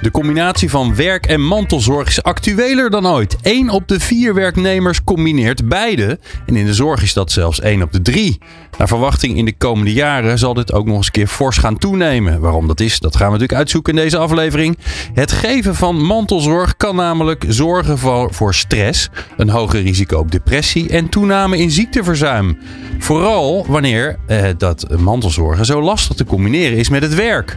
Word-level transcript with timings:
De 0.00 0.10
combinatie 0.10 0.70
van 0.70 0.94
werk 0.94 1.26
en 1.26 1.46
mantelzorg 1.46 2.08
is 2.08 2.22
actueler 2.22 2.90
dan 2.90 3.06
ooit. 3.06 3.36
1 3.42 3.70
op 3.70 3.88
de 3.88 4.00
4 4.00 4.34
werknemers 4.34 5.04
combineert 5.04 5.68
beide. 5.68 6.18
En 6.46 6.56
in 6.56 6.66
de 6.66 6.74
zorg 6.74 7.02
is 7.02 7.12
dat 7.12 7.32
zelfs 7.32 7.60
1 7.60 7.82
op 7.82 7.92
de 7.92 8.02
3. 8.02 8.38
Naar 8.78 8.88
verwachting 8.88 9.36
in 9.36 9.44
de 9.44 9.56
komende 9.56 9.92
jaren 9.92 10.38
zal 10.38 10.54
dit 10.54 10.72
ook 10.72 10.86
nog 10.86 10.96
eens 10.96 11.06
een 11.06 11.12
keer 11.12 11.26
fors 11.26 11.56
gaan 11.56 11.78
toenemen. 11.78 12.40
Waarom 12.40 12.66
dat 12.66 12.80
is, 12.80 12.98
dat 12.98 13.16
gaan 13.16 13.26
we 13.26 13.32
natuurlijk 13.32 13.58
uitzoeken 13.58 13.96
in 13.96 14.02
deze 14.02 14.18
aflevering. 14.18 14.78
Het 15.14 15.32
geven 15.32 15.74
van 15.74 16.04
mantelzorg 16.04 16.76
kan 16.76 16.96
namelijk 16.96 17.44
zorgen 17.48 17.98
voor 18.30 18.54
stress, 18.54 19.08
een 19.36 19.50
hoger 19.50 19.82
risico 19.82 20.18
op 20.18 20.30
depressie 20.30 20.88
en 20.88 21.08
toename 21.08 21.58
in 21.58 21.70
ziekteverzuim. 21.70 22.58
Vooral 22.98 23.66
wanneer 23.68 24.18
eh, 24.26 24.44
dat 24.58 24.86
mantelzorgen 24.98 25.64
zo 25.64 25.82
lastig 25.82 26.16
te 26.16 26.24
combineren 26.24 26.78
is 26.78 26.88
met 26.88 27.02
het 27.02 27.14
werk. 27.14 27.56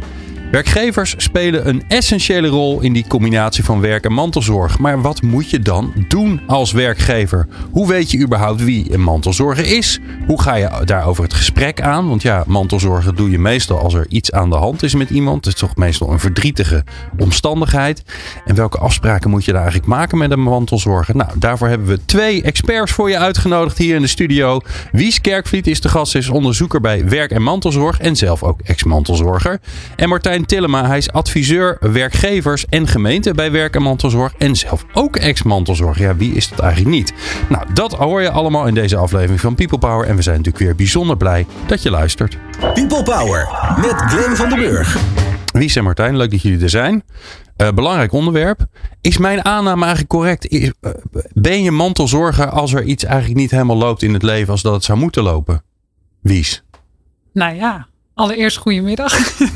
Werkgevers 0.53 1.15
spelen 1.17 1.67
een 1.67 1.83
essentiële 1.87 2.47
rol 2.47 2.81
in 2.81 2.93
die 2.93 3.07
combinatie 3.07 3.63
van 3.63 3.81
werk 3.81 4.05
en 4.05 4.13
mantelzorg. 4.13 4.79
Maar 4.79 5.01
wat 5.01 5.21
moet 5.21 5.49
je 5.49 5.59
dan 5.59 5.93
doen 6.07 6.41
als 6.47 6.71
werkgever? 6.71 7.47
Hoe 7.71 7.87
weet 7.87 8.11
je 8.11 8.19
überhaupt 8.19 8.63
wie 8.63 8.93
een 8.93 9.01
mantelzorger 9.01 9.65
is? 9.65 9.99
Hoe 10.27 10.41
ga 10.41 10.55
je 10.55 10.69
daarover 10.85 11.23
het 11.23 11.33
gesprek 11.33 11.81
aan? 11.81 12.07
Want 12.07 12.21
ja, 12.21 12.43
mantelzorgen 12.47 13.15
doe 13.15 13.29
je 13.29 13.39
meestal 13.39 13.77
als 13.79 13.93
er 13.93 14.05
iets 14.09 14.31
aan 14.31 14.49
de 14.49 14.55
hand 14.55 14.83
is 14.83 14.95
met 14.95 15.09
iemand. 15.09 15.45
Het 15.45 15.53
is 15.53 15.59
toch 15.59 15.75
meestal 15.75 16.11
een 16.11 16.19
verdrietige 16.19 16.83
omstandigheid. 17.17 18.03
En 18.45 18.55
welke 18.55 18.77
afspraken 18.77 19.29
moet 19.29 19.45
je 19.45 19.51
daar 19.51 19.61
eigenlijk 19.61 19.91
maken 19.91 20.17
met 20.17 20.31
een 20.31 20.43
mantelzorger? 20.43 21.15
Nou, 21.15 21.29
daarvoor 21.35 21.67
hebben 21.67 21.87
we 21.87 22.05
twee 22.05 22.43
experts 22.43 22.91
voor 22.91 23.09
je 23.09 23.17
uitgenodigd 23.17 23.77
hier 23.77 23.95
in 23.95 24.01
de 24.01 24.07
studio. 24.07 24.61
Wies 24.91 25.21
Kerkvliet 25.21 25.67
is 25.67 25.81
de 25.81 25.89
gast, 25.89 26.15
is 26.15 26.29
onderzoeker 26.29 26.81
bij 26.81 27.09
werk- 27.09 27.31
en 27.31 27.43
mantelzorg 27.43 27.99
en 27.99 28.15
zelf 28.15 28.43
ook 28.43 28.61
ex-mantelzorger. 28.61 29.59
En 29.95 30.09
Martijn 30.09 30.42
Tillema. 30.45 30.87
Hij 30.87 30.97
is 30.97 31.11
adviseur 31.11 31.77
werkgevers 31.79 32.65
en 32.65 32.87
gemeenten 32.87 33.35
bij 33.35 33.51
werk- 33.51 33.75
en 33.75 33.81
mantelzorg. 33.81 34.33
En 34.37 34.55
zelf 34.55 34.85
ook 34.93 35.15
ex-mantelzorg. 35.15 35.99
Ja, 35.99 36.15
wie 36.15 36.33
is 36.33 36.49
dat 36.49 36.59
eigenlijk 36.59 36.95
niet? 36.95 37.13
Nou, 37.49 37.65
dat 37.73 37.93
hoor 37.93 38.21
je 38.21 38.31
allemaal 38.31 38.67
in 38.67 38.73
deze 38.73 38.95
aflevering 38.97 39.39
van 39.39 39.55
People 39.55 39.77
Power. 39.77 40.07
En 40.07 40.15
we 40.15 40.21
zijn 40.21 40.37
natuurlijk 40.37 40.63
weer 40.63 40.75
bijzonder 40.75 41.17
blij 41.17 41.45
dat 41.65 41.81
je 41.83 41.89
luistert. 41.89 42.37
People 42.73 43.03
Power 43.03 43.47
met 43.77 43.93
Glenn 43.95 44.35
van 44.35 44.49
den 44.49 44.57
Burg. 44.57 44.97
Wies 45.53 45.75
en 45.75 45.83
Martijn, 45.83 46.17
leuk 46.17 46.31
dat 46.31 46.41
jullie 46.41 46.63
er 46.63 46.69
zijn. 46.69 47.03
Uh, 47.57 47.69
belangrijk 47.69 48.11
onderwerp. 48.11 48.65
Is 49.01 49.17
mijn 49.17 49.45
aanname 49.45 49.81
eigenlijk 49.81 50.09
correct? 50.09 50.47
Is, 50.47 50.71
uh, 50.81 50.91
ben 51.33 51.63
je 51.63 51.71
mantelzorger 51.71 52.49
als 52.49 52.73
er 52.73 52.83
iets 52.83 53.03
eigenlijk 53.03 53.39
niet 53.39 53.51
helemaal 53.51 53.77
loopt 53.77 54.01
in 54.01 54.13
het 54.13 54.23
leven 54.23 54.51
als 54.51 54.61
dat 54.61 54.73
het 54.73 54.83
zou 54.83 54.99
moeten 54.99 55.23
lopen? 55.23 55.63
Wies? 56.21 56.63
Nou 57.33 57.55
ja, 57.55 57.87
allereerst 58.13 58.57
goedemiddag. 58.57 59.13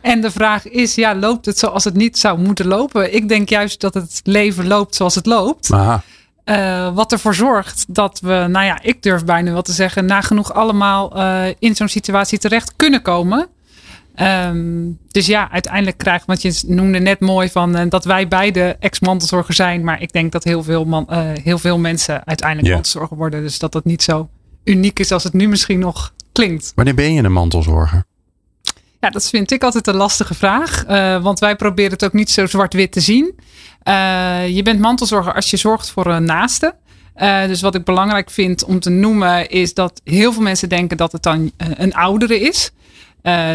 En 0.00 0.20
de 0.20 0.30
vraag 0.30 0.68
is, 0.68 0.94
ja, 0.94 1.14
loopt 1.14 1.46
het 1.46 1.58
zoals 1.58 1.84
het 1.84 1.94
niet 1.94 2.18
zou 2.18 2.38
moeten 2.38 2.66
lopen? 2.66 3.14
Ik 3.14 3.28
denk 3.28 3.48
juist 3.48 3.80
dat 3.80 3.94
het 3.94 4.20
leven 4.24 4.66
loopt 4.66 4.94
zoals 4.94 5.14
het 5.14 5.26
loopt. 5.26 5.72
Aha. 5.72 6.02
Uh, 6.44 6.94
wat 6.94 7.12
ervoor 7.12 7.34
zorgt 7.34 7.84
dat 7.88 8.20
we, 8.20 8.46
nou 8.48 8.64
ja, 8.64 8.82
ik 8.82 9.02
durf 9.02 9.24
bijna 9.24 9.52
wel 9.52 9.62
te 9.62 9.72
zeggen, 9.72 10.06
nagenoeg 10.06 10.52
allemaal 10.54 11.16
uh, 11.16 11.44
in 11.58 11.76
zo'n 11.76 11.88
situatie 11.88 12.38
terecht 12.38 12.72
kunnen 12.76 13.02
komen. 13.02 13.48
Um, 14.16 14.98
dus 15.08 15.26
ja, 15.26 15.50
uiteindelijk 15.50 15.98
krijgen, 15.98 16.26
want 16.26 16.42
je 16.42 16.62
noemde 16.66 16.98
net 16.98 17.20
mooi 17.20 17.48
van 17.48 17.78
uh, 17.78 17.82
dat 17.88 18.04
wij 18.04 18.28
beide 18.28 18.76
ex-mantelzorger 18.80 19.54
zijn. 19.54 19.84
Maar 19.84 20.02
ik 20.02 20.12
denk 20.12 20.32
dat 20.32 20.44
heel 20.44 20.62
veel, 20.62 20.84
man, 20.84 21.06
heel 21.42 21.58
veel 21.58 21.78
mensen 21.78 22.26
uiteindelijk 22.26 22.68
yeah. 22.68 22.74
mantelzorger 22.74 23.16
worden. 23.16 23.42
Dus 23.42 23.58
dat 23.58 23.72
dat 23.72 23.84
niet 23.84 24.02
zo 24.02 24.28
uniek 24.64 24.98
is 24.98 25.12
als 25.12 25.24
het 25.24 25.32
nu 25.32 25.48
misschien 25.48 25.78
nog 25.78 26.12
klinkt. 26.32 26.72
Wanneer 26.74 26.94
ben 26.94 27.12
je 27.12 27.22
een 27.22 27.32
mantelzorger? 27.32 28.04
Ja, 29.02 29.10
dat 29.10 29.28
vind 29.28 29.50
ik 29.50 29.62
altijd 29.62 29.86
een 29.86 29.94
lastige 29.94 30.34
vraag. 30.34 30.84
Uh, 30.88 31.22
want 31.22 31.38
wij 31.38 31.56
proberen 31.56 31.92
het 31.92 32.04
ook 32.04 32.12
niet 32.12 32.30
zo 32.30 32.46
zwart-wit 32.46 32.92
te 32.92 33.00
zien. 33.00 33.34
Uh, 33.88 34.48
je 34.48 34.62
bent 34.62 34.80
mantelzorger 34.80 35.34
als 35.34 35.50
je 35.50 35.56
zorgt 35.56 35.90
voor 35.90 36.06
een 36.06 36.24
naaste. 36.24 36.74
Uh, 37.16 37.46
dus 37.46 37.60
wat 37.60 37.74
ik 37.74 37.84
belangrijk 37.84 38.30
vind 38.30 38.64
om 38.64 38.80
te 38.80 38.90
noemen 38.90 39.48
is 39.48 39.74
dat 39.74 40.00
heel 40.04 40.32
veel 40.32 40.42
mensen 40.42 40.68
denken 40.68 40.96
dat 40.96 41.12
het 41.12 41.22
dan 41.22 41.50
een 41.56 41.94
oudere 41.94 42.40
is. 42.40 42.70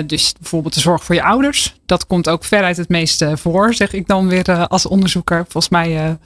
dus 0.05 0.33
bijvoorbeeld 0.39 0.73
de 0.73 0.79
zorg 0.79 1.03
voor 1.03 1.15
je 1.15 1.23
ouders. 1.23 1.75
Dat 1.85 2.07
komt 2.07 2.29
ook 2.29 2.43
veruit 2.43 2.77
het 2.77 2.89
meeste 2.89 3.37
voor, 3.37 3.73
zeg 3.73 3.93
ik 3.93 4.07
dan 4.07 4.27
weer 4.27 4.67
als 4.67 4.85
onderzoeker. 4.85 5.45
Volgens 5.47 5.69
mij 5.69 6.17
78% 6.17 6.23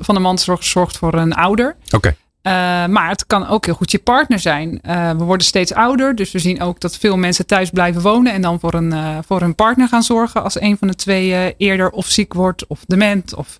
van 0.00 0.14
de 0.14 0.20
mantelzorgers 0.20 0.70
zorgt 0.70 0.96
voor 0.96 1.14
een 1.14 1.34
ouder. 1.34 1.76
Oké. 1.86 1.96
Okay. 1.96 2.16
Uh, 2.46 2.52
maar 2.86 3.08
het 3.08 3.26
kan 3.26 3.46
ook 3.46 3.64
heel 3.64 3.74
goed 3.74 3.90
je 3.90 3.98
partner 3.98 4.38
zijn. 4.38 4.80
Uh, 4.86 5.10
we 5.10 5.24
worden 5.24 5.46
steeds 5.46 5.74
ouder, 5.74 6.14
dus 6.14 6.32
we 6.32 6.38
zien 6.38 6.62
ook 6.62 6.80
dat 6.80 6.96
veel 6.96 7.16
mensen 7.16 7.46
thuis 7.46 7.70
blijven 7.70 8.02
wonen 8.02 8.32
en 8.32 8.42
dan 8.42 8.60
voor 8.60 8.74
een, 8.74 8.92
uh, 8.92 9.18
voor 9.26 9.40
hun 9.40 9.54
partner 9.54 9.88
gaan 9.88 10.02
zorgen 10.02 10.42
als 10.42 10.60
een 10.60 10.78
van 10.78 10.88
de 10.88 10.94
twee 10.94 11.54
eerder 11.56 11.90
of 11.90 12.06
ziek 12.06 12.32
wordt 12.32 12.66
of 12.66 12.80
dement 12.86 13.34
of 13.34 13.58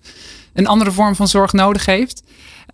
een 0.53 0.67
andere 0.67 0.91
vorm 0.91 1.15
van 1.15 1.27
zorg 1.27 1.53
nodig 1.53 1.85
heeft. 1.85 2.23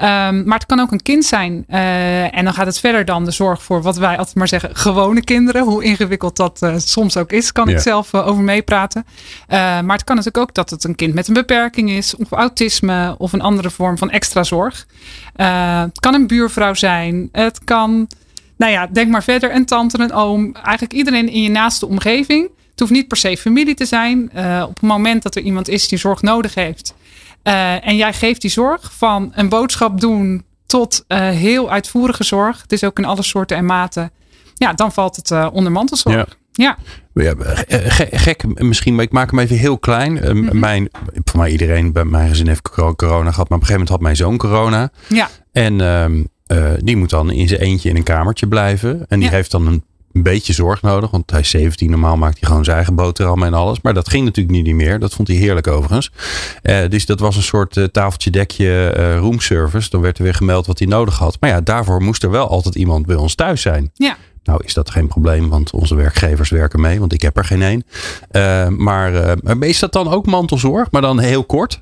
Um, 0.01 0.43
maar 0.45 0.57
het 0.57 0.65
kan 0.65 0.79
ook 0.79 0.91
een 0.91 1.01
kind 1.01 1.25
zijn. 1.25 1.65
Uh, 1.69 2.37
en 2.37 2.43
dan 2.43 2.53
gaat 2.53 2.65
het 2.65 2.79
verder 2.79 3.05
dan 3.05 3.25
de 3.25 3.31
zorg 3.31 3.63
voor 3.63 3.81
wat 3.81 3.97
wij 3.97 4.17
altijd 4.17 4.35
maar 4.35 4.47
zeggen, 4.47 4.75
gewone 4.75 5.23
kinderen. 5.23 5.63
Hoe 5.63 5.83
ingewikkeld 5.83 6.35
dat 6.35 6.61
uh, 6.63 6.73
soms 6.77 7.17
ook 7.17 7.31
is, 7.31 7.51
kan 7.51 7.69
ik 7.69 7.79
zelf 7.79 8.13
uh, 8.13 8.27
over 8.27 8.43
meepraten. 8.43 9.05
maar 9.47 9.95
het 9.95 10.03
kan 10.03 10.15
natuurlijk 10.15 10.43
ook 10.43 10.53
dat 10.53 10.69
het 10.69 10.83
een 10.83 10.95
kind 10.95 11.13
met 11.13 11.27
een 11.27 11.33
beperking 11.33 11.89
is, 11.89 12.15
of 12.15 12.31
autisme, 12.31 13.15
of 13.17 13.33
een 13.33 13.41
andere 13.41 13.69
vorm 13.69 13.97
van 13.97 14.09
extra 14.09 14.43
zorg. 14.43 14.87
het 15.35 15.99
kan 15.99 16.13
een 16.13 16.27
buurvrouw 16.27 16.73
zijn. 16.73 17.29
Het 17.31 17.63
kan, 17.63 18.07
nou 18.57 18.71
ja, 18.71 18.87
denk 18.87 19.11
maar 19.11 19.23
verder, 19.23 19.55
een 19.55 19.65
tante, 19.65 19.99
een 19.99 20.13
oom. 20.13 20.55
Eigenlijk 20.55 20.93
iedereen 20.93 21.29
in 21.29 21.41
je 21.41 21.49
naaste 21.49 21.87
omgeving. 21.87 22.49
Het 22.69 22.79
hoeft 22.79 22.91
niet 22.91 23.07
per 23.07 23.17
se 23.17 23.37
familie 23.37 23.75
te 23.75 23.85
zijn. 23.85 24.31
op 24.63 24.73
het 24.73 24.81
moment 24.81 25.23
dat 25.23 25.35
er 25.35 25.41
iemand 25.41 25.67
is 25.67 25.87
die 25.87 25.97
zorg 25.97 26.21
nodig 26.21 26.55
heeft. 26.55 26.93
Uh, 27.43 27.87
en 27.87 27.95
jij 27.95 28.13
geeft 28.13 28.41
die 28.41 28.51
zorg 28.51 28.91
van 28.93 29.31
een 29.35 29.49
boodschap 29.49 29.99
doen 30.01 30.45
tot 30.65 31.03
uh, 31.07 31.17
heel 31.29 31.71
uitvoerige 31.71 32.23
zorg. 32.23 32.61
Het 32.61 32.71
is 32.71 32.83
ook 32.83 32.97
in 32.97 33.05
alle 33.05 33.23
soorten 33.23 33.57
en 33.57 33.65
maten. 33.65 34.11
Ja, 34.55 34.73
dan 34.73 34.91
valt 34.91 35.15
het 35.15 35.29
uh, 35.31 35.47
onder 35.51 35.71
mantelzorg. 35.71 36.15
Ja. 36.15 36.25
Ja. 36.53 36.77
ja 37.13 37.35
gek, 38.11 38.61
misschien, 38.61 38.95
maar 38.95 39.03
ik 39.03 39.11
maak 39.11 39.29
hem 39.31 39.39
even 39.39 39.57
heel 39.57 39.77
klein. 39.77 40.11
Mm 40.11 40.47
-hmm. 40.47 40.59
Mijn, 40.59 40.89
voor 41.23 41.39
mij 41.39 41.51
iedereen 41.51 41.91
bij 41.91 42.05
mijn 42.05 42.29
gezin 42.29 42.47
heeft 42.47 42.69
corona 42.95 43.31
gehad. 43.31 43.49
Maar 43.49 43.57
op 43.57 43.63
een 43.63 43.67
gegeven 43.67 43.71
moment 43.71 43.89
had 43.89 43.99
mijn 44.01 44.15
zoon 44.15 44.37
corona. 44.37 44.91
Ja. 45.07 45.29
En 45.51 45.79
um, 45.79 46.27
die 46.83 46.97
moet 46.97 47.09
dan 47.09 47.31
in 47.31 47.47
zijn 47.47 47.61
eentje 47.61 47.89
in 47.89 47.95
een 47.95 48.03
kamertje 48.03 48.47
blijven. 48.47 49.05
En 49.07 49.19
die 49.19 49.29
Ja. 49.29 49.35
heeft 49.35 49.51
dan 49.51 49.67
een 49.67 49.83
een 50.13 50.23
beetje 50.23 50.53
zorg 50.53 50.81
nodig. 50.81 51.11
Want 51.11 51.31
hij 51.31 51.39
is 51.39 51.49
17, 51.49 51.89
normaal 51.89 52.17
maakt 52.17 52.39
hij 52.39 52.47
gewoon 52.47 52.63
zijn 52.63 52.75
eigen 52.75 52.95
boterham 52.95 53.43
en 53.43 53.53
alles. 53.53 53.81
Maar 53.81 53.93
dat 53.93 54.09
ging 54.09 54.25
natuurlijk 54.25 54.63
niet 54.63 54.75
meer. 54.75 54.99
Dat 54.99 55.13
vond 55.13 55.27
hij 55.27 55.37
heerlijk 55.37 55.67
overigens. 55.67 56.11
Uh, 56.63 56.87
dus 56.89 57.05
dat 57.05 57.19
was 57.19 57.35
een 57.35 57.43
soort 57.43 57.75
uh, 57.75 57.83
tafeltje, 57.83 58.29
dekje, 58.29 58.95
uh, 58.97 59.17
roomservice. 59.17 59.89
Dan 59.89 60.01
werd 60.01 60.17
er 60.17 60.23
weer 60.23 60.33
gemeld 60.33 60.65
wat 60.65 60.79
hij 60.79 60.87
nodig 60.87 61.17
had. 61.17 61.37
Maar 61.39 61.49
ja, 61.49 61.61
daarvoor 61.61 62.01
moest 62.01 62.23
er 62.23 62.31
wel 62.31 62.47
altijd 62.47 62.75
iemand 62.75 63.05
bij 63.05 63.15
ons 63.15 63.35
thuis 63.35 63.61
zijn. 63.61 63.91
Ja. 63.93 64.17
Nou 64.43 64.61
is 64.63 64.73
dat 64.73 64.89
geen 64.89 65.07
probleem, 65.07 65.49
want 65.49 65.71
onze 65.71 65.95
werkgevers 65.95 66.49
werken 66.49 66.81
mee. 66.81 66.99
Want 66.99 67.13
ik 67.13 67.21
heb 67.21 67.37
er 67.37 67.45
geen 67.45 67.61
één. 67.61 67.85
maar 68.77 69.35
is 69.59 69.79
dat 69.79 69.93
dan 69.93 70.07
ook 70.07 70.25
mantelzorg? 70.25 70.91
Maar 70.91 71.01
dan 71.01 71.19
heel 71.19 71.43
kort? 71.43 71.81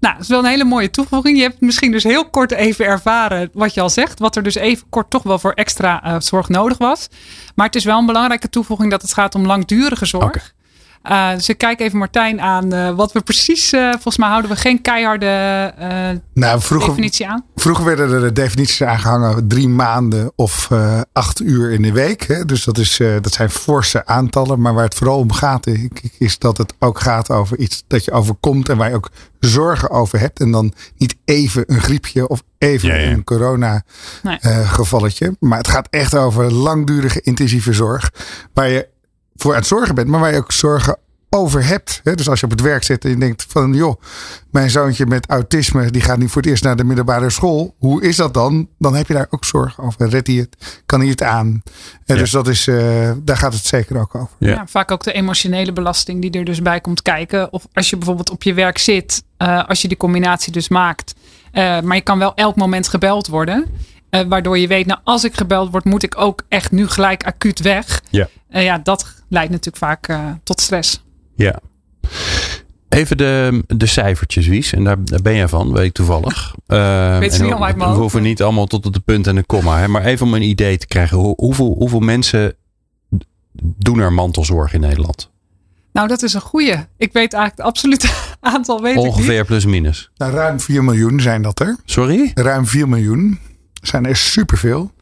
Nou, 0.00 0.14
dat 0.14 0.22
is 0.22 0.28
wel 0.28 0.38
een 0.38 0.44
hele 0.44 0.64
mooie 0.64 0.90
toevoeging. 0.90 1.36
Je 1.36 1.42
hebt 1.42 1.60
misschien 1.60 1.92
dus 1.92 2.04
heel 2.04 2.30
kort 2.30 2.52
even 2.52 2.84
ervaren 2.84 3.50
wat 3.52 3.74
je 3.74 3.80
al 3.80 3.90
zegt. 3.90 4.18
Wat 4.18 4.36
er 4.36 4.42
dus 4.42 4.54
even 4.54 4.86
kort 4.88 5.10
toch 5.10 5.22
wel 5.22 5.38
voor 5.38 5.52
extra 5.52 6.06
uh, 6.06 6.20
zorg 6.20 6.48
nodig 6.48 6.78
was. 6.78 7.08
Maar 7.54 7.66
het 7.66 7.74
is 7.74 7.84
wel 7.84 7.98
een 7.98 8.06
belangrijke 8.06 8.48
toevoeging 8.48 8.90
dat 8.90 9.02
het 9.02 9.12
gaat 9.12 9.34
om 9.34 9.46
langdurige 9.46 10.06
zorg. 10.06 10.54
Uh, 11.04 11.32
dus 11.32 11.48
ik 11.48 11.58
kijk 11.58 11.80
even 11.80 11.98
Martijn 11.98 12.40
aan 12.40 12.74
uh, 12.74 12.90
wat 12.90 13.12
we 13.12 13.20
precies. 13.20 13.72
Uh, 13.72 13.90
volgens 13.90 14.16
mij 14.16 14.28
houden 14.28 14.50
we 14.50 14.56
geen 14.56 14.80
keiharde 14.82 15.26
nou, 16.34 16.60
vroeger, 16.60 16.88
definitie 16.88 17.28
aan. 17.28 17.44
Vroeger 17.56 17.84
werden 17.84 18.12
er 18.12 18.20
de 18.20 18.32
definities 18.32 18.82
aangehangen 18.82 19.48
drie 19.48 19.68
maanden 19.68 20.32
of 20.36 20.68
acht 21.12 21.40
uur 21.40 21.70
in 21.70 21.82
de 21.82 21.92
week. 21.92 22.22
Hè? 22.26 22.44
Dus 22.44 22.64
dat, 22.64 22.78
is, 22.78 22.96
dat 23.20 23.32
zijn 23.32 23.50
forse 23.50 24.06
aantallen. 24.06 24.60
Maar 24.60 24.74
waar 24.74 24.84
het 24.84 24.94
vooral 24.94 25.18
om 25.18 25.32
gaat, 25.32 25.66
is 26.18 26.38
dat 26.38 26.56
het 26.58 26.74
ook 26.78 27.00
gaat 27.00 27.30
over 27.30 27.58
iets 27.58 27.84
dat 27.86 28.04
je 28.04 28.10
overkomt 28.12 28.68
en 28.68 28.76
waar 28.76 28.88
je 28.88 28.94
ook 28.94 29.10
zorgen 29.40 29.90
over 29.90 30.18
hebt. 30.18 30.40
En 30.40 30.50
dan 30.50 30.72
niet 30.96 31.16
even 31.24 31.64
een 31.66 31.80
griepje 31.80 32.28
of 32.28 32.42
even 32.58 32.88
Ja, 32.88 32.94
ja. 32.94 33.10
een 33.10 33.24
corona 33.24 33.82
Nee. 34.22 34.38
eh, 34.40 34.72
gevalletje. 34.72 35.36
Maar 35.40 35.58
het 35.58 35.68
gaat 35.68 35.86
echt 35.90 36.14
over 36.14 36.52
langdurige 36.52 37.20
intensieve 37.20 37.72
zorg. 37.72 38.10
Waar 38.54 38.68
je 38.68 38.88
voor 39.40 39.52
aan 39.52 39.58
het 39.58 39.66
zorgen 39.66 39.94
bent, 39.94 40.08
maar 40.08 40.20
waar 40.20 40.32
je 40.32 40.38
ook 40.38 40.52
zorgen 40.52 40.96
over 41.30 41.64
hebt. 41.66 42.00
Hè? 42.04 42.14
Dus 42.14 42.28
als 42.28 42.40
je 42.40 42.44
op 42.44 42.52
het 42.52 42.60
werk 42.60 42.82
zit 42.82 43.04
en 43.04 43.10
je 43.10 43.16
denkt 43.16 43.46
van 43.48 43.74
joh, 43.74 44.00
mijn 44.50 44.70
zoontje 44.70 45.06
met 45.06 45.26
autisme, 45.28 45.90
die 45.90 46.02
gaat 46.02 46.18
nu 46.18 46.28
voor 46.28 46.42
het 46.42 46.50
eerst 46.50 46.64
naar 46.64 46.76
de 46.76 46.84
middelbare 46.84 47.30
school. 47.30 47.74
Hoe 47.78 48.02
is 48.02 48.16
dat 48.16 48.34
dan? 48.34 48.68
Dan 48.78 48.94
heb 48.94 49.06
je 49.06 49.14
daar 49.14 49.26
ook 49.30 49.44
zorgen 49.44 49.84
over. 49.84 50.08
Redt 50.08 50.26
hij 50.26 50.36
het? 50.36 50.82
Kan 50.86 51.00
hij 51.00 51.08
het 51.08 51.22
aan? 51.22 51.62
Ja. 52.04 52.14
Dus 52.14 52.30
dat 52.30 52.48
is, 52.48 52.66
uh, 52.66 53.10
daar 53.22 53.36
gaat 53.36 53.52
het 53.52 53.64
zeker 53.64 54.00
ook 54.00 54.14
over. 54.14 54.34
Ja. 54.38 54.48
ja. 54.48 54.66
vaak 54.66 54.90
ook 54.90 55.04
de 55.04 55.12
emotionele 55.12 55.72
belasting 55.72 56.20
die 56.20 56.30
er 56.30 56.44
dus 56.44 56.62
bij 56.62 56.80
komt 56.80 57.02
kijken. 57.02 57.52
Of 57.52 57.66
als 57.72 57.90
je 57.90 57.96
bijvoorbeeld 57.96 58.30
op 58.30 58.42
je 58.42 58.54
werk 58.54 58.78
zit, 58.78 59.22
uh, 59.38 59.68
als 59.68 59.82
je 59.82 59.88
die 59.88 59.96
combinatie 59.96 60.52
dus 60.52 60.68
maakt. 60.68 61.14
Uh, 61.52 61.80
maar 61.80 61.96
je 61.96 62.02
kan 62.02 62.18
wel 62.18 62.34
elk 62.34 62.56
moment 62.56 62.88
gebeld 62.88 63.26
worden. 63.26 63.66
Uh, 64.10 64.20
waardoor 64.28 64.58
je 64.58 64.66
weet, 64.66 64.86
nou 64.86 65.00
als 65.04 65.24
ik 65.24 65.34
gebeld 65.34 65.70
word, 65.70 65.84
moet 65.84 66.02
ik 66.02 66.20
ook 66.20 66.42
echt 66.48 66.70
nu 66.70 66.88
gelijk 66.88 67.24
acuut 67.24 67.60
weg. 67.60 68.02
Ja, 68.10 68.28
uh, 68.50 68.64
ja 68.64 68.78
dat 68.78 69.19
leidt 69.30 69.50
natuurlijk 69.50 69.76
vaak 69.76 70.08
uh, 70.08 70.30
tot 70.42 70.60
stress. 70.60 71.02
Ja. 71.34 71.60
Even 72.88 73.16
de, 73.16 73.62
de 73.66 73.86
cijfertjes, 73.86 74.46
Wies. 74.46 74.72
En 74.72 74.84
daar, 74.84 75.04
daar 75.04 75.22
ben 75.22 75.36
jij 75.36 75.48
van, 75.48 75.72
weet 75.72 75.84
ik 75.84 75.92
toevallig. 75.92 76.54
Uh, 76.66 77.18
weet 77.18 77.34
ze 77.34 77.42
niet 77.42 77.52
allemaal 77.52 77.68
uit 77.68 77.76
We 77.76 78.00
hoeven 78.00 78.22
niet 78.22 78.42
allemaal 78.42 78.66
tot 78.66 78.86
op 78.86 78.92
de 78.92 79.00
punt 79.00 79.26
en 79.26 79.34
de 79.34 79.42
komma. 79.42 79.78
Hè, 79.78 79.88
maar 79.88 80.04
even 80.04 80.26
om 80.26 80.34
een 80.34 80.42
idee 80.42 80.78
te 80.78 80.86
krijgen. 80.86 81.18
Hoe, 81.18 81.34
hoeveel, 81.36 81.74
hoeveel 81.78 82.00
mensen 82.00 82.54
doen 83.62 83.98
er 83.98 84.12
mantelzorg 84.12 84.74
in 84.74 84.80
Nederland? 84.80 85.30
Nou, 85.92 86.08
dat 86.08 86.22
is 86.22 86.34
een 86.34 86.40
goeie. 86.40 86.76
Ik 86.96 87.12
weet 87.12 87.32
eigenlijk 87.32 87.56
het 87.56 87.66
absolute 87.66 88.08
aantal. 88.40 88.82
Weet 88.82 88.96
Ongeveer 88.96 89.44
plus 89.44 89.64
minus. 89.64 90.10
Nou, 90.16 90.32
ruim 90.32 90.60
4 90.60 90.84
miljoen 90.84 91.20
zijn 91.20 91.42
dat 91.42 91.60
er. 91.60 91.76
Sorry? 91.84 92.30
Ruim 92.34 92.66
4 92.66 92.88
miljoen 92.88 93.38
zijn 93.82 94.06
er 94.06 94.16
superveel. 94.16 94.92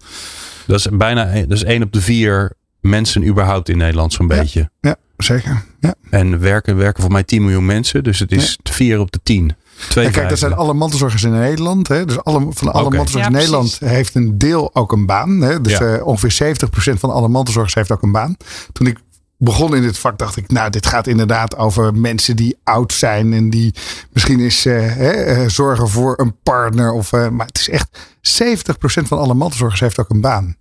Dat 0.66 0.78
is 0.78 0.88
bijna 0.92 1.24
dat 1.24 1.50
is 1.50 1.64
1 1.64 1.82
op 1.82 1.92
de 1.92 2.00
4 2.00 2.56
mensen 2.88 3.26
überhaupt 3.26 3.68
in 3.68 3.76
Nederland 3.76 4.12
zo'n 4.12 4.28
ja, 4.28 4.36
beetje. 4.40 4.70
Ja, 4.80 4.96
zeker. 5.16 5.64
Ja. 5.80 5.94
En 6.10 6.40
werken, 6.40 6.76
werken 6.76 7.02
voor 7.02 7.12
mij 7.12 7.22
10 7.22 7.42
miljoen 7.42 7.66
mensen. 7.66 8.04
Dus 8.04 8.18
het 8.18 8.32
is 8.32 8.58
ja. 8.62 8.72
4 8.72 9.00
op 9.00 9.12
de 9.12 9.20
10. 9.22 9.56
Twee 9.88 10.04
ja, 10.04 10.10
kijk, 10.10 10.28
dat 10.28 10.38
zijn 10.38 10.54
alle 10.54 10.74
mantelzorgers 10.74 11.22
in 11.22 11.30
Nederland. 11.30 11.88
Hè? 11.88 12.04
Dus 12.04 12.24
alle, 12.24 12.46
van 12.50 12.72
alle 12.72 12.84
okay. 12.84 12.96
mantelzorgers 12.96 13.26
in 13.26 13.32
Nederland 13.32 13.78
heeft 13.78 14.14
een 14.14 14.38
deel 14.38 14.74
ook 14.74 14.92
een 14.92 15.06
baan. 15.06 15.40
Hè? 15.40 15.60
Dus 15.60 15.80
uh, 15.80 16.06
ongeveer 16.06 16.56
70% 16.94 16.98
van 16.98 17.10
alle 17.10 17.28
mantelzorgers 17.28 17.74
heeft 17.74 17.92
ook 17.92 18.02
een 18.02 18.12
baan. 18.12 18.36
Toen 18.72 18.86
ik 18.86 18.98
begon 19.38 19.76
in 19.76 19.82
dit 19.82 19.98
vak, 19.98 20.18
dacht 20.18 20.36
ik, 20.36 20.50
nou, 20.50 20.70
dit 20.70 20.86
gaat 20.86 21.06
inderdaad 21.06 21.56
over 21.56 21.94
mensen 21.94 22.36
die 22.36 22.58
oud 22.64 22.92
zijn 22.92 23.32
en 23.32 23.50
die 23.50 23.74
misschien 24.12 24.40
eens 24.40 24.66
uh, 24.66 24.80
hè, 24.80 25.48
zorgen 25.48 25.88
voor 25.88 26.14
een 26.20 26.36
partner. 26.42 26.92
Of, 26.92 27.12
uh, 27.12 27.28
maar 27.28 27.46
het 27.46 27.58
is 27.58 27.68
echt 27.68 27.98
70% 28.40 29.06
van 29.06 29.18
alle 29.18 29.34
mantelzorgers 29.34 29.80
heeft 29.80 29.98
ook 29.98 30.10
een 30.10 30.20
baan. 30.20 30.56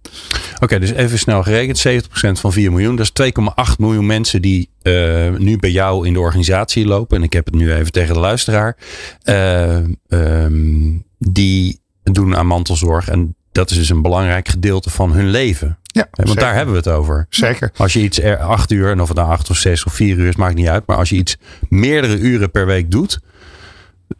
Oké, 0.58 0.66
okay, 0.66 0.80
dus 0.80 0.92
even 0.92 1.20
snel 1.20 1.44
gerekend, 1.44 1.88
70% 1.88 2.10
van 2.32 2.54
4 2.54 2.72
miljoen. 2.72 2.96
Dat 2.96 3.12
is 3.14 3.32
2,8 3.72 3.76
miljoen 3.78 4.06
mensen 4.06 4.42
die 4.42 4.70
uh, 4.84 5.36
nu 5.38 5.58
bij 5.58 5.72
jou 5.72 6.08
in 6.08 6.14
de 6.14 6.20
organisatie 6.20 6.86
lopen. 6.86 7.18
En 7.18 7.24
ik 7.24 7.34
heb 7.34 7.46
het 7.46 7.56
nu 7.56 7.74
even 7.74 7.92
tegen 7.92 8.14
de 8.14 8.20
luisteraar. 8.20 8.78
Um, 10.10 11.06
die 11.20 11.80
doen 12.04 12.36
aan 12.36 12.48
mantelzorg. 12.48 13.08
En 13.10 13.36
dat 13.52 13.70
is 13.72 13.78
dus 13.78 13.90
een 13.90 14.02
belangrijk 14.02 14.48
gedeelte 14.48 14.90
van 14.90 15.12
hun 15.12 15.30
leven. 15.30 15.78
Ja, 15.84 16.08
Want 16.12 16.28
zeker. 16.28 16.44
daar 16.44 16.56
hebben 16.56 16.74
we 16.74 16.80
het 16.80 16.90
over. 16.90 17.26
Zeker. 17.30 17.72
Als 17.78 17.94
je 17.94 18.00
iets 18.00 18.22
er 18.22 18.38
acht 18.38 18.72
uur, 18.72 18.92
en 18.92 19.02
of 19.02 19.08
het 19.08 19.18
nou 19.18 19.30
acht 19.30 19.50
of 19.50 19.58
zes 19.58 19.84
of 19.84 19.94
vier 19.94 20.18
uur 20.18 20.28
is, 20.28 20.36
maakt 20.36 20.56
niet 20.56 20.68
uit. 20.68 20.84
Maar 20.86 20.98
als 20.98 21.10
je 21.10 21.16
iets 21.16 21.38
meerdere 21.70 22.18
uren 22.18 22.52
per 22.52 22.66
week 22.66 22.92
doet, 22.92 23.20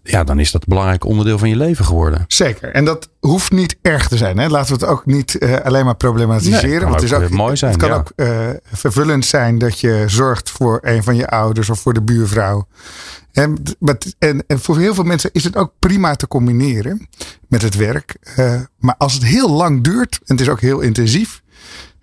ja, 0.04 0.24
dan 0.24 0.40
is 0.40 0.52
dat 0.52 0.62
een 0.62 0.70
belangrijk 0.70 1.06
onderdeel 1.06 1.38
van 1.38 1.50
je 1.50 1.56
leven 1.56 1.86
geworden. 1.86 2.26
Zeker. 2.28 2.72
En 2.72 2.86
dat 2.86 3.10
hoeft 3.20 3.52
niet 3.52 3.78
erg 3.82 4.08
te 4.08 4.18
zijn. 4.18 4.38
Hè? 4.38 4.48
Laten 4.48 4.74
we 4.78 4.86
het 4.86 4.92
ook 4.94 5.06
niet 5.06 5.36
uh, 5.40 5.56
alleen 5.56 5.86
maar 5.86 5.96
problematiseren. 5.96 6.70
Nee, 6.70 6.80
want 6.80 6.94
het, 6.94 7.04
is 7.04 7.14
ook, 7.14 7.30
mooi 7.30 7.58
zijn, 7.58 7.72
het 7.72 7.82
kan 7.82 7.90
ja. 7.90 7.96
ook 7.96 8.12
uh, 8.16 8.50
vervullend 8.72 9.26
zijn 9.26 9.58
dat 9.58 9.80
je 9.80 10.04
zorgt 10.08 10.50
voor 10.50 10.80
een 10.82 11.04
van 11.04 11.16
je 11.16 11.28
ouders 11.28 11.70
of 11.70 11.80
voor 11.80 11.94
de 11.94 12.02
buurvrouw. 12.02 12.68
En, 13.32 13.58
en, 14.20 14.44
en 14.48 14.60
voor 14.60 14.78
heel 14.78 14.94
veel 14.94 15.04
mensen 15.04 15.30
is 15.34 15.44
het 15.44 15.56
ook 15.56 15.74
prima 15.80 16.16
te 16.16 16.28
combineren 16.28 17.08
met 17.48 17.62
het 17.62 17.76
werk. 17.76 18.18
Uh, 18.40 18.62
maar 18.80 18.96
als 18.98 19.14
het 19.14 19.24
heel 19.24 19.50
lang 19.50 19.84
duurt, 19.84 20.20
en 20.26 20.36
het 20.36 20.42
is 20.42 20.50
ook 20.50 20.62
heel 20.62 20.80
intensief. 20.80 21.42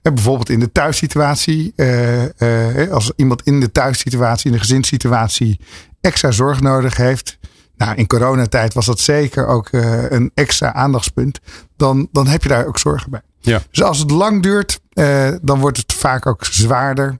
Bijvoorbeeld 0.02 0.48
in 0.48 0.60
de 0.60 0.72
thuissituatie. 0.72 1.72
Uh, 1.76 2.90
als 2.90 3.12
iemand 3.16 3.42
in 3.42 3.60
de 3.60 3.72
thuissituatie, 3.72 4.46
in 4.46 4.52
de 4.52 4.58
gezinssituatie, 4.58 5.60
extra 6.00 6.30
zorg 6.30 6.60
nodig 6.60 6.96
heeft. 6.96 7.38
Nou, 7.76 7.96
in 7.96 8.06
coronatijd 8.06 8.74
was 8.74 8.86
dat 8.86 9.00
zeker 9.00 9.46
ook 9.46 9.68
uh, 9.72 10.10
een 10.10 10.30
extra 10.34 10.72
aandachtspunt. 10.72 11.40
Dan, 11.76 12.08
dan 12.12 12.26
heb 12.26 12.42
je 12.42 12.48
daar 12.48 12.66
ook 12.66 12.78
zorgen 12.78 13.10
bij. 13.10 13.20
Ja. 13.40 13.62
Dus 13.70 13.82
als 13.82 13.98
het 13.98 14.10
lang 14.10 14.42
duurt, 14.42 14.80
uh, 14.94 15.28
dan 15.42 15.60
wordt 15.60 15.76
het 15.76 15.92
vaak 15.92 16.26
ook 16.26 16.44
zwaarder. 16.44 17.18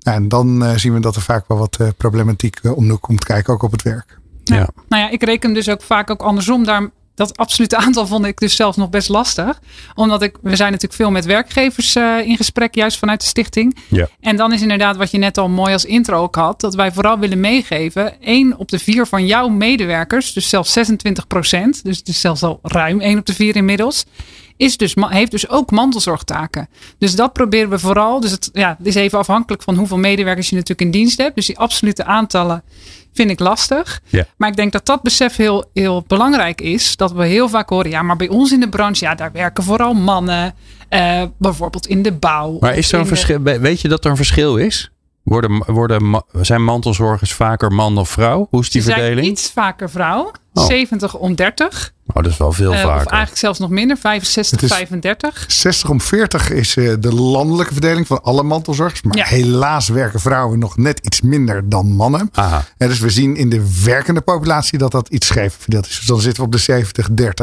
Nou, 0.00 0.16
en 0.16 0.28
dan 0.28 0.62
uh, 0.62 0.76
zien 0.76 0.94
we 0.94 1.00
dat 1.00 1.16
er 1.16 1.22
vaak 1.22 1.44
wel 1.48 1.58
wat 1.58 1.78
problematiek 1.96 2.58
om 2.74 2.84
de 2.84 2.90
hoek 2.90 3.02
komt 3.02 3.24
kijken, 3.24 3.52
ook 3.52 3.62
op 3.62 3.72
het 3.72 3.82
werk. 3.82 4.18
Ja. 4.44 4.56
ja. 4.56 4.68
Nou 4.88 5.02
ja, 5.02 5.10
ik 5.10 5.22
reken 5.22 5.54
dus 5.54 5.68
ook 5.68 5.82
vaak 5.82 6.10
ook 6.10 6.22
andersom. 6.22 6.64
Daar 6.64 6.90
dat 7.14 7.36
absolute 7.36 7.76
aantal 7.76 8.06
vond 8.06 8.24
ik 8.24 8.38
dus 8.38 8.56
zelfs 8.56 8.76
nog 8.76 8.90
best 8.90 9.08
lastig. 9.08 9.60
Omdat 9.94 10.22
ik, 10.22 10.36
we 10.42 10.56
zijn 10.56 10.70
natuurlijk 10.70 11.00
veel 11.00 11.10
met 11.10 11.24
werkgevers 11.24 11.96
uh, 11.96 12.26
in 12.26 12.36
gesprek, 12.36 12.74
juist 12.74 12.98
vanuit 12.98 13.20
de 13.20 13.26
stichting. 13.26 13.76
Ja. 13.88 14.08
En 14.20 14.36
dan 14.36 14.52
is 14.52 14.62
inderdaad 14.62 14.96
wat 14.96 15.10
je 15.10 15.18
net 15.18 15.38
al 15.38 15.48
mooi 15.48 15.72
als 15.72 15.84
intro 15.84 16.22
ook 16.22 16.34
had, 16.34 16.60
dat 16.60 16.74
wij 16.74 16.92
vooral 16.92 17.18
willen 17.18 17.40
meegeven. 17.40 18.20
één 18.20 18.56
op 18.56 18.68
de 18.68 18.78
vier 18.78 19.06
van 19.06 19.26
jouw 19.26 19.48
medewerkers, 19.48 20.32
dus 20.32 20.48
zelfs 20.48 20.72
26 20.72 21.26
procent, 21.26 21.84
dus 21.84 21.98
het 21.98 22.08
is 22.08 22.20
zelfs 22.20 22.42
al 22.42 22.58
ruim 22.62 23.00
één 23.00 23.18
op 23.18 23.26
de 23.26 23.34
vier 23.34 23.56
inmiddels. 23.56 24.04
Is 24.56 24.76
dus, 24.76 24.94
heeft 24.98 25.30
dus 25.30 25.48
ook 25.48 25.70
mantelzorgtaken. 25.70 26.68
Dus 26.98 27.14
dat 27.14 27.32
proberen 27.32 27.70
we 27.70 27.78
vooral. 27.78 28.20
Dus 28.20 28.30
het, 28.30 28.50
ja, 28.52 28.74
het 28.78 28.86
is 28.86 28.94
even 28.94 29.18
afhankelijk 29.18 29.62
van 29.62 29.76
hoeveel 29.76 29.98
medewerkers 29.98 30.48
je 30.48 30.54
natuurlijk 30.54 30.80
in 30.80 30.90
dienst 30.90 31.18
hebt. 31.18 31.34
Dus 31.34 31.46
die 31.46 31.58
absolute 31.58 32.04
aantallen 32.04 32.62
vind 33.12 33.30
ik 33.30 33.40
lastig. 33.40 34.00
Ja. 34.04 34.26
Maar 34.36 34.48
ik 34.48 34.56
denk 34.56 34.72
dat 34.72 34.86
dat 34.86 35.02
besef 35.02 35.36
heel, 35.36 35.70
heel 35.74 36.04
belangrijk 36.06 36.60
is. 36.60 36.96
Dat 36.96 37.12
we 37.12 37.26
heel 37.26 37.48
vaak 37.48 37.68
horen, 37.68 37.90
ja, 37.90 38.02
maar 38.02 38.16
bij 38.16 38.28
ons 38.28 38.52
in 38.52 38.60
de 38.60 38.68
branche, 38.68 39.04
ja, 39.04 39.14
daar 39.14 39.32
werken 39.32 39.64
vooral 39.64 39.94
mannen. 39.94 40.54
Uh, 40.90 41.22
bijvoorbeeld 41.38 41.86
in 41.86 42.02
de 42.02 42.12
bouw. 42.12 42.56
Maar 42.60 42.76
is 42.76 42.92
er 42.92 42.98
een 42.98 43.06
verschil? 43.06 43.42
Weet 43.42 43.80
je 43.80 43.88
dat 43.88 44.04
er 44.04 44.10
een 44.10 44.16
verschil 44.16 44.56
is? 44.56 44.90
Worden, 45.30 45.62
worden, 45.66 46.22
zijn 46.32 46.64
mantelzorgers 46.64 47.32
vaker 47.32 47.72
man 47.72 47.98
of 47.98 48.10
vrouw? 48.10 48.46
Hoe 48.50 48.60
is 48.60 48.70
die 48.70 48.82
Ze 48.82 48.90
verdeling? 48.90 49.18
Zijn 49.18 49.30
iets 49.30 49.50
vaker 49.50 49.90
vrouw. 49.90 50.30
Oh. 50.52 50.66
70 50.66 51.14
om 51.14 51.34
30. 51.34 51.92
Oh, 52.06 52.22
dat 52.22 52.32
is 52.32 52.36
wel 52.36 52.52
veel 52.52 52.72
uh, 52.72 52.80
vaker. 52.80 53.06
Of 53.06 53.06
eigenlijk 53.06 53.40
zelfs 53.40 53.58
nog 53.58 53.70
minder, 53.70 53.96
65, 53.96 54.68
35. 54.68 55.44
60 55.48 55.90
om 55.90 56.00
40 56.00 56.50
is 56.50 56.76
uh, 56.76 56.94
de 57.00 57.14
landelijke 57.14 57.72
verdeling 57.72 58.06
van 58.06 58.22
alle 58.22 58.42
mantelzorgers. 58.42 59.02
Maar 59.02 59.16
ja. 59.16 59.24
helaas 59.24 59.88
werken 59.88 60.20
vrouwen 60.20 60.58
nog 60.58 60.76
net 60.76 60.98
iets 60.98 61.20
minder 61.20 61.68
dan 61.68 61.86
mannen. 61.86 62.28
Aha. 62.32 62.64
En 62.76 62.88
dus 62.88 62.98
we 62.98 63.10
zien 63.10 63.36
in 63.36 63.48
de 63.48 63.82
werkende 63.84 64.20
populatie 64.20 64.78
dat 64.78 64.92
dat 64.92 65.08
iets 65.08 65.26
scheef 65.26 65.56
verdeeld 65.58 65.86
is. 65.86 65.96
Dus 65.96 66.06
dan 66.06 66.20
zitten 66.20 66.42
we 66.42 66.48
op 66.48 66.66
de 66.66 66.84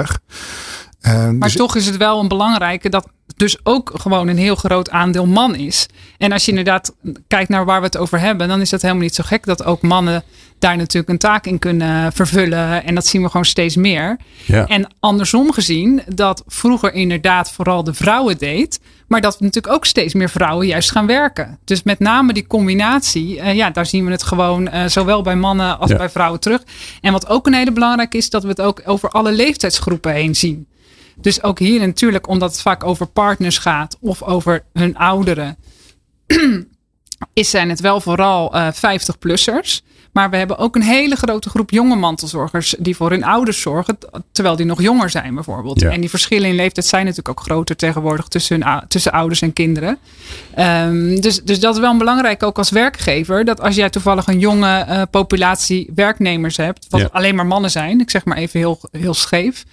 70-30. 0.10 0.87
Uh, 1.08 1.30
maar 1.30 1.40
dus 1.40 1.56
toch 1.56 1.76
is 1.76 1.86
het 1.86 1.98
wel 1.98 2.20
een 2.20 2.28
belangrijke 2.28 2.90
dat 2.90 3.08
dus 3.36 3.58
ook 3.64 3.92
gewoon 3.94 4.28
een 4.28 4.38
heel 4.38 4.56
groot 4.56 4.90
aandeel 4.90 5.26
man 5.26 5.56
is. 5.56 5.88
En 6.18 6.32
als 6.32 6.46
je 6.46 6.50
inderdaad 6.50 6.94
kijkt 7.28 7.50
naar 7.50 7.66
waar 7.66 7.80
we 7.80 7.86
het 7.86 7.98
over 7.98 8.20
hebben, 8.20 8.48
dan 8.48 8.62
is 8.62 8.70
dat 8.70 8.82
helemaal 8.82 9.04
niet 9.04 9.16
zo 9.16 9.24
gek 9.28 9.46
dat 9.46 9.64
ook 9.64 9.82
mannen 9.82 10.24
daar 10.60 10.78
natuurlijk 10.78 11.10
een 11.10 11.18
taak 11.18 11.46
in 11.46 11.60
kunnen 11.60 12.14
vervullen. 12.14 12.84
En 12.84 12.96
dat 12.96 13.06
zien 13.06 13.22
we 13.22 13.30
gewoon 13.30 13.46
steeds 13.46 13.76
meer. 13.76 14.18
Ja. 14.46 14.66
En 14.66 14.94
andersom 15.00 15.54
gezien, 15.54 16.02
dat 16.08 16.44
vroeger 16.48 16.94
inderdaad 16.94 17.52
vooral 17.52 17.84
de 17.84 17.94
vrouwen 17.94 18.38
deed, 18.38 18.80
maar 19.08 19.22
dat 19.22 19.40
natuurlijk 19.40 19.74
ook 19.74 19.86
steeds 19.86 20.14
meer 20.14 20.30
vrouwen 20.30 20.68
juist 20.68 20.92
gaan 20.92 21.08
werken. 21.08 21.60
Dus 21.64 21.84
met 21.84 22.00
name 22.00 22.34
die 22.34 22.48
combinatie, 22.48 23.38
uh, 23.38 23.54
ja, 23.54 23.70
daar 23.70 23.86
zien 23.86 24.06
we 24.06 24.12
het 24.12 24.24
gewoon 24.24 24.68
uh, 24.74 24.86
zowel 24.86 25.22
bij 25.22 25.36
mannen 25.36 25.80
als 25.80 25.90
Ja. 25.90 25.98
bij 25.98 26.10
vrouwen 26.10 26.40
terug. 26.40 26.64
En 27.02 27.12
wat 27.12 27.28
ook 27.28 27.48
een 27.48 27.54
hele 27.54 27.72
belangrijke 27.72 28.18
is, 28.18 28.30
dat 28.30 28.44
we 28.44 28.50
het 28.50 28.62
ook 28.62 28.82
over 28.86 29.10
alle 29.10 29.32
leeftijdsgroepen 29.32 30.14
heen 30.14 30.36
zien. 30.36 30.68
Dus 31.22 31.44
ook 31.44 31.60
hier 31.60 31.80
natuurlijk, 31.80 32.28
omdat 32.28 32.52
het 32.52 32.62
vaak 32.62 32.84
over 32.84 33.06
partners 33.06 33.58
gaat 33.58 33.98
of 34.00 34.24
over 34.24 34.64
hun 34.74 34.98
ouderen, 34.98 35.58
is 37.34 37.50
zijn 37.50 37.70
het 37.70 37.80
wel 37.80 38.02
vooral 38.02 38.56
uh, 38.56 38.68
50-plussers. 38.74 39.86
Maar 40.18 40.30
we 40.30 40.38
hebben 40.38 40.58
ook 40.58 40.76
een 40.76 40.82
hele 40.82 41.16
grote 41.16 41.50
groep 41.50 41.70
jonge 41.70 41.96
mantelzorgers 41.96 42.76
die 42.80 42.96
voor 42.96 43.10
hun 43.10 43.24
ouders 43.24 43.62
zorgen, 43.62 43.98
terwijl 44.32 44.56
die 44.56 44.66
nog 44.66 44.82
jonger 44.82 45.10
zijn 45.10 45.36
bijvoorbeeld. 45.36 45.80
Ja. 45.82 45.90
En 45.90 46.00
die 46.00 46.10
verschillen 46.10 46.50
in 46.50 46.56
leeftijd 46.56 46.86
zijn 46.86 47.06
natuurlijk 47.06 47.40
ook 47.40 47.46
groter 47.46 47.76
tegenwoordig 47.76 48.28
tussen, 48.28 48.64
hun, 48.64 48.82
tussen 48.88 49.12
ouders 49.12 49.42
en 49.42 49.54
kinderen. 49.54 49.98
Um, 50.60 51.22
dus, 51.22 51.44
dus 51.44 51.60
dat 51.60 51.74
is 51.74 51.80
wel 51.80 51.98
belangrijk 51.98 52.44
ook 52.44 52.58
als 52.58 52.70
werkgever, 52.70 53.46
dat 53.46 53.62
als 53.62 53.76
jij 53.76 53.90
toevallig 53.90 54.28
een 54.28 54.40
jonge 54.40 54.86
uh, 54.90 55.02
populatie 55.12 55.92
werknemers 55.96 56.58
hebt, 56.58 56.86
wat 56.90 57.02
Ja. 57.02 57.10
alleen 57.12 57.36
maar 57.36 57.48
mannen 57.48 57.72
zijn, 57.72 58.00
ik 58.00 58.10
zeg 58.10 58.26
maar 58.26 58.38
even 58.38 58.60
heel, 58.60 58.80
heel 58.92 59.14
scheef. 59.14 59.66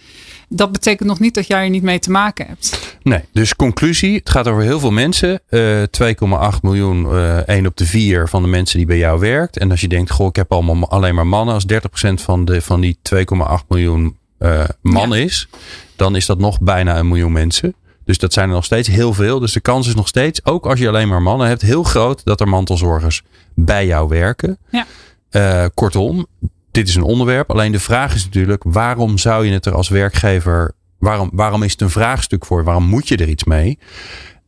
Dat 0.57 0.73
betekent 0.73 1.09
nog 1.09 1.21
niet 1.21 1.35
dat 1.35 1.47
jij 1.47 1.63
er 1.65 1.71
niet 1.71 1.83
mee 1.83 1.99
te 1.99 2.11
maken 2.11 2.47
hebt. 2.47 2.97
Nee, 3.03 3.21
dus 3.33 3.57
conclusie. 3.57 4.15
Het 4.17 4.31
gaat 4.31 4.49
over 4.49 4.63
heel 4.63 4.81
veel 4.81 4.91
mensen. 4.91 5.41
Uh, 5.51 5.83
2,8 5.83 6.61
miljoen, 6.63 7.05
uh, 7.05 7.37
1 7.37 7.67
op 7.67 7.77
de 7.77 7.87
4 7.87 8.29
van 8.29 8.43
de 8.43 8.49
mensen 8.49 8.79
die 8.79 8.87
bij 8.87 8.99
jou 8.99 9.21
werkt. 9.21 9.59
En 9.59 9.71
als 9.71 9.81
je 9.81 9.89
denkt, 9.89 10.11
goh, 10.11 10.27
ik 10.27 10.37
heb 10.37 10.53
allemaal 10.53 10.91
alleen 10.91 11.15
maar 11.15 11.27
mannen. 11.27 11.55
Als 11.55 11.65
30% 11.73 11.77
van, 12.15 12.45
de, 12.45 12.61
van 12.63 12.81
die 12.81 12.99
2,8 13.15 13.23
miljoen 13.69 14.17
uh, 14.39 14.65
man 14.83 15.11
Ja. 15.11 15.17
is, 15.17 15.49
dan 15.97 16.17
is 16.17 16.27
dat 16.27 16.39
nog 16.39 16.61
bijna 16.61 16.99
een 16.99 17.09
miljoen 17.09 17.33
mensen. 17.33 17.75
Dus 18.05 18.19
dat 18.19 18.33
zijn 18.33 18.49
er 18.49 18.55
nog 18.55 18.65
steeds 18.65 18.89
heel 18.89 19.13
veel. 19.13 19.39
Dus 19.39 19.53
de 19.53 19.61
kans 19.61 19.89
is 19.89 19.95
nog 19.95 20.09
steeds, 20.09 20.45
ook 20.45 20.67
als 20.67 20.79
je 20.79 20.89
alleen 20.89 21.09
maar 21.09 21.23
mannen 21.23 21.49
hebt, 21.49 21.63
heel 21.63 21.83
groot 21.83 22.25
dat 22.25 22.41
er 22.41 22.49
mantelzorgers 22.49 23.23
bij 23.55 23.87
jou 23.87 24.09
werken. 24.09 24.59
Ja. 24.71 24.87
Uh, 25.31 25.65
kortom, 25.75 26.27
dit 26.75 26.88
is 26.88 26.95
een 26.95 27.02
onderwerp. 27.02 27.50
Alleen 27.50 27.73
de 27.73 27.81
vraag 27.81 28.14
is 28.14 28.25
natuurlijk, 28.25 28.62
waarom 28.66 29.19
zou 29.19 29.47
je 29.47 29.52
het 29.52 29.66
er 29.66 29.75
als 29.75 29.88
werkgever, 29.88 30.73
waarom, 30.99 31.31
waarom 31.33 31.62
is 31.62 31.73
het 31.73 31.81
een 31.81 31.90
vraagstuk 31.90 32.47
voor? 32.47 32.64
Waarom 32.64 32.85
moet 32.85 33.09
je 33.09 33.16
er 33.16 33.28
iets 33.28 33.45
mee? 33.45 33.78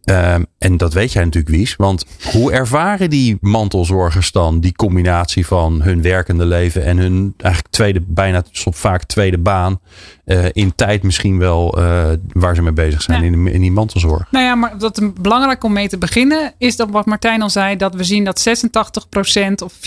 Um, 0.09 0.47
en 0.59 0.77
dat 0.77 0.93
weet 0.93 1.13
jij 1.13 1.25
natuurlijk, 1.25 1.55
Wies. 1.55 1.77
Want 1.77 2.07
hoe 2.33 2.53
ervaren 2.53 3.11
die 3.11 3.39
mantelzorgers 3.41 4.33
dan 4.33 4.61
die 4.61 4.73
combinatie 4.73 5.47
van 5.47 5.83
hun 5.83 6.03
werkende 6.03 6.45
leven 6.45 6.85
en 6.85 6.97
hun 6.97 7.35
eigenlijk 7.37 7.75
tweede, 7.75 8.01
bijna 8.07 8.43
vaak 8.53 9.05
tweede 9.05 9.39
baan. 9.39 9.81
Uh, 10.25 10.45
in 10.53 10.75
tijd 10.75 11.03
misschien 11.03 11.39
wel 11.39 11.79
uh, 11.79 12.09
waar 12.33 12.55
ze 12.55 12.63
mee 12.63 12.73
bezig 12.73 13.03
zijn 13.03 13.21
Ja. 13.21 13.27
in, 13.27 13.45
de, 13.45 13.53
in 13.53 13.61
die 13.61 13.73
mantelzorg. 13.73 14.31
Nou 14.31 14.45
ja, 14.45 14.55
maar 14.55 14.75
wat 14.79 14.99
een 14.99 15.15
belangrijk 15.21 15.65
om 15.65 15.73
mee 15.73 15.89
te 15.89 15.99
beginnen 15.99 16.55
is 16.59 16.77
dat 16.77 16.91
wat 16.91 17.07
Martijn 17.07 17.43
al 17.43 17.51
zei, 17.51 17.77
dat 17.77 17.95
we 17.95 18.05
zien 18.05 18.25
dat 18.25 18.49
86% 18.49 19.53
of 19.65 19.73
84%, 19.73 19.79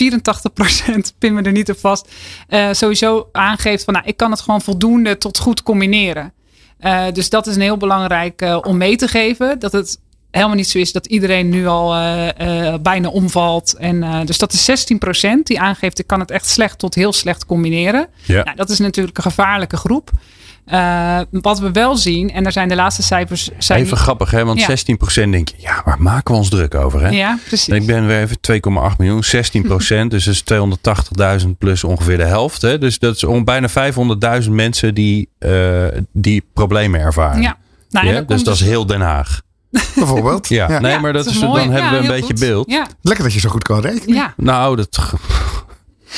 pin 1.18 1.34
me 1.34 1.42
er 1.42 1.52
niet 1.52 1.70
op 1.70 1.78
vast, 1.78 2.08
eh, 2.48 2.68
sowieso 2.72 3.28
aangeeft 3.32 3.84
van 3.84 3.94
nou, 3.94 4.06
ik 4.06 4.16
kan 4.16 4.30
het 4.30 4.40
gewoon 4.40 4.60
voldoende 4.60 5.18
tot 5.18 5.38
goed 5.38 5.62
combineren. 5.62 6.32
Eh, 6.78 7.04
dus 7.12 7.30
dat 7.30 7.46
is 7.46 7.54
een 7.54 7.60
heel 7.60 7.76
belangrijk 7.76 8.42
eh, 8.42 8.58
om 8.62 8.76
mee 8.76 8.96
te 8.96 9.08
geven. 9.08 9.58
Dat 9.58 9.72
het 9.72 9.98
helemaal 10.30 10.56
niet 10.56 10.68
zo 10.68 10.78
is 10.78 10.92
dat 10.92 11.06
iedereen 11.06 11.48
nu 11.48 11.66
al 11.66 11.94
eh, 11.94 12.68
eh, 12.68 12.80
bijna 12.80 13.08
omvalt. 13.08 13.74
En, 13.78 14.02
eh, 14.02 14.20
dus 14.24 14.38
dat 14.38 14.52
is 14.52 14.64
16% 14.64 15.46
die 15.46 15.60
aangeeft 15.60 15.98
ik 15.98 16.06
kan 16.06 16.20
het 16.20 16.30
echt 16.30 16.46
slecht 16.46 16.78
tot 16.78 16.94
heel 16.94 17.12
slecht 17.12 17.46
combineren. 17.46 18.08
Ja. 18.22 18.42
Nou, 18.44 18.56
dat 18.56 18.70
is 18.70 18.78
natuurlijk 18.78 19.16
een 19.16 19.22
gevaarlijke 19.22 19.76
groep. 19.76 20.10
Wat 21.30 21.58
we 21.58 21.70
wel 21.72 21.96
zien, 21.96 22.32
en 22.32 22.42
daar 22.42 22.52
zijn 22.52 22.68
de 22.68 22.74
laatste 22.74 23.02
cijfers. 23.02 23.50
Zijn 23.58 23.80
Even 23.80 23.96
grappig, 23.96 24.30
hè? 24.30 24.44
Want 24.44 24.60
Ja. 24.60 24.66
16% 24.66 25.30
denk 25.30 25.48
je, 25.48 25.54
ja, 25.58 25.82
waar 25.84 26.02
maken 26.02 26.32
we 26.32 26.38
ons 26.38 26.48
druk 26.48 26.74
over? 26.74 27.00
Hè? 27.00 27.08
Ja, 27.08 27.38
precies. 27.46 27.68
En 27.68 27.76
ik 27.76 27.86
ben 27.86 28.06
weer 28.06 28.20
even 28.20 28.36
2,8 28.40 28.96
miljoen, 28.98 29.24
16 29.24 29.62
procent. 29.62 30.10
dus 30.14 30.24
dat 30.24 30.34
is 30.34 31.44
280.000 31.44 31.48
plus 31.58 31.84
ongeveer 31.84 32.16
de 32.16 32.24
helft. 32.24 32.62
Hè? 32.62 32.78
Dus 32.78 32.98
dat 32.98 33.16
is 33.16 33.24
om 33.24 33.44
bijna 33.44 33.68
500.000 34.42 34.50
mensen 34.50 34.94
die, 34.94 35.28
die 36.12 36.44
problemen 36.54 37.00
ervaren. 37.00 37.42
Ja. 37.42 37.56
Nou, 37.90 38.06
Ja, 38.06 38.12
dus 38.12 38.24
komt 38.26 38.44
dat 38.44 38.54
is 38.54 38.60
heel 38.60 38.86
Den 38.86 39.00
Haag. 39.00 39.40
Bijvoorbeeld. 39.70 40.48
Ja, 40.60 40.80
nee, 40.80 40.98
maar 40.98 41.12
dat 41.12 41.26
is, 41.26 41.40
dan 41.40 41.70
hebben 41.70 41.90
we 41.90 41.96
een 41.98 42.06
beetje 42.06 42.24
goed. 42.24 42.38
beeld. 42.40 42.70
Ja, 42.70 42.86
Lekker 43.02 43.24
dat 43.24 43.32
je 43.32 43.40
zo 43.40 43.48
goed 43.48 43.62
kan 43.62 43.80
rekenen. 43.80 44.14
ja. 44.14 44.34
Nou, 44.36 44.76
dat 44.76 44.98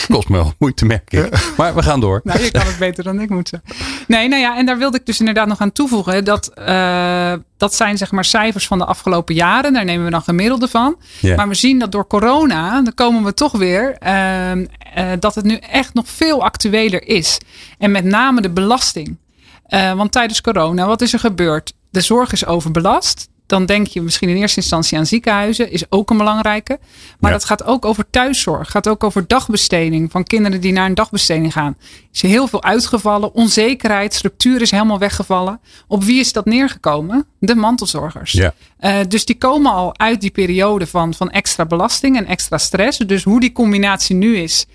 kost 0.09 0.29
me 0.29 0.37
wel 0.37 0.53
moeite, 0.59 0.85
merk 0.85 1.13
ik. 1.13 1.53
Maar 1.57 1.75
we 1.75 1.83
gaan 1.83 2.01
door. 2.01 2.21
Nou, 2.25 2.43
je 2.43 2.51
kan 2.51 2.67
het 2.67 2.79
beter 2.79 3.05
dan 3.05 3.21
ik 3.21 3.31
moet 3.31 3.49
zeggen. 3.49 3.71
Nee, 4.07 4.29
nou 4.29 4.43
ja, 4.43 4.57
en 4.57 4.67
daar 4.67 4.79
wilde 4.79 4.99
ik 4.99 5.07
dus 5.07 5.19
inderdaad 5.19 5.47
nog 5.47 5.61
aan 5.61 5.73
toevoegen. 5.73 6.25
Dat, 6.25 6.49
eh, 6.55 7.33
dat 7.57 7.75
zijn 7.75 7.97
zeg 7.99 8.11
maar 8.11 8.25
cijfers 8.25 8.67
van 8.67 8.79
de 8.79 8.85
afgelopen 8.85 9.35
jaren. 9.35 9.73
Daar 9.73 9.85
nemen 9.85 10.05
we 10.05 10.11
dan 10.11 10.23
gemiddelde 10.23 10.69
van. 10.69 10.97
Ja. 11.21 11.37
Maar 11.37 11.49
we 11.49 11.55
zien 11.55 11.79
dat 11.79 11.93
door 11.93 12.07
corona, 12.07 12.83
dan 12.83 12.95
komen 12.95 13.25
we 13.25 13.35
toch 13.35 13.53
weer, 13.53 13.97
ehm, 13.99 14.67
eh, 14.95 15.07
dat 15.21 15.35
het 15.35 15.45
nu 15.45 15.57
echt 15.57 15.95
nog 15.95 16.09
veel 16.09 16.43
actueler 16.43 17.09
is. 17.09 17.39
En 17.79 17.91
met 17.91 18.05
name 18.05 18.41
de 18.41 18.51
belasting. 18.51 19.19
Eh, 19.67 19.93
want 19.93 20.13
tijdens 20.13 20.41
corona, 20.41 20.87
wat 20.87 21.01
is 21.03 21.13
er 21.13 21.19
gebeurd? 21.19 21.73
De 21.91 22.01
zorg 22.01 22.33
is 22.33 22.47
overbelast. 22.47 23.29
Dan 23.47 23.67
denk 23.67 23.87
je 23.87 24.03
misschien 24.03 24.29
in 24.29 24.37
eerste 24.37 24.61
instantie 24.61 24.99
aan 24.99 25.07
ziekenhuizen, 25.07 25.71
is 25.71 25.85
ook 25.91 26.11
een 26.11 26.17
belangrijke. 26.17 26.79
Maar 27.21 27.31
Ja. 27.31 27.37
dat 27.37 27.47
gaat 27.47 27.65
ook 27.65 27.85
over 27.85 28.05
thuiszorg, 28.11 28.71
gaat 28.71 28.89
ook 28.89 29.05
over 29.05 29.25
dagbesteding 29.27 30.11
van 30.11 30.25
kinderen 30.25 30.61
die 30.61 30.73
naar 30.73 30.87
een 30.87 30.95
dagbesteding 30.95 31.53
gaan. 31.53 31.77
Is 32.13 32.23
er 32.23 32.29
heel 32.29 32.47
veel 32.47 32.63
uitgevallen, 32.63 33.35
onzekerheid, 33.35 34.15
structuur 34.15 34.61
is 34.63 34.71
helemaal 34.71 34.99
weggevallen. 34.99 35.61
Op 35.89 36.05
wie 36.05 36.21
is 36.21 36.33
dat 36.33 36.45
neergekomen? 36.45 37.27
De 37.39 37.55
mantelzorgers. 37.55 38.33
Ja. 38.33 38.55
Eh, 38.79 38.99
dus 39.09 39.25
die 39.25 39.39
komen 39.39 39.73
al 39.73 39.99
uit 39.99 40.21
die 40.21 40.31
periode 40.31 40.87
van, 40.87 41.15
van 41.15 41.31
extra 41.31 41.65
belasting 41.67 42.17
en 42.17 42.27
extra 42.27 42.59
stress. 42.59 42.99
Dus 42.99 43.25
hoe 43.25 43.41
die 43.41 43.53
combinatie 43.53 44.17
nu 44.17 44.37
is, 44.37 44.67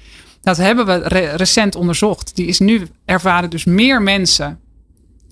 dat 0.41 0.57
hebben 0.57 0.85
we 0.85 0.97
re- 1.07 1.35
recent 1.35 1.75
onderzocht. 1.75 2.35
Die 2.35 2.45
is 2.47 2.59
nu 2.59 2.87
ervaren 3.05 3.49
dus 3.49 3.65
meer 3.65 4.01
mensen. 4.01 4.59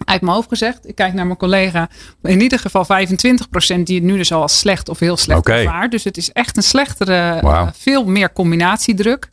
Uit 0.06 0.22
mijn 0.22 0.34
hoofd 0.34 0.48
gezegd, 0.48 0.88
ik 0.88 0.96
kijk 0.96 1.14
naar 1.14 1.26
mijn 1.26 1.38
collega, 1.38 1.90
in 2.24 2.42
ieder 2.42 2.60
geval 2.60 2.86
25% 2.86 3.84
die 3.84 3.96
het 3.96 4.04
nu 4.04 4.18
dus 4.18 4.32
al 4.32 4.42
als 4.42 4.60
slecht 4.60 4.90
of 4.90 5.00
heel 5.00 5.18
slecht 5.18 5.40
Oké. 5.40 5.54
ervaart. 5.54 5.92
Dus 5.92 6.04
het 6.04 6.18
is 6.18 6.32
echt 6.32 6.58
een 6.58 6.64
slechtere, 6.64 7.40
eh, 7.44 7.68
veel 7.74 8.06
meer 8.06 8.34
combinatiedruk. 8.34 9.30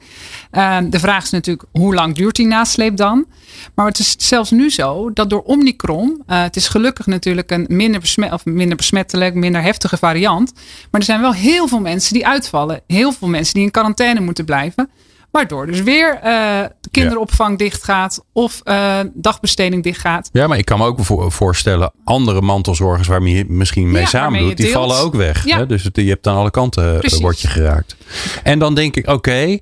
Eh, 0.51 0.79
de 0.85 0.99
vraag 0.99 1.23
is 1.23 1.31
natuurlijk, 1.31 1.69
hoe 1.73 1.95
lang 1.95 2.15
duurt 2.15 2.37
die 2.37 2.47
nasleep 2.47 2.97
dan? 2.97 3.27
Maar 3.75 3.87
het 3.87 3.99
is 3.99 4.15
zelfs 4.19 4.51
nu 4.51 4.71
zo 4.71 5.13
dat 5.13 5.31
door 5.31 5.43
Omicron, 5.43 6.23
eh, 6.27 6.43
het 6.43 6.57
is 6.57 6.69
gelukkig 6.69 7.07
natuurlijk 7.07 7.51
een 7.51 7.65
minder, 7.69 8.01
besmet, 8.01 8.33
of 8.33 8.45
minder 8.45 8.77
besmettelijk, 8.77 9.35
minder 9.35 9.63
heftige 9.63 9.97
variant. 9.97 10.53
Maar 10.91 11.01
er 11.01 11.07
zijn 11.07 11.21
wel 11.21 11.35
heel 11.35 11.69
veel 11.69 11.81
mensen 11.81 12.15
die 12.15 12.27
uitvallen. 12.27 12.81
Heel 12.87 13.13
veel 13.13 13.29
mensen 13.29 13.55
die 13.55 13.63
in 13.63 13.71
quarantaine 13.71 14.21
moeten 14.21 14.45
blijven. 14.45 14.91
Waardoor 15.33 15.67
dus 15.67 15.83
weer 15.83 16.15
eh, 16.15 16.23
de 16.81 16.91
kinderopvang 16.91 17.59
dichtgaat 17.59 18.25
of 18.33 18.61
eh, 18.65 19.01
dagbesteding 19.15 19.83
dichtgaat. 19.83 20.29
Ja, 20.33 20.47
maar 20.47 20.59
ik 20.59 20.65
kan 20.65 20.79
me 20.79 20.85
ook 20.87 21.01
vo- 21.05 21.31
voorstellen, 21.31 21.93
andere 22.05 22.41
mantelzorgers 22.41 23.09
waarmee 23.09 23.35
je 23.35 23.45
misschien 23.49 23.91
mee 23.91 24.03
Ja, 24.03 24.09
samen 24.09 24.41
doet, 24.41 24.57
die 24.57 24.67
deelt. 24.67 24.77
vallen 24.79 24.97
ook 24.99 25.15
weg. 25.15 25.45
Ja. 25.45 25.57
Hè? 25.57 25.67
Dus 25.67 25.83
het- 25.85 25.97
je 25.97 26.09
hebt 26.09 26.27
aan 26.27 26.37
alle 26.37 26.51
kanten 26.51 26.93
eh, 26.93 26.99
Precies. 26.99 27.21
word 27.21 27.41
je 27.41 27.49
geraakt. 27.49 27.97
En 28.43 28.59
dan 28.59 28.75
denk 28.75 28.97
ik, 28.97 29.09
oké, 29.09 29.59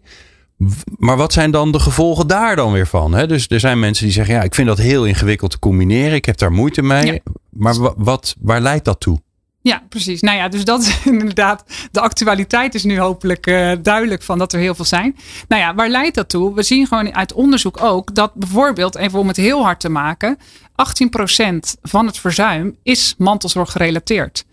maar 0.98 1.16
wat 1.16 1.32
zijn 1.32 1.50
dan 1.50 1.72
de 1.72 1.78
gevolgen 1.78 2.26
daar 2.26 2.56
dan 2.56 2.72
weer 2.72 2.86
van? 2.86 3.12
Hè? 3.14 3.26
Dus 3.26 3.46
er 3.48 3.60
zijn 3.60 3.78
mensen 3.78 4.04
die 4.04 4.12
zeggen, 4.14 4.34
ja, 4.34 4.42
ik 4.42 4.54
vind 4.54 4.68
dat 4.68 4.78
heel 4.78 5.04
ingewikkeld 5.04 5.50
te 5.50 5.58
combineren. 5.58 6.14
Ik 6.14 6.24
heb 6.24 6.36
daar 6.38 6.52
moeite 6.52 6.82
mee. 6.82 7.22
Maar 7.50 7.74
wa- 7.80 7.94
wat, 7.96 8.36
waar 8.40 8.60
leidt 8.60 8.84
dat 8.84 9.00
toe? 9.00 9.20
Ja, 9.62 9.82
precies. 9.88 10.20
Nou 10.20 10.36
ja, 10.36 10.48
dus 10.48 10.64
dat 10.64 10.80
is 10.82 11.04
inderdaad. 11.14 11.64
De 11.90 12.00
actualiteit 12.00 12.74
is 12.74 12.84
nu 12.84 12.98
hopelijk 12.98 13.46
eh, 13.46 13.72
duidelijk 13.82 14.22
van 14.22 14.38
dat 14.38 14.52
er 14.52 14.60
heel 14.60 14.74
veel 14.74 14.84
zijn. 14.84 15.16
Nou 15.48 15.62
ja, 15.62 15.74
waar 15.74 15.88
leidt 15.88 16.14
dat 16.14 16.28
toe? 16.28 16.54
We 16.54 16.62
zien 16.62 16.86
gewoon 16.86 17.14
uit 17.14 17.32
onderzoek 17.32 17.82
ook 17.82 18.14
dat 18.14 18.34
bijvoorbeeld, 18.34 18.96
even 18.96 19.18
om 19.18 19.28
het 19.28 19.36
heel 19.36 19.62
hard 19.62 19.80
te 19.80 19.88
maken, 19.88 20.38
18% 20.38 20.42
van 21.82 22.06
het 22.06 22.18
verzuim 22.18 22.76
is 22.82 23.14
mantelzorg 23.18 23.72
gerelateerd. 23.72 24.44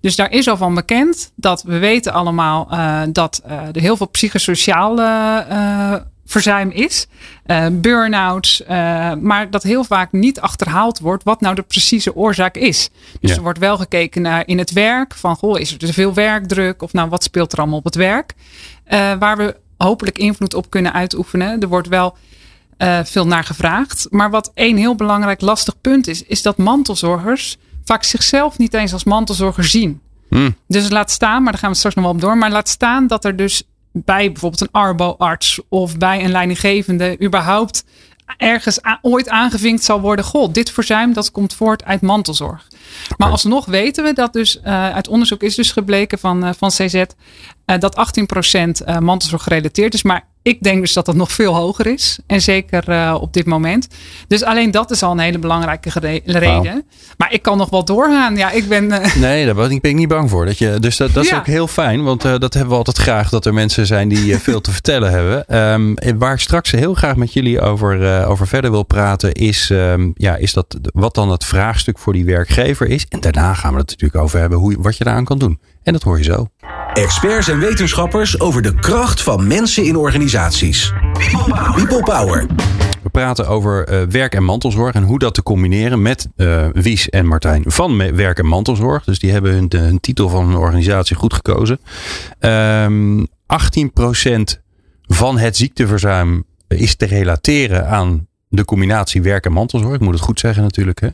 Dus 0.00 0.16
daar 0.16 0.30
is 0.30 0.48
al 0.48 0.56
van 0.56 0.74
bekend 0.74 1.32
dat 1.34 1.62
we 1.62 1.78
weten 1.78 2.12
allemaal 2.12 2.70
eh, 2.70 3.02
dat 3.08 3.42
eh, 3.44 3.58
er 3.72 3.80
heel 3.80 3.96
veel 3.96 4.08
psychosociaal 4.08 5.00
eh, 5.00 5.94
verzuim 6.26 6.70
is. 6.70 7.06
Eh 7.44 7.66
burn-outs. 7.72 8.62
eh, 8.64 9.12
maar 9.14 9.50
dat 9.50 9.62
heel 9.62 9.84
vaak 9.84 10.12
niet 10.12 10.40
achterhaald 10.40 10.98
wordt 10.98 11.24
wat 11.24 11.40
nou 11.40 11.54
de 11.54 11.62
precieze 11.62 12.14
oorzaak 12.16 12.56
is. 12.56 12.88
Dus 13.20 13.30
Ja. 13.30 13.36
er 13.36 13.42
wordt 13.42 13.58
wel 13.58 13.76
gekeken 13.76 14.22
naar 14.22 14.42
in 14.46 14.58
het 14.58 14.72
werk. 14.72 15.14
Van 15.14 15.36
goh, 15.36 15.60
is 15.60 15.72
er 15.72 15.78
te 15.78 15.92
veel 15.92 16.14
werkdruk? 16.14 16.82
Of 16.82 16.92
nou, 16.92 17.08
wat 17.08 17.22
speelt 17.22 17.52
er 17.52 17.58
allemaal 17.58 17.78
op 17.78 17.84
het 17.84 17.94
werk? 17.94 18.34
Eh, 18.84 19.12
waar 19.18 19.36
we 19.36 19.56
hopelijk 19.76 20.18
invloed 20.18 20.54
op 20.54 20.70
kunnen 20.70 20.92
uitoefenen. 20.92 21.60
Er 21.60 21.68
wordt 21.68 21.88
wel 21.88 22.16
veel 23.04 23.26
naar 23.26 23.44
gevraagd. 23.44 24.06
Maar 24.10 24.30
wat 24.30 24.50
één 24.54 24.76
heel 24.76 24.94
belangrijk 24.94 25.40
lastig 25.40 25.80
punt 25.80 26.06
is, 26.08 26.22
is 26.22 26.42
dat 26.42 26.56
mantelzorgers 26.56 27.56
vaak 27.84 28.04
zichzelf 28.04 28.58
niet 28.58 28.74
eens 28.74 28.92
als 28.92 29.04
mantelzorger 29.04 29.64
zien. 29.64 30.00
Hmm. 30.28 30.56
Dus 30.68 30.90
laat 30.90 31.10
staan, 31.10 31.42
maar 31.42 31.52
daar 31.52 31.60
gaan 31.60 31.70
we 31.70 31.76
straks 31.76 31.94
nog 31.94 32.04
wel 32.04 32.14
op 32.14 32.20
door. 32.20 32.36
Maar 32.38 32.50
laat 32.50 32.68
staan 32.68 33.06
dat 33.06 33.24
er 33.24 33.36
dus 33.36 33.62
bij 34.04 34.32
bijvoorbeeld 34.32 34.60
een 34.60 34.80
arbo-arts 34.80 35.60
of 35.68 35.98
bij 35.98 36.24
een 36.24 36.30
leidinggevende 36.30 37.22
überhaupt 37.22 37.84
ergens 38.36 38.80
ooit 39.02 39.28
aangevinkt 39.28 39.84
zal 39.84 40.00
worden. 40.00 40.24
Goh, 40.24 40.52
dit 40.52 40.70
verzuim 40.70 41.12
dat 41.12 41.30
komt 41.30 41.54
voort 41.54 41.84
uit 41.84 42.00
mantelzorg. 42.00 42.66
Maar 43.16 43.30
alsnog 43.30 43.64
weten 43.64 44.04
we 44.04 44.12
dat 44.12 44.32
dus 44.32 44.60
eh, 44.60 44.90
uit 44.90 45.08
onderzoek 45.08 45.42
is 45.42 45.54
dus 45.54 45.72
gebleken 45.72 46.18
van, 46.18 46.44
eh, 46.44 46.50
van 46.58 46.68
CZ 46.68 47.04
eh, 47.64 47.78
dat 47.78 47.96
18% 47.96 48.84
eh, 48.84 48.98
mantelzorg 48.98 49.42
gerelateerd 49.42 49.94
is. 49.94 50.02
Maar 50.02 50.28
ik 50.46 50.62
denk 50.62 50.80
dus 50.80 50.92
dat 50.92 51.06
dat 51.06 51.14
nog 51.14 51.32
veel 51.32 51.54
hoger 51.54 51.86
is. 51.86 52.18
En 52.26 52.40
zeker 52.40 52.88
eh, 52.88 53.16
op 53.20 53.32
dit 53.32 53.46
moment. 53.46 53.88
Dus 54.28 54.42
alleen 54.44 54.70
dat 54.70 54.90
is 54.90 55.02
al 55.02 55.10
een 55.12 55.18
hele 55.18 55.38
belangrijke 55.38 55.90
reden. 56.24 56.86
Maar 57.16 57.32
ik 57.32 57.42
kan 57.42 57.58
nog 57.58 57.70
wel 57.70 57.84
doorgaan. 57.84 58.36
Ja, 58.36 58.50
ik 58.50 58.68
ben. 58.68 58.92
eh, 58.92 59.16
Nee, 59.26 59.44
daar 59.46 59.54
ben 59.54 59.70
ik 59.70 59.94
niet 59.94 60.08
bang 60.08 60.30
voor. 60.30 60.46
Dat 60.46 60.58
je, 60.58 60.76
dus 60.80 60.96
dat, 60.96 61.12
dat 61.12 61.24
is 61.24 61.30
Ja. 61.30 61.38
ook 61.38 61.46
heel 61.46 61.66
fijn, 61.66 62.02
want 62.02 62.24
eh, 62.24 62.38
dat 62.38 62.54
hebben 62.54 62.72
we 62.72 62.76
altijd 62.78 62.96
graag. 62.98 63.28
Dat 63.28 63.46
er 63.46 63.54
mensen 63.54 63.86
zijn 63.86 64.08
die 64.08 64.38
veel 64.38 64.60
te 64.60 64.70
vertellen 64.78 65.10
hebben. 65.10 65.46
Ehm, 65.48 66.18
waar 66.18 66.32
ik 66.32 66.40
straks 66.40 66.70
heel 66.70 66.94
graag 66.94 67.16
met 67.16 67.32
jullie 67.32 67.60
over, 67.60 68.26
over 68.26 68.46
verder 68.46 68.70
wil 68.70 68.82
praten, 68.82 69.32
is, 69.32 69.70
ehm, 69.70 70.10
ja, 70.14 70.36
is 70.36 70.52
dat 70.52 70.76
wat 70.92 71.14
dan 71.14 71.30
het 71.30 71.44
vraagstuk 71.44 71.98
voor 71.98 72.12
die 72.12 72.24
werkgever 72.24 72.86
is. 72.88 73.06
En 73.08 73.20
daarna 73.20 73.54
gaan 73.54 73.72
we 73.72 73.78
het 73.78 73.88
natuurlijk 73.90 74.22
over 74.22 74.38
hebben 74.40 74.58
hoe, 74.58 74.76
wat 74.78 74.96
je 74.96 75.04
daaraan 75.04 75.24
kan 75.24 75.38
doen. 75.38 75.60
En 75.82 75.92
dat 75.92 76.02
hoor 76.02 76.18
je 76.18 76.24
zo. 76.24 76.48
Experts 76.96 77.48
en 77.48 77.58
wetenschappers 77.58 78.40
over 78.40 78.62
de 78.62 78.74
kracht 78.74 79.22
van 79.22 79.46
mensen 79.46 79.84
in 79.84 79.96
organisaties. 79.96 80.92
People 81.74 82.02
Power. 82.02 82.46
We 83.02 83.08
praten 83.10 83.48
over 83.48 83.88
eh, 83.88 84.02
werk- 84.08 84.34
en 84.34 84.44
mantelzorg 84.44 84.94
en 84.94 85.02
hoe 85.02 85.18
dat 85.18 85.34
te 85.34 85.42
combineren 85.42 86.02
met 86.02 86.28
eh, 86.36 86.66
Wies 86.72 87.08
en 87.08 87.26
Martijn 87.26 87.62
van 87.66 88.14
Werk 88.16 88.38
en 88.38 88.46
Mantelzorg. 88.46 89.04
Dus 89.04 89.18
die 89.18 89.32
hebben 89.32 89.68
hun, 89.70 90.00
titel 90.00 90.28
van 90.28 90.46
hun 90.46 90.56
organisatie 90.56 91.16
goed 91.16 91.34
gekozen. 91.34 91.80
Ehm 92.38 93.18
18% 93.20 93.24
van 95.06 95.38
het 95.38 95.56
ziekteverzuim 95.56 96.44
is 96.68 96.94
te 96.96 97.06
relateren 97.06 97.88
aan 97.88 98.26
de 98.48 98.64
combinatie 98.64 99.22
werk 99.22 99.44
en 99.46 99.52
mantelzorg. 99.52 99.94
Ik 99.94 100.00
moet 100.00 100.14
het 100.14 100.22
goed 100.22 100.40
zeggen 100.40 100.62
natuurlijk. 100.62 101.00
Hè? 101.00 101.08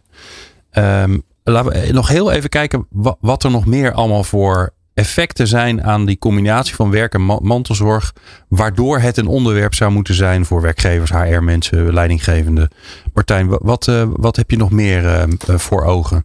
Ehm, 0.70 1.18
laten 1.44 1.72
we 1.72 1.92
nog 1.92 2.08
heel 2.08 2.30
even 2.32 2.48
kijken 2.48 2.86
wa- 2.90 3.16
wat 3.20 3.44
er 3.44 3.50
nog 3.50 3.66
meer 3.66 3.92
allemaal 3.92 4.24
voor 4.24 4.72
effecten 5.02 5.46
zijn 5.46 5.84
aan 5.84 6.04
die 6.04 6.18
combinatie 6.18 6.74
van 6.74 6.90
werk 6.90 7.14
en 7.14 7.24
ma- 7.24 7.38
mantelzorg. 7.42 8.12
Waardoor 8.48 8.98
het 8.98 9.16
een 9.16 9.26
onderwerp 9.26 9.74
zou 9.74 9.92
moeten 9.92 10.14
zijn 10.14 10.44
voor 10.44 10.60
werkgevers, 10.60 11.10
HR-mensen, 11.10 11.92
leidinggevende. 11.92 12.70
Martijn, 13.14 13.46
wa- 13.48 13.58
wat, 13.62 13.88
eh, 13.88 14.04
wat 14.12 14.36
heb 14.36 14.50
je 14.50 14.56
nog 14.56 14.70
meer 14.70 15.04
eh, 15.06 15.22
eh, 15.22 15.28
voor 15.58 15.84
ogen? 15.84 16.24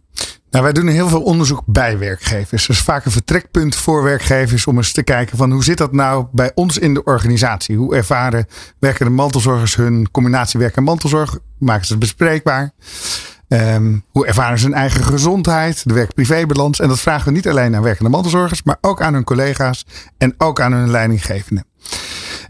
Nou, 0.50 0.64
wij 0.64 0.72
doen 0.72 0.86
heel 0.86 1.08
veel 1.08 1.22
onderzoek 1.22 1.62
bij 1.66 1.98
werkgevers. 1.98 2.66
Dat 2.66 2.76
is 2.76 2.82
vaak 2.82 3.04
een 3.04 3.10
vertrekpunt 3.10 3.76
voor 3.76 4.02
werkgevers 4.02 4.66
om 4.66 4.76
eens 4.76 4.92
te 4.92 5.02
kijken 5.02 5.36
van 5.36 5.50
hoe 5.50 5.64
zit 5.64 5.78
dat 5.78 5.92
nou 5.92 6.26
bij 6.32 6.52
ons 6.54 6.78
in 6.78 6.94
de 6.94 7.04
organisatie? 7.04 7.76
Hoe 7.76 7.94
ervaren 7.96 8.46
werkende 8.78 9.12
mantelzorgers 9.12 9.76
hun 9.76 10.10
combinatie 10.10 10.60
werk 10.60 10.76
en 10.76 10.82
mantelzorg? 10.82 11.38
Maken 11.58 11.84
ze 11.86 11.90
het 11.92 12.00
bespreekbaar? 12.00 12.70
Ehm, 13.48 13.98
hoe 14.10 14.26
ervaren 14.26 14.58
ze 14.58 14.64
hun 14.64 14.74
eigen 14.74 15.04
gezondheid, 15.04 15.88
de 15.88 15.94
werk-privébalans? 15.94 16.80
En 16.80 16.88
dat 16.88 17.00
vragen 17.00 17.26
we 17.26 17.32
niet 17.32 17.48
alleen 17.48 17.76
aan 17.76 17.82
werkende 17.82 18.10
mantelzorgers, 18.10 18.62
maar 18.62 18.78
ook 18.80 19.02
aan 19.02 19.14
hun 19.14 19.24
collega's 19.24 19.86
en 20.18 20.34
ook 20.38 20.60
aan 20.60 20.72
hun 20.72 20.90
leidinggevenden. 20.90 21.64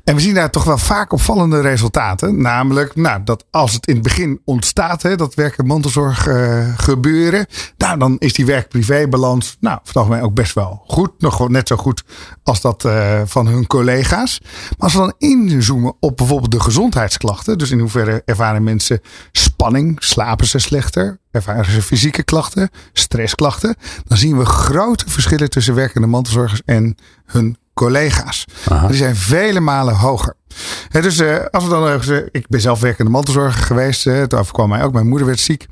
En 0.08 0.14
we 0.14 0.20
zien 0.20 0.34
daar 0.34 0.50
toch 0.50 0.64
wel 0.64 0.78
vaak 0.78 1.12
opvallende 1.12 1.60
resultaten. 1.60 2.42
Namelijk, 2.42 2.96
nou, 2.96 3.20
dat 3.24 3.44
als 3.50 3.72
het 3.72 3.86
in 3.86 3.94
het 3.94 4.02
begin 4.02 4.40
ontstaat, 4.44 5.02
hè, 5.02 5.16
dat 5.16 5.34
werk- 5.34 5.58
en 5.58 5.66
mantelzorg 5.66 6.26
eh, 6.26 6.68
gebeuren. 6.76 7.46
Nou, 7.76 7.98
dan 7.98 8.16
is 8.18 8.32
die 8.32 8.46
werk-privé-balans, 8.46 9.56
nou, 9.60 9.78
het 9.84 9.96
algemeen 9.96 10.22
ook 10.22 10.34
best 10.34 10.54
wel 10.54 10.82
goed. 10.86 11.10
Nog 11.18 11.36
gewoon 11.36 11.52
net 11.52 11.68
zo 11.68 11.76
goed 11.76 12.02
als 12.42 12.60
dat 12.60 12.84
eh, 12.84 13.20
van 13.24 13.46
hun 13.46 13.66
collega's. 13.66 14.40
Maar 14.42 14.76
als 14.78 14.92
we 14.92 14.98
dan 14.98 15.14
inzoomen 15.18 15.96
op 16.00 16.16
bijvoorbeeld 16.16 16.50
de 16.50 16.60
gezondheidsklachten. 16.60 17.58
Dus 17.58 17.70
in 17.70 17.80
hoeverre 17.80 18.22
ervaren 18.24 18.62
mensen 18.62 19.00
spanning, 19.32 19.96
slapen 19.98 20.46
ze 20.46 20.58
slechter, 20.58 21.20
ervaren 21.30 21.72
ze 21.72 21.82
fysieke 21.82 22.22
klachten, 22.22 22.70
stressklachten. 22.92 23.76
Dan 24.04 24.18
zien 24.18 24.38
we 24.38 24.44
grote 24.44 25.04
verschillen 25.08 25.50
tussen 25.50 25.74
werkende 25.74 26.06
mantelzorgers 26.06 26.62
en 26.64 26.96
hun 27.24 27.56
collega's. 27.78 28.44
Aha. 28.68 28.86
Die 28.86 28.96
zijn 28.96 29.16
vele 29.16 29.60
malen 29.60 29.94
hoger. 29.94 30.34
Dus 30.90 31.18
eh, 31.18 31.36
als 31.50 31.64
we 31.64 31.70
dan 31.70 31.88
even, 31.88 32.28
ik 32.32 32.48
ben 32.48 32.60
zelf 32.60 32.80
werkende 32.80 33.10
mantelzorger 33.10 33.62
geweest. 33.62 34.06
eh, 34.06 34.18
het 34.18 34.34
overkwam 34.34 34.68
mij 34.68 34.82
ook. 34.82 34.92
Mijn 34.92 35.08
moeder 35.08 35.26
werd 35.26 35.40
ziek. 35.40 35.66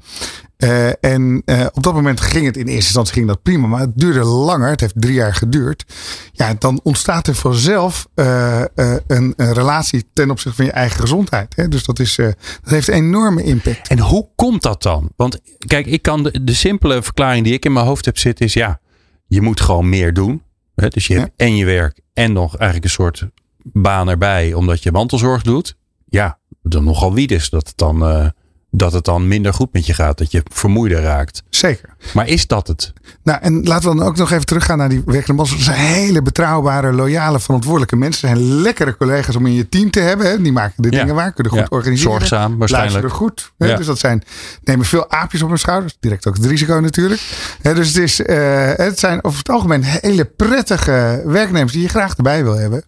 En 1.00 1.42
op 1.72 1.82
dat 1.82 1.94
moment 1.94 2.20
ging 2.20 2.46
het 2.46 2.56
in 2.56 2.66
eerste 2.66 2.84
instantie 2.84 3.14
ging 3.14 3.26
dat 3.26 3.42
prima, 3.42 3.66
maar 3.66 3.80
het 3.80 3.92
duurde 3.94 4.24
langer. 4.24 4.70
Het 4.70 4.80
heeft 4.80 4.94
drie 4.96 5.14
jaar 5.14 5.34
geduurd. 5.34 5.84
Ja, 6.32 6.54
dan 6.58 6.80
ontstaat 6.82 7.26
er 7.26 7.34
vanzelf 7.34 8.06
een, 8.14 9.32
een 9.36 9.52
relatie 9.52 10.04
ten 10.12 10.30
opzichte 10.30 10.56
van 10.56 10.64
je 10.64 10.72
eigen 10.72 11.00
gezondheid. 11.00 11.56
Hè? 11.56 11.68
Dus 11.68 11.84
dat, 11.84 11.98
is, 11.98 12.14
dat 12.16 12.34
heeft 12.62 12.88
een 12.88 12.94
enorme 12.94 13.42
impact. 13.42 13.88
En 13.88 13.98
hoe 13.98 14.28
komt 14.36 14.62
dat 14.62 14.82
dan? 14.82 15.10
Want 15.16 15.40
kijk, 15.66 15.86
ik 15.86 16.02
kan 16.02 16.22
de, 16.22 16.44
de 16.44 16.54
simpele 16.54 17.02
verklaring 17.02 17.44
die 17.44 17.54
ik 17.54 17.64
in 17.64 17.72
mijn 17.72 17.86
hoofd 17.86 18.04
heb 18.04 18.18
zitten 18.18 18.46
is 18.46 18.52
ja, 18.52 18.80
je 19.26 19.40
moet 19.40 19.60
gewoon 19.60 19.88
meer 19.88 20.12
doen. 20.12 20.42
Hè? 20.76 20.88
Dus 20.88 21.06
je 21.06 21.14
Ja. 21.14 21.20
hebt 21.20 21.32
en 21.36 21.56
je 21.56 21.64
werk 21.64 22.00
en 22.12 22.32
nog 22.32 22.56
eigenlijk 22.56 22.84
een 22.84 22.90
soort 22.90 23.26
baan 23.62 24.08
erbij 24.08 24.52
omdat 24.54 24.82
je 24.82 24.92
mantelzorg 24.92 25.42
doet. 25.42 25.76
Ja, 26.08 26.38
dan 26.62 26.84
nogal 26.84 27.14
wie 27.14 27.26
dus 27.26 27.50
dat 27.50 27.66
het 27.68 27.76
dan, 27.78 28.02
eh, 28.06 28.28
dat 28.76 28.92
het 28.92 29.04
dan 29.04 29.28
minder 29.28 29.54
goed 29.54 29.72
met 29.72 29.86
je 29.86 29.94
gaat. 29.94 30.18
Dat 30.18 30.30
je 30.30 30.42
vermoeider 30.52 31.00
raakt. 31.00 31.42
Zeker. 31.48 31.88
Maar 32.14 32.28
is 32.28 32.46
dat 32.46 32.66
het? 32.66 32.92
Nou, 33.22 33.38
en 33.42 33.62
laten 33.62 33.90
we 33.90 33.96
dan 33.96 34.06
ook 34.06 34.16
nog 34.16 34.30
even 34.32 34.46
teruggaan 34.46 34.78
naar 34.78 34.88
die 34.88 35.02
werkende 35.06 35.32
mantelzorgers. 35.32 35.66
Dat 35.76 35.76
zijn 35.86 36.02
hele 36.04 36.22
betrouwbare, 36.22 36.92
loyale, 36.92 37.40
verantwoordelijke 37.40 37.96
mensen. 37.96 38.28
Het 38.28 38.38
zijn 38.38 38.50
lekkere 38.60 38.96
collega's 38.96 39.36
om 39.36 39.46
in 39.46 39.52
je 39.52 39.68
team 39.68 39.90
te 39.90 40.00
hebben. 40.00 40.26
Hè? 40.26 40.42
Die 40.42 40.52
maken 40.52 40.82
de 40.82 40.90
Ja. 40.90 40.98
dingen 41.00 41.14
waar, 41.14 41.32
kunnen 41.32 41.52
goed 41.52 41.60
Ja. 41.60 41.66
organiseren. 41.70 42.12
Zorgzaam 42.12 42.58
waarschijnlijk. 42.58 42.92
Luisteren 43.02 43.26
goed. 43.28 43.52
Hè? 43.58 43.66
Ja. 43.66 43.76
Dus 43.76 43.86
dat 43.86 43.98
zijn, 43.98 44.22
nemen 44.64 44.86
veel 44.86 45.10
aapjes 45.10 45.42
op 45.42 45.48
hun 45.48 45.58
schouders. 45.58 45.96
Direct 46.00 46.26
ook 46.26 46.36
het 46.36 46.44
risico 46.46 46.80
natuurlijk. 46.80 47.20
Hè, 47.62 47.74
dus 47.74 47.88
het, 47.88 47.96
is, 47.96 48.22
eh, 48.22 48.70
het 48.76 48.98
zijn 48.98 49.24
over 49.24 49.38
het 49.38 49.48
algemeen 49.48 49.82
hele 49.84 50.24
prettige 50.24 51.22
werknemers 51.26 51.72
die 51.72 51.82
je 51.82 51.88
graag 51.88 52.16
erbij 52.16 52.44
wil 52.44 52.56
hebben. 52.56 52.84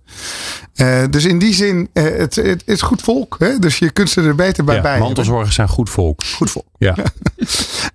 Eh, 0.75 1.03
dus 1.11 1.25
in 1.25 1.39
die 1.39 1.55
zin, 1.55 1.89
eh, 1.93 2.05
het, 2.05 2.35
het 2.37 2.63
is 2.65 2.83
goed 2.83 3.03
volk. 3.03 3.37
Hè? 3.39 3.59
Dus 3.59 3.79
je 3.79 3.91
kunt 3.91 4.11
ze 4.11 4.23
er 4.23 4.35
beter 4.35 4.65
bij 4.65 4.75
Ja, 4.75 4.83
bij 4.83 4.99
mantelzorgers 4.99 5.55
zijn 5.55 5.69
goed 5.69 5.78
volk. 5.87 6.25
Goed 6.25 6.51
volk. 6.51 6.67
Ja. 6.79 6.95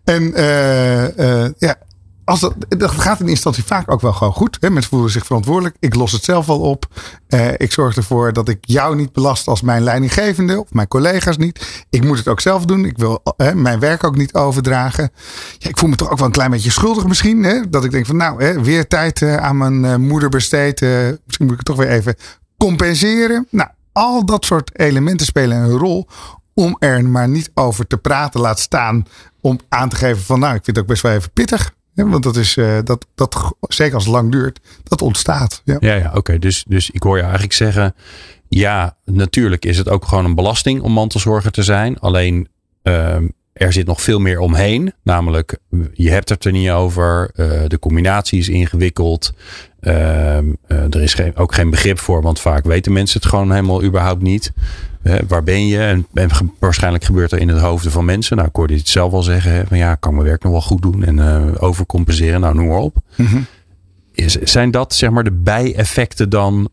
En 0.03 0.33
eh, 0.33 1.43
eh, 1.43 1.51
ja, 1.57 1.77
als 2.25 2.39
dat, 2.39 2.55
dat 2.69 2.91
gaat 2.91 3.19
in 3.19 3.27
instantie 3.27 3.63
vaak 3.63 3.91
ook 3.91 4.01
wel 4.01 4.13
gewoon 4.13 4.33
goed. 4.33 4.57
Hè? 4.59 4.69
Mensen 4.69 4.89
voelen 4.89 5.11
zich 5.11 5.25
verantwoordelijk. 5.25 5.75
Ik 5.79 5.95
los 5.95 6.11
het 6.11 6.23
zelf 6.23 6.45
wel 6.45 6.59
op. 6.59 6.85
Eh, 7.27 7.51
ik 7.57 7.71
zorg 7.71 7.95
ervoor 7.95 8.33
dat 8.33 8.49
ik 8.49 8.57
jou 8.61 8.95
niet 8.95 9.13
belast 9.13 9.47
als 9.47 9.61
mijn 9.61 9.83
leidinggevende 9.83 10.59
of 10.59 10.73
mijn 10.73 10.87
collega's 10.87 11.37
niet. 11.37 11.85
Ik 11.89 12.03
moet 12.03 12.17
het 12.17 12.27
ook 12.27 12.41
zelf 12.41 12.65
doen. 12.65 12.85
Ik 12.85 12.97
wil 12.97 13.21
hè, 13.37 13.55
mijn 13.55 13.79
werk 13.79 14.03
ook 14.03 14.15
niet 14.15 14.33
overdragen. 14.33 15.11
Ja, 15.57 15.69
ik 15.69 15.77
voel 15.77 15.89
me 15.89 15.95
toch 15.95 16.11
ook 16.11 16.17
wel 16.17 16.27
een 16.27 16.33
klein 16.33 16.51
beetje 16.51 16.71
schuldig 16.71 17.07
misschien. 17.07 17.43
Hè? 17.43 17.69
Dat 17.69 17.83
ik 17.83 17.91
denk 17.91 18.05
van 18.05 18.17
nou, 18.17 18.43
hè, 18.43 18.61
weer 18.61 18.87
tijd 18.87 19.21
aan 19.21 19.57
mijn 19.57 20.01
moeder 20.01 20.29
besteed. 20.29 20.81
Eh, 20.81 20.89
misschien 21.25 21.45
moet 21.45 21.59
ik 21.59 21.67
het 21.67 21.77
toch 21.77 21.77
weer 21.77 21.89
even 21.89 22.15
compenseren. 22.57 23.47
Nou, 23.49 23.69
al 23.91 24.25
dat 24.25 24.45
soort 24.45 24.79
elementen 24.79 25.25
spelen 25.25 25.57
een 25.57 25.77
rol 25.77 26.07
om 26.53 26.75
er 26.79 27.05
maar 27.05 27.29
niet 27.29 27.51
over 27.53 27.87
te 27.87 27.97
praten. 27.97 28.41
Laat 28.41 28.59
staan 28.59 29.05
om 29.41 29.59
aan 29.69 29.89
te 29.89 29.95
geven 29.95 30.23
van 30.23 30.39
nou, 30.39 30.55
ik 30.55 30.63
vind 30.63 30.75
het 30.75 30.85
ook 30.85 30.91
best 30.91 31.01
wel 31.01 31.11
even 31.11 31.31
pittig. 31.31 31.73
Ja, 31.93 32.07
want 32.07 32.23
dat 32.23 32.35
is 32.35 32.57
eh, 32.57 32.77
dat, 32.83 33.05
dat, 33.15 33.53
zeker 33.59 33.93
als 33.93 34.03
het 34.03 34.13
lang 34.13 34.31
duurt, 34.31 34.59
dat 34.83 35.01
ontstaat. 35.01 35.61
Ja. 35.65 35.77
Ja, 35.79 36.11
oké. 36.15 36.39
Dus, 36.39 36.65
dus 36.67 36.89
ik 36.89 37.03
hoor 37.03 37.15
je 37.15 37.23
eigenlijk 37.23 37.53
zeggen. 37.53 37.95
Ja, 38.47 38.97
natuurlijk 39.05 39.65
is 39.65 39.77
het 39.77 39.89
ook 39.89 40.05
gewoon 40.05 40.25
een 40.25 40.35
belasting 40.35 40.81
om 40.81 40.91
mantelzorger 40.91 41.51
te 41.51 41.63
zijn. 41.63 41.99
Alleen 41.99 42.47
ehm, 42.83 43.27
er 43.53 43.73
zit 43.73 43.85
nog 43.87 44.01
veel 44.01 44.19
meer 44.19 44.39
omheen. 44.39 44.93
Namelijk, 45.03 45.57
je 45.93 46.09
hebt 46.09 46.29
het 46.29 46.45
er 46.45 46.51
niet 46.51 46.69
over. 46.69 47.31
eh, 47.35 47.61
de 47.67 47.79
combinatie 47.79 48.39
is 48.39 48.49
ingewikkeld. 48.49 49.33
Ehm, 49.79 50.53
eh, 50.67 50.77
er 50.93 51.01
is 51.01 51.13
geen, 51.13 51.35
ook 51.35 51.53
geen 51.53 51.69
begrip 51.69 51.99
voor, 51.99 52.21
want 52.21 52.39
vaak 52.39 52.65
weten 52.65 52.93
mensen 52.93 53.19
het 53.19 53.29
gewoon 53.29 53.51
helemaal 53.51 53.83
überhaupt 53.83 54.21
niet. 54.21 54.51
Hè, 55.03 55.19
waar 55.27 55.43
ben 55.43 55.67
je? 55.67 55.79
En, 55.79 56.07
waarschijnlijk 56.59 57.03
gebeurt 57.03 57.31
er 57.31 57.39
in 57.39 57.47
het 57.47 57.59
hoofden 57.59 57.91
van 57.91 58.05
mensen. 58.05 58.35
Nou, 58.35 58.47
ik 58.47 58.55
hoorde 58.55 58.73
je 58.73 58.79
het 58.79 58.89
zelf 58.89 59.13
al 59.13 59.23
zeggen. 59.23 59.51
Hè, 59.51 59.65
van 59.67 59.77
ja, 59.77 59.91
ik 59.91 59.99
kan 59.99 60.13
mijn 60.13 60.25
werk 60.25 60.43
nog 60.43 60.51
wel 60.51 60.61
goed 60.61 60.81
doen 60.81 61.03
en 61.03 61.19
eh, 61.19 61.63
overcompenseren. 61.63 62.39
Nou, 62.39 62.55
noem 62.55 62.67
maar 62.67 62.77
op. 62.77 62.95
Mhm. 63.15 63.41
Is, 64.13 64.33
zijn 64.33 64.71
dat 64.71 64.93
zeg 64.93 65.09
maar 65.09 65.23
de 65.23 65.31
bijeffecten 65.31 66.29
dan 66.29 66.69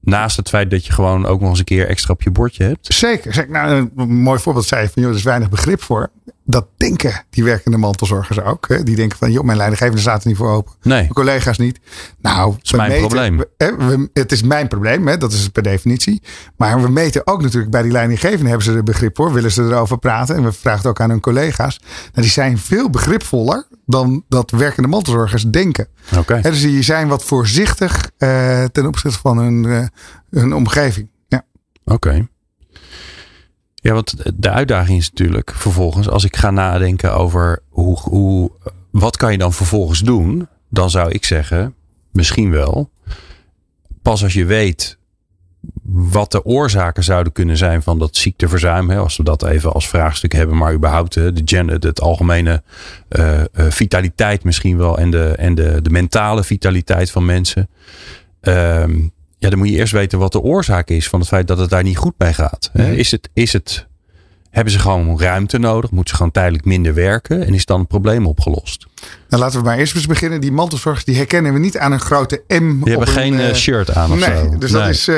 naast 0.00 0.36
het 0.36 0.48
feit 0.48 0.70
dat 0.70 0.86
je 0.86 0.92
gewoon 0.92 1.26
ook 1.26 1.40
nog 1.40 1.50
eens 1.50 1.58
een 1.58 1.64
keer 1.64 1.88
extra 1.88 2.12
op 2.12 2.22
je 2.22 2.30
bordje 2.30 2.64
hebt? 2.64 2.94
Zeker. 2.94 3.34
zeker. 3.34 3.50
Nou, 3.50 3.90
een 3.96 4.14
mooi 4.14 4.38
voorbeeld 4.38 4.66
zei 4.66 4.82
je 4.82 4.88
van 4.88 5.02
joh, 5.02 5.10
er 5.10 5.16
is 5.16 5.22
weinig 5.22 5.48
begrip 5.48 5.82
voor. 5.82 6.10
Dat 6.46 6.66
denken 6.76 7.24
die 7.30 7.44
werkende 7.44 7.76
mantelzorgers 7.76 8.40
ook. 8.40 8.68
Hè? 8.68 8.82
Die 8.82 8.96
denken 8.96 9.18
van 9.18 9.32
joh, 9.32 9.44
mijn 9.44 9.56
leidinggevende 9.56 10.00
staat 10.00 10.22
er 10.22 10.28
niet 10.28 10.36
voor 10.36 10.50
open. 10.50 10.72
Nee. 10.82 10.98
Mijn 10.98 11.12
collega's 11.12 11.58
niet. 11.58 11.80
Nou, 12.20 12.54
is 12.62 12.72
mijn 12.72 12.90
probleem. 13.00 13.36
we- 13.36 13.48
hè, 13.56 13.76
we- 13.76 14.08
het 14.12 14.32
is 14.32 14.42
mijn 14.42 14.68
probleem, 14.68 15.06
hè, 15.06 15.16
dat 15.18 15.32
is 15.32 15.42
het 15.42 15.52
per 15.52 15.62
definitie. 15.62 16.22
Maar 16.56 16.82
we 16.82 16.88
meten 16.88 17.26
ook 17.26 17.42
natuurlijk 17.42 17.70
bij 17.72 17.82
die 17.82 17.92
leidinggevenden 17.92 18.46
hebben 18.46 18.64
ze 18.64 18.72
er 18.74 18.82
begrip 18.82 19.16
voor. 19.16 19.32
Willen 19.32 19.52
ze 19.52 19.62
erover 19.62 19.98
praten. 19.98 20.36
En 20.36 20.44
we 20.44 20.52
vragen 20.52 20.78
het 20.78 20.88
ook 20.88 21.00
aan 21.00 21.10
hun 21.10 21.20
collega's. 21.20 21.80
Nou, 21.80 22.10
die 22.12 22.30
zijn 22.30 22.58
veel 22.58 22.90
begripvoller 22.90 23.66
dan 23.86 24.24
dat 24.28 24.50
werkende 24.50 24.88
mantelzorgers 24.88 25.42
denken. 25.50 25.88
Oké. 26.18 26.34
Hè, 26.34 26.50
dus 26.50 26.60
die 26.60 26.82
zijn 26.82 27.08
wat 27.08 27.24
voorzichtig 27.24 28.10
eh, 28.18 28.64
ten 28.64 28.86
opzichte 28.86 29.18
van 29.18 29.38
hun, 29.38 29.64
eh, 29.64 29.86
hun 30.40 30.54
omgeving. 30.54 31.08
Ja. 31.28 31.42
Oké. 31.84 32.28
Ja, 33.84 33.92
want 33.92 34.14
de 34.34 34.50
uitdaging 34.50 34.98
is 34.98 35.10
natuurlijk 35.10 35.52
vervolgens, 35.54 36.08
als 36.08 36.24
ik 36.24 36.36
ga 36.36 36.50
nadenken 36.50 37.14
over 37.14 37.62
hoe, 37.68 37.98
hoe, 37.98 38.50
wat 38.90 39.16
kan 39.16 39.32
je 39.32 39.38
dan 39.38 39.52
vervolgens 39.52 40.00
doen, 40.00 40.48
dan 40.68 40.90
zou 40.90 41.10
ik 41.10 41.24
zeggen, 41.24 41.74
misschien 42.12 42.50
wel, 42.50 42.90
pas 44.02 44.22
als 44.22 44.32
je 44.32 44.44
weet 44.44 44.98
wat 45.82 46.32
de 46.32 46.44
oorzaken 46.44 47.04
zouden 47.04 47.32
kunnen 47.32 47.56
zijn 47.56 47.82
van 47.82 47.98
dat 47.98 48.16
ziekteverzuim, 48.16 48.90
hè, 48.90 48.98
als 48.98 49.16
we 49.16 49.22
dat 49.22 49.44
even 49.44 49.72
als 49.72 49.88
vraagstuk 49.88 50.32
hebben, 50.32 50.56
maar 50.56 50.74
überhaupt 50.74 51.14
de 51.14 51.42
gen, 51.44 51.68
het 51.68 52.00
algemene 52.00 52.62
eh, 53.08 53.40
eh, 53.40 53.46
vitaliteit 53.52 54.44
misschien 54.44 54.76
wel 54.76 54.98
en, 54.98 55.10
de, 55.10 55.34
en 55.36 55.54
de, 55.54 55.82
de 55.82 55.90
mentale 55.90 56.44
vitaliteit 56.44 57.10
van 57.10 57.24
mensen. 57.24 57.68
Ehm, 58.40 59.08
ja, 59.44 59.50
dan 59.50 59.58
moet 59.58 59.68
je 59.68 59.76
eerst 59.76 59.92
weten 59.92 60.18
wat 60.18 60.32
de 60.32 60.40
oorzaak 60.40 60.88
is 60.88 61.08
van 61.08 61.20
het 61.20 61.28
feit 61.28 61.46
dat 61.46 61.58
het 61.58 61.70
daar 61.70 61.82
niet 61.82 61.96
goed 61.96 62.14
mee 62.18 62.32
gaat. 62.32 62.70
Hè? 62.72 62.92
Is 62.92 63.10
het, 63.10 63.28
is 63.32 63.52
het, 63.52 63.86
hebben 64.50 64.72
ze 64.72 64.78
gewoon 64.78 65.20
ruimte 65.20 65.58
nodig? 65.58 65.90
Moeten 65.90 66.10
ze 66.10 66.16
gewoon 66.16 66.32
tijdelijk 66.32 66.64
minder 66.64 66.94
werken? 66.94 67.46
En 67.46 67.54
is 67.54 67.64
dan 67.64 67.78
het 67.78 67.88
probleem 67.88 68.26
opgelost? 68.26 68.86
Nou, 69.28 69.42
laten 69.42 69.58
we 69.58 69.64
maar 69.64 69.78
eerst 69.78 69.94
eens 69.94 70.06
beginnen. 70.06 70.40
Die 70.40 70.52
mantelzorgers 70.52 71.04
die 71.04 71.16
herkennen 71.16 71.52
we 71.52 71.58
niet 71.58 71.78
aan 71.78 71.92
een 71.92 72.00
grote 72.00 72.42
M. 72.48 72.80
Die 72.82 72.90
hebben 72.90 73.08
een, 73.08 73.14
geen 73.14 73.38
eh, 73.38 73.48
eh, 73.48 73.54
shirt 73.54 73.94
aan 73.94 74.12
of 74.12 74.18
nee, 74.18 74.36
zo. 74.36 74.58
dus 74.58 74.70
dat 74.70 74.88
is, 74.88 75.08
eh, 75.08 75.14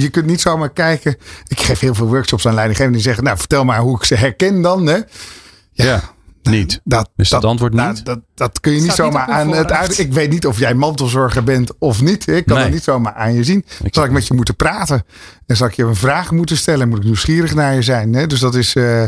je 0.00 0.08
kunt 0.10 0.26
niet 0.26 0.40
zomaar 0.40 0.70
kijken. 0.70 1.16
Ik 1.46 1.60
geef 1.60 1.78
heel 1.78 1.94
veel 1.94 2.06
workshops 2.06 2.46
aan 2.46 2.54
leidinggevenden 2.54 3.00
die 3.00 3.06
zeggen, 3.06 3.24
nou 3.24 3.38
vertel 3.38 3.64
maar 3.64 3.80
hoe 3.80 3.96
ik 3.96 4.04
ze 4.04 4.14
herken 4.14 4.62
dan. 4.62 4.86
Hè? 4.86 4.98
Ja. 5.72 6.02
Niet. 6.50 6.80
Dat, 6.84 7.10
Is 7.16 7.28
dat 7.28 7.44
antwoord 7.44 7.74
nou, 7.74 7.92
niet? 7.92 8.04
dat, 8.04 8.20
dat 8.34 8.60
kun 8.60 8.72
je 8.72 8.80
niet 8.80 8.92
zomaar 8.92 9.26
aan 9.26 9.48
het 9.52 9.72
uit. 9.72 9.98
Ik 9.98 10.12
weet 10.12 10.30
niet 10.30 10.46
of 10.46 10.58
jij 10.58 10.74
mantelzorger 10.74 11.44
bent 11.44 11.72
of 11.78 12.02
niet. 12.02 12.26
Ik 12.26 12.46
kan 12.46 12.54
Nee. 12.56 12.64
het 12.64 12.74
niet 12.74 12.82
zomaar 12.82 13.14
aan 13.14 13.32
je 13.34 13.44
zien. 13.44 13.64
Ik- 13.82 13.94
zal 13.94 14.04
ik 14.04 14.10
met 14.10 14.26
je 14.26 14.34
moeten 14.34 14.56
praten. 14.56 15.02
En 15.46 15.56
zal 15.56 15.66
ik 15.66 15.74
je 15.74 15.84
een 15.84 15.96
vraag 15.96 16.30
moeten 16.30 16.56
stellen. 16.56 16.88
Moet 16.88 16.98
ik 16.98 17.04
nieuwsgierig 17.04 17.54
naar 17.54 17.74
je 17.74 17.82
zijn. 17.82 18.12
Hè? 18.14 18.26
Dus 18.26 18.40
dat 18.40 18.54
is. 18.54 18.74
eh, 18.74 19.04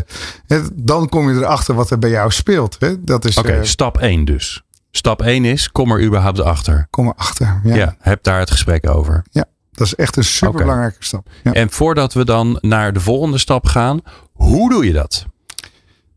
hè, 0.47 0.61
dan 0.75 1.09
kom 1.09 1.29
je 1.31 1.35
erachter 1.41 1.75
wat 1.75 1.91
er 1.91 1.99
bij 1.99 2.11
jou 2.11 2.31
speelt. 2.31 2.77
Hè? 2.79 3.05
Dat 3.05 3.25
is. 3.25 3.37
Oké, 3.37 3.53
eh, 3.53 3.63
stap 3.63 3.99
1 3.99 4.25
dus. 4.25 4.63
Stap 4.91 5.23
1 5.23 5.45
is, 5.45 5.71
kom 5.73 5.91
er 5.93 6.03
überhaupt 6.05 6.41
achter. 6.41 6.87
kom 6.91 7.07
erachter. 7.07 7.61
Ja, 7.65 7.75
Ja. 7.75 7.97
heb 7.99 8.23
daar 8.23 8.39
het 8.39 8.51
gesprek 8.51 8.89
over. 8.91 9.25
ja. 9.31 9.45
Dat 9.73 9.87
is 9.87 9.95
echt 9.95 10.17
een 10.17 10.25
superbelangrijke 10.25 10.97
stap. 11.05 11.27
Ja. 11.43 11.53
En 11.53 11.71
voordat 11.71 12.13
we 12.13 12.25
dan 12.25 12.59
naar 12.61 12.93
de 12.93 13.01
volgende 13.01 13.39
stap 13.39 13.67
gaan, 13.67 14.01
hoe 14.33 14.71
doe 14.71 14.87
je 14.87 14.93
dat? 14.93 15.27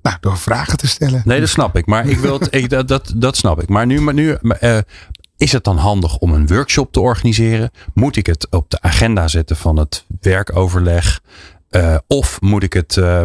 Nou, 0.06 0.18
door 0.20 0.38
vragen 0.38 0.78
te 0.78 0.88
stellen. 0.88 1.22
Nee, 1.26 1.40
dat 1.40 1.50
snap 1.50 1.76
ik. 1.76 1.86
Maar 1.86 2.08
ik 2.08 2.18
wil 2.18 2.40
het, 2.40 2.56
ik, 2.56 2.70
dat, 2.70 2.88
dat, 2.88 3.14
dat 3.16 3.38
snap 3.38 3.62
ik. 3.62 3.70
Maar 3.70 3.86
nu, 3.86 4.02
maar 4.02 4.14
nu 4.14 4.38
eh, 4.60 4.78
is 5.38 5.52
het 5.52 5.64
dan 5.64 5.78
handig 5.78 6.18
om 6.18 6.34
een 6.34 6.48
workshop 6.48 6.92
te 6.92 7.00
organiseren? 7.00 7.72
Moet 7.94 8.16
ik 8.16 8.26
het 8.26 8.48
op 8.50 8.70
de 8.70 8.82
agenda 8.82 9.28
zetten 9.28 9.56
van 9.56 9.78
het 9.78 10.06
werkoverleg? 10.22 11.22
Eh, 11.70 11.96
of 12.08 12.42
moet 12.42 12.64
ik 12.64 12.74
het, 12.74 12.98
eh, 12.98 13.22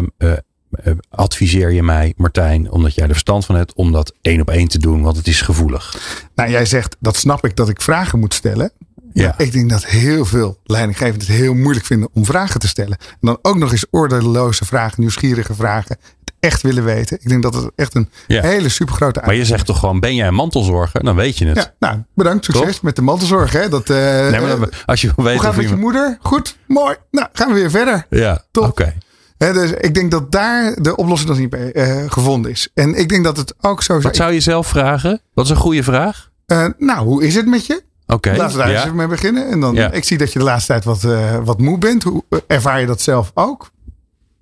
adviseer 1.09 1.71
je 1.71 1.83
mij, 1.83 2.13
Martijn, 2.17 2.71
omdat 2.71 2.95
jij 2.95 3.03
er 3.03 3.11
verstand 3.11 3.45
van 3.45 3.55
hebt, 3.55 3.73
om 3.73 3.91
dat 3.91 4.13
één 4.21 4.41
op 4.41 4.49
één 4.49 4.67
te 4.67 4.79
doen, 4.79 5.01
want 5.01 5.17
het 5.17 5.27
is 5.27 5.41
gevoelig. 5.41 5.97
Nou, 6.35 6.49
jij 6.49 6.65
zegt 6.65 6.95
dat 6.99 7.15
snap 7.15 7.45
ik 7.45 7.55
dat 7.55 7.69
ik 7.69 7.81
vragen 7.81 8.19
moet 8.19 8.33
stellen. 8.33 8.71
Ja. 9.13 9.33
Ik 9.37 9.51
denk 9.51 9.69
dat 9.69 9.85
heel 9.85 10.25
veel 10.25 10.57
leidinggevenden 10.63 11.27
het 11.27 11.35
heel 11.37 11.53
moeilijk 11.53 11.85
vinden 11.85 12.09
om 12.13 12.25
vragen 12.25 12.59
te 12.59 12.67
stellen. 12.67 12.97
En 12.99 13.17
dan 13.19 13.37
ook 13.41 13.55
nog 13.57 13.71
eens 13.71 13.85
oordeelloze 13.91 14.65
vragen, 14.65 14.95
nieuwsgierige 14.99 15.53
vragen. 15.53 15.97
Het 16.19 16.33
echt 16.39 16.61
willen 16.61 16.83
weten. 16.83 17.17
Ik 17.21 17.29
denk 17.29 17.43
dat 17.43 17.53
het 17.53 17.71
echt 17.75 17.95
een 17.95 18.09
Ja. 18.27 18.41
hele 18.41 18.69
supergrote 18.69 19.21
Maar 19.25 19.35
je 19.35 19.45
zegt 19.45 19.65
toch 19.65 19.79
gewoon, 19.79 19.99
ben 19.99 20.15
jij 20.15 20.27
een 20.27 20.33
mantelzorger? 20.33 21.03
Dan 21.03 21.15
weet 21.15 21.37
je 21.37 21.45
het. 21.47 21.57
Ja, 21.57 21.73
nou, 21.79 21.99
bedankt. 22.15 22.45
Succes 22.45 22.81
met 22.81 22.95
de 22.95 23.01
mantelzorg. 23.01 23.51
Hè? 23.51 23.69
Dat, 23.69 23.89
eh, 23.89 23.97
Nee, 23.97 24.31
maar 24.31 24.43
eh, 24.43 24.59
dan- 24.59 24.69
als 24.85 25.01
je 25.01 25.07
weten 25.07 25.23
hoe 25.31 25.33
gaat 25.41 25.53
het 25.53 25.61
met 25.61 25.69
je 25.69 25.75
moeder? 25.75 26.17
Goed, 26.21 26.57
mooi. 26.67 26.95
Nou, 27.11 27.27
gaan 27.33 27.47
we 27.47 27.53
weer 27.53 27.69
verder. 27.69 28.05
Ja, 28.09 28.43
oké. 28.51 28.93
Dus 29.37 29.71
ik 29.71 29.93
denk 29.93 30.11
dat 30.11 30.31
daar 30.31 30.75
de 30.81 30.95
oplossing 30.95 31.29
nog 31.29 31.39
niet 31.39 31.49
bij 31.49 31.71
eh, 31.71 32.11
gevonden 32.11 32.51
is. 32.51 32.69
En 32.73 32.95
ik 32.95 33.09
denk 33.09 33.23
dat 33.23 33.37
het 33.37 33.53
ook 33.61 33.83
zo 33.83 33.99
Wat 33.99 34.15
zou 34.15 34.33
je 34.33 34.39
zelf 34.39 34.67
vragen? 34.67 35.21
Wat 35.33 35.45
is 35.45 35.51
een 35.51 35.57
goede 35.57 35.83
vraag? 35.83 36.29
Nou, 36.77 37.05
hoe 37.05 37.23
is 37.23 37.35
het 37.35 37.45
met 37.47 37.65
je? 37.65 37.83
Oké. 38.13 38.35
Laten 38.35 38.57
we 38.57 38.63
daar 38.63 38.73
eens 38.73 38.83
even 38.83 38.95
mee 38.95 39.07
beginnen. 39.07 39.49
En 39.49 39.59
dan, 39.59 39.77
ik 39.77 40.03
zie 40.03 40.17
dat 40.17 40.33
je 40.33 40.39
de 40.39 40.45
laatste 40.45 40.71
tijd 40.71 40.83
wat, 40.83 41.03
eh, 41.03 41.37
wat 41.43 41.59
moe 41.59 41.77
bent. 41.77 42.03
Hoe 42.03 42.23
ervaar 42.47 42.79
je 42.79 42.85
dat 42.85 43.01
zelf 43.01 43.31
ook? 43.33 43.71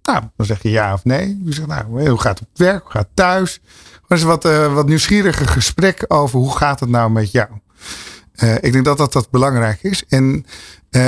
Nou, 0.04 0.24
dan 0.36 0.46
zeg 0.46 0.62
je 0.62 0.70
ja 0.70 0.94
of 0.94 1.04
nee. 1.04 1.42
Je 1.46 1.54
zegt, 1.54 1.68
nou, 1.68 2.10
hoe 2.10 2.20
gaat 2.20 2.40
het 2.40 2.48
op 2.48 2.58
werk? 2.58 2.82
Hoe 2.82 2.92
gaat 2.92 3.02
het 3.02 3.16
thuis? 3.16 3.62
Eens 4.08 4.24
wat, 4.24 4.46
eh, 4.46 4.74
wat 4.74 4.88
nieuwsgierige 4.88 5.48
gesprek 5.48 6.06
over 6.08 6.40
hoe 6.40 6.56
gaat 6.56 6.80
het 6.80 6.90
nou 6.90 7.12
met 7.12 7.32
jou? 7.32 7.48
Eh, 8.34 8.56
ik 8.56 8.72
denk 8.72 8.86
dat 8.86 8.98
dat, 8.98 9.14
dat 9.14 9.30
belangrijk 9.30 9.84
is. 9.84 10.04
En 10.08 10.46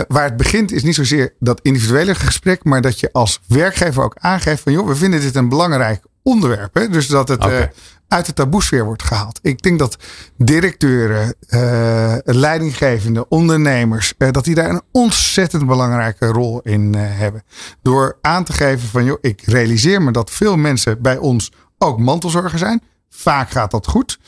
waar 0.07 0.23
het 0.23 0.37
begint 0.37 0.71
is 0.71 0.83
niet 0.83 0.95
zozeer 0.95 1.33
dat 1.39 1.59
individuele 1.61 2.15
gesprek, 2.15 2.63
maar 2.63 2.81
dat 2.81 2.99
je 2.99 3.09
als 3.11 3.41
werkgever 3.47 4.03
ook 4.03 4.15
aangeeft 4.19 4.63
van 4.63 4.71
joh, 4.71 4.87
we 4.87 4.95
vinden 4.95 5.21
dit 5.21 5.35
een 5.35 5.49
belangrijk 5.49 6.03
onderwerp. 6.23 6.73
Hè? 6.73 6.87
Dus 6.89 7.07
dat 7.07 7.27
het 7.27 7.43
Oké. 7.43 7.57
eh, 7.57 7.67
uit 8.07 8.25
de 8.25 8.33
taboesfeer 8.33 8.85
wordt 8.85 9.03
gehaald. 9.03 9.39
Ik 9.41 9.61
denk 9.61 9.79
dat 9.79 9.97
directeuren, 10.37 11.35
eh, 11.47 12.15
leidinggevende, 12.23 13.27
ondernemers, 13.27 14.13
eh, 14.17 14.31
dat 14.31 14.43
die 14.43 14.55
daar 14.55 14.69
een 14.69 14.81
ontzettend 14.91 15.65
belangrijke 15.67 16.25
rol 16.25 16.59
in 16.61 16.93
hebben. 16.95 17.43
Door 17.81 18.17
aan 18.21 18.43
te 18.43 18.53
geven 18.53 18.89
van 18.89 19.03
joh, 19.03 19.17
ik 19.21 19.41
realiseer 19.41 20.01
me 20.01 20.11
dat 20.11 20.29
veel 20.31 20.57
mensen 20.57 21.01
bij 21.01 21.17
ons 21.17 21.51
ook 21.77 21.99
mantelzorger 21.99 22.59
zijn. 22.59 22.81
Vaak 23.09 23.49
gaat 23.49 23.71
dat 23.71 23.87
goed, 23.87 24.19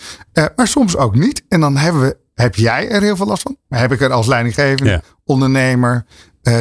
maar 0.56 0.68
soms 0.68 0.98
ook 0.98 1.16
niet. 1.16 1.44
En 1.50 1.60
dan 1.60 1.78
hebben 1.78 2.02
we, 2.02 2.18
heb 2.34 2.56
jij 2.56 2.90
er 2.90 3.02
heel 3.02 3.16
veel 3.16 3.26
last 3.26 3.42
van. 3.42 3.58
Maar 3.68 3.80
heb 3.80 3.92
ik 3.92 4.02
er 4.02 4.12
als 4.12 4.28
leidinggevende, 4.28 5.04
ondernemer, 5.26 6.06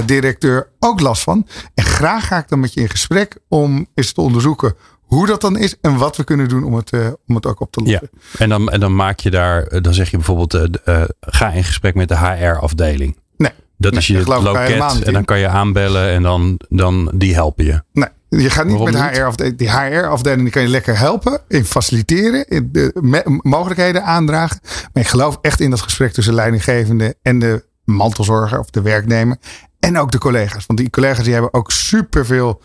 directeur 0.07 0.69
ook 0.79 1.01
last 1.01 1.23
van. 1.23 1.47
En 1.75 1.85
graag 1.85 2.27
ga 2.27 2.39
ik 2.39 2.49
dan 2.49 2.61
met 2.61 2.73
je 2.75 2.81
in 2.81 2.89
gesprek 2.89 3.39
om 3.49 3.87
eens 3.95 4.13
te 4.13 4.21
onderzoeken 4.21 4.75
hoe 5.15 5.27
dat 5.27 5.41
dan 5.41 5.57
is 5.59 5.75
en 5.81 5.97
wat 5.97 6.17
we 6.17 6.25
kunnen 6.25 6.49
doen 6.49 6.65
om 6.65 6.75
het, 6.75 6.91
eh, 6.91 7.07
om 7.27 7.35
het 7.35 7.47
ook 7.47 7.61
op 7.61 7.73
te 7.73 7.81
Ja, 7.85 7.91
lossen. 7.91 8.11
en 8.39 8.49
dan, 8.49 8.71
en 8.71 8.81
dan 8.81 8.95
maak 8.95 9.21
je 9.21 9.31
daar, 9.31 9.63
eh, 9.63 9.81
dan 9.83 9.95
zeg 9.95 10.11
je 10.11 10.17
bijvoorbeeld, 10.17 10.55
eh, 10.85 11.03
ga 11.21 11.51
in 11.51 11.65
gesprek 11.65 11.95
met 11.95 12.09
de 12.09 12.17
HR-afdeling. 12.19 13.17
Nee, 13.37 13.51
Dat 13.79 13.91
Nee, 13.91 14.01
is 14.01 14.07
je 14.07 14.25
loket 14.25 15.03
en 15.05 15.13
dan 15.13 15.25
kan 15.25 15.39
je 15.39 15.49
aanbellen 15.49 16.09
en 16.11 16.23
dan, 16.23 16.61
dan 16.69 17.13
die 17.15 17.35
helpen 17.35 17.65
je. 17.65 17.83
nee, 17.93 18.09
je 18.29 18.51
gaat 18.51 18.65
niet 18.67 18.77
Waarom 18.79 18.95
met? 19.01 19.17
HR-afdeling. 19.17 19.57
Die 19.59 19.71
HR-afdeling 19.71 20.51
kan 20.51 20.63
je 20.63 20.69
lekker 20.69 20.99
helpen 20.99 21.41
in 21.49 21.65
faciliteren, 21.65 22.47
in 22.49 22.69
de 22.73 23.39
mogelijkheden 23.43 24.05
aandragen. 24.05 24.61
Maar 24.93 25.03
ik 25.03 25.09
geloof 25.09 25.39
echt 25.41 25.61
in 25.61 25.71
dat 25.71 25.81
gesprek 25.81 26.13
tussen 26.13 26.35
leidinggevende 26.35 27.15
en 27.23 27.39
de 27.39 27.65
mantelzorger 27.85 28.59
of 28.59 28.71
de 28.71 28.83
werknemer. 28.83 29.37
En 29.81 29.99
ook 29.99 30.11
de 30.13 30.19
collega's. 30.19 30.67
Want 30.67 30.79
die 30.79 30.91
collega's 30.91 31.25
die 31.25 31.33
hebben 31.33 31.55
ook 31.55 31.71
superveel 31.71 32.63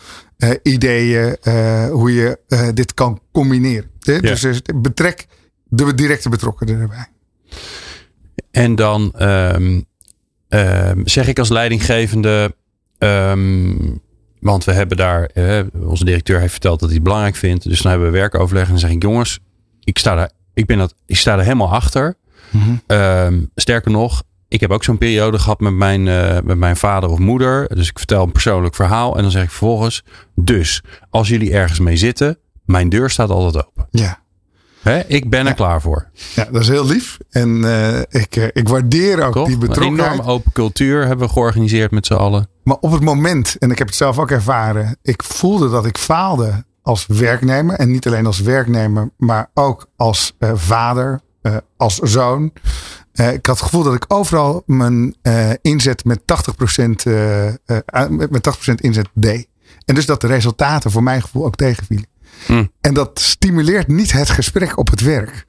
ideeën 0.64 1.38
eh, 1.42 1.90
hoe 1.90 2.14
je 2.14 2.40
eh, 2.48 2.68
dit 2.74 2.94
kan 2.94 3.22
combineren. 3.32 3.90
Hè? 4.00 4.20
Dus 4.20 4.44
eh, 4.44 4.56
betrek 4.76 5.28
de 5.64 5.94
directe 5.94 6.30
betrokkenen 6.30 6.80
erbij. 6.80 7.08
En 8.52 8.76
dan 8.76 9.14
ehm, 9.16 9.82
ehm, 10.50 11.02
zeg 11.04 11.28
ik 11.28 11.40
als 11.40 11.50
leidinggevende, 11.50 12.56
ehm, 12.98 13.74
want 14.40 14.64
we 14.64 14.72
hebben 14.72 14.98
daar, 14.98 15.24
eh, 15.24 15.60
onze 15.74 16.06
directeur 16.06 16.40
heeft 16.40 16.52
verteld 16.52 16.80
dat 16.80 16.88
hij 16.88 16.98
het 16.98 17.08
belangrijk 17.08 17.36
vindt. 17.36 17.64
Dus 17.64 17.82
dan 17.82 17.92
hebben 17.92 18.12
we 18.12 18.18
werkoverleg 18.18 18.64
en 18.64 18.70
dan 18.70 18.80
zeg 18.80 18.92
ik, 18.92 19.02
jongens, 19.02 19.40
ik 19.84 19.98
sta 19.98 20.16
daar, 20.16 20.32
ik 20.54 20.66
ben 20.66 20.78
dat, 20.78 20.96
ik 21.06 21.18
sta 21.18 21.38
er 21.38 21.44
helemaal 21.44 21.74
achter. 21.74 22.16
Ehm, 22.88 23.42
sterker 23.56 23.92
nog, 23.92 24.24
ik 24.48 24.60
heb 24.60 24.72
ook 24.72 24.84
zo'n 24.84 24.98
periode 24.98 25.40
gehad 25.40 25.60
met 25.60 25.74
mijn, 25.74 26.08
eh, 26.08 26.38
met 26.44 26.58
mijn 26.58 26.78
vader 26.78 27.10
of 27.10 27.18
moeder. 27.20 27.76
Dus 27.76 27.90
ik 27.90 27.98
vertel 27.98 28.24
een 28.24 28.32
persoonlijk 28.32 28.76
verhaal 28.76 29.16
en 29.16 29.22
dan 29.22 29.32
zeg 29.32 29.44
ik 29.44 29.50
vervolgens, 29.50 30.04
dus 30.36 30.84
als 31.10 31.28
jullie 31.28 31.54
ergens 31.54 31.80
mee 31.80 31.98
zitten, 31.98 32.38
mijn 32.66 32.90
deur 32.90 33.10
staat 33.10 33.30
altijd 33.30 33.66
open. 33.68 33.88
Ja. 33.92 34.20
Hè? 34.82 35.00
Ik 35.08 35.30
ben 35.30 35.48
er 35.48 35.54
klaar 35.54 35.82
voor. 35.82 36.10
Ja, 36.36 36.48
dat 36.52 36.62
is 36.62 36.68
heel 36.68 36.86
lief. 36.86 37.18
En 37.30 37.64
eh, 37.64 38.22
ik, 38.22 38.36
eh, 38.36 38.48
ik 38.54 38.68
waardeer 38.68 39.24
ook 39.26 39.34
Toch? 39.34 39.46
die 39.46 39.54
Een 39.54 39.60
betrokkenheid. 39.60 40.12
enorm 40.14 40.30
open 40.30 40.52
cultuur 40.52 41.06
hebben 41.06 41.28
we 41.28 41.34
georganiseerd 41.34 41.92
met 41.92 42.06
z'n 42.06 42.14
allen. 42.14 42.50
Maar 42.64 42.78
op 42.80 42.92
het 42.92 43.02
moment, 43.02 43.56
en 43.60 43.72
ik 43.72 43.78
heb 43.78 43.88
het 43.88 43.96
zelf 43.96 44.20
ook 44.20 44.32
ervaren, 44.32 44.98
ik 45.02 45.24
voelde 45.24 45.70
dat 45.70 45.86
ik 45.86 45.98
faalde 45.98 46.66
als 46.82 47.06
werknemer. 47.08 47.76
En 47.76 47.92
niet 47.92 48.08
alleen 48.08 48.26
als 48.26 48.40
werknemer, 48.40 49.10
maar 49.18 49.50
ook 49.54 49.88
als 49.96 50.34
vader, 50.54 51.22
eh, 51.48 51.58
als 51.78 51.96
zoon. 51.96 52.52
Eh, 53.18 53.34
ik 53.34 53.46
had 53.46 53.56
het 53.60 53.66
gevoel 53.66 53.84
dat 53.84 53.94
ik 53.94 54.06
overal 54.08 54.64
mijn 54.66 55.16
eh, 55.22 55.50
inzet 55.62 56.06
met 56.06 56.20
80%, 56.26 57.06
eh, 57.06 57.48
eh, 57.48 58.10
met 58.10 58.32
met 58.32 58.44
80% 58.44 58.82
inzet 58.82 59.08
deed. 59.14 59.48
En 59.86 59.96
dus 59.96 60.06
dat 60.06 60.22
de 60.22 60.28
resultaten 60.28 60.92
voor 60.92 61.04
mijn 61.04 61.22
gevoel 61.22 61.46
ook 61.46 61.56
tegenvielen. 61.56 62.08
Hm. 62.46 62.66
En 62.82 62.94
dat 62.94 63.20
stimuleert 63.20 63.88
niet 63.88 64.12
het 64.12 64.30
gesprek 64.30 64.78
op 64.78 64.90
het 64.90 65.02
werk. 65.02 65.46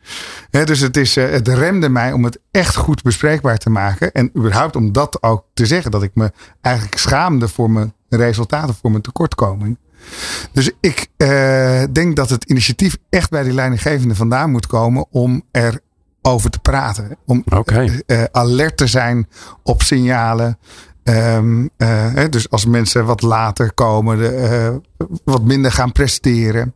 Dus 0.50 0.80
het, 0.80 0.96
is, 0.96 1.14
het 1.14 1.48
remde 1.48 1.88
mij 1.88 2.12
om 2.12 2.24
het 2.24 2.38
echt 2.50 2.76
goed 2.76 3.02
bespreekbaar 3.02 3.58
te 3.58 3.70
maken. 3.70 4.12
En 4.12 4.30
überhaupt 4.36 4.76
om 4.76 4.92
dat 4.92 5.22
ook 5.22 5.44
te 5.54 5.66
zeggen. 5.66 5.90
Dat 5.90 6.02
ik 6.02 6.10
me 6.14 6.32
eigenlijk 6.60 6.98
schaamde 6.98 7.48
voor 7.48 7.70
mijn 7.70 7.94
resultaten, 8.08 8.74
voor 8.74 8.90
mijn 8.90 9.02
tekortkoming. 9.02 9.78
Dus 10.52 10.70
ik 10.80 11.08
denk 11.92 12.16
dat 12.16 12.30
het 12.30 12.44
initiatief 12.44 12.96
echt 13.10 13.30
bij 13.30 13.42
die 13.42 13.52
leidinggevende 13.52 14.14
vandaan 14.14 14.50
moet 14.50 14.66
komen 14.66 15.06
om 15.10 15.42
er 15.50 15.80
over 16.28 16.50
te 16.50 16.58
praten. 16.58 17.16
Om 17.26 17.42
Oké. 17.48 18.00
eh, 18.06 18.22
alert 18.32 18.76
te 18.76 18.86
zijn 18.86 19.28
op 19.62 19.82
signalen. 19.82 20.58
Ehm, 21.02 21.66
eh, 21.76 22.14
dus 22.30 22.50
als 22.50 22.66
mensen 22.66 23.04
wat 23.04 23.22
later 23.22 23.72
komen, 23.74 24.18
de, 24.18 24.28
eh, 24.28 25.06
wat 25.24 25.42
minder 25.42 25.72
gaan 25.72 25.92
presteren. 25.92 26.74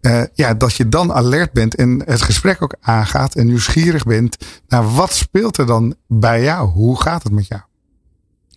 eh, 0.00 0.22
ja, 0.34 0.54
dat 0.54 0.74
je 0.74 0.88
dan 0.88 1.12
alert 1.12 1.52
bent 1.52 1.74
en 1.74 2.02
het 2.06 2.22
gesprek 2.22 2.62
ook 2.62 2.74
aangaat 2.80 3.34
en 3.34 3.46
nieuwsgierig 3.46 4.04
bent 4.04 4.36
naar 4.68 4.94
wat 4.94 5.12
speelt 5.12 5.56
er 5.58 5.66
dan 5.66 5.94
bij 6.08 6.42
jou? 6.42 6.68
Hoe 6.68 7.00
gaat 7.00 7.22
het 7.22 7.32
met 7.32 7.46
jou? 7.46 7.60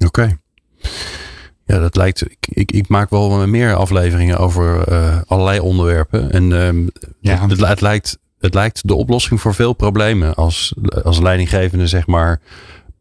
Oké. 0.05 0.37
Ja, 1.65 1.79
dat 1.79 1.95
lijkt. 1.95 2.21
Ik, 2.31 2.37
ik, 2.47 2.71
ik 2.71 2.87
maak 2.87 3.09
wel 3.09 3.47
meer 3.47 3.75
afleveringen 3.75 4.37
over 4.37 4.87
eh, 4.87 5.17
allerlei 5.27 5.59
onderwerpen. 5.59 6.31
En 6.31 6.43
ehm, 6.61 6.87
Ja. 7.19 7.47
het, 7.47 7.59
het, 7.59 7.81
lijkt, 7.81 8.17
het 8.43 8.53
lijkt 8.53 8.87
de 8.87 8.95
oplossing 8.95 9.41
voor 9.41 9.53
veel 9.53 9.73
problemen. 9.73 10.35
Als, 10.35 10.73
als 11.03 11.19
leidinggevende, 11.19 11.87
zeg 11.87 12.07
maar, 12.07 12.39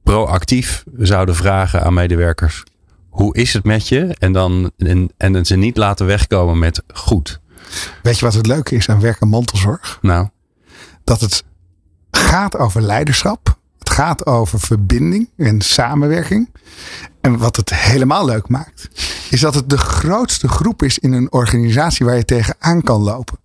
proactief 0.02 0.84
zouden 0.98 1.34
vragen 1.34 1.82
aan 1.82 1.94
medewerkers: 1.94 2.62
hoe 3.08 3.36
is 3.36 3.52
het 3.52 3.64
met 3.64 3.88
je? 3.88 4.14
En 4.18 4.32
dan 4.32 4.70
en, 4.76 5.10
en 5.16 5.44
ze 5.44 5.56
niet 5.56 5.76
laten 5.76 6.06
wegkomen 6.06 6.58
met 6.58 6.82
goed. 6.94 7.40
Weet 8.02 8.18
je 8.18 8.24
wat 8.24 8.34
het 8.34 8.46
leuke 8.46 8.74
is 8.74 8.88
aan 8.88 9.00
werk 9.00 9.20
en 9.20 9.28
mantelzorg? 9.28 9.98
Nou, 10.02 10.28
dat 11.04 11.20
het 11.20 11.44
gaat 12.10 12.56
over 12.56 12.82
leiderschap. 12.82 13.60
Het 13.78 13.90
gaat 13.90 14.26
over 14.26 14.60
verbinding 14.60 15.28
en 15.36 15.60
samenwerking. 15.60 16.50
En 17.20 17.38
wat 17.38 17.56
het 17.56 17.74
helemaal 17.74 18.24
leuk 18.24 18.48
maakt, 18.48 18.88
is 19.30 19.40
dat 19.40 19.54
het 19.54 19.70
de 19.70 19.78
grootste 19.78 20.48
groep 20.48 20.82
is 20.82 20.98
in 20.98 21.12
een 21.12 21.32
organisatie 21.32 22.06
waar 22.06 22.16
je 22.16 22.24
tegenaan 22.24 22.82
kan 22.82 23.02
lopen. 23.02 23.38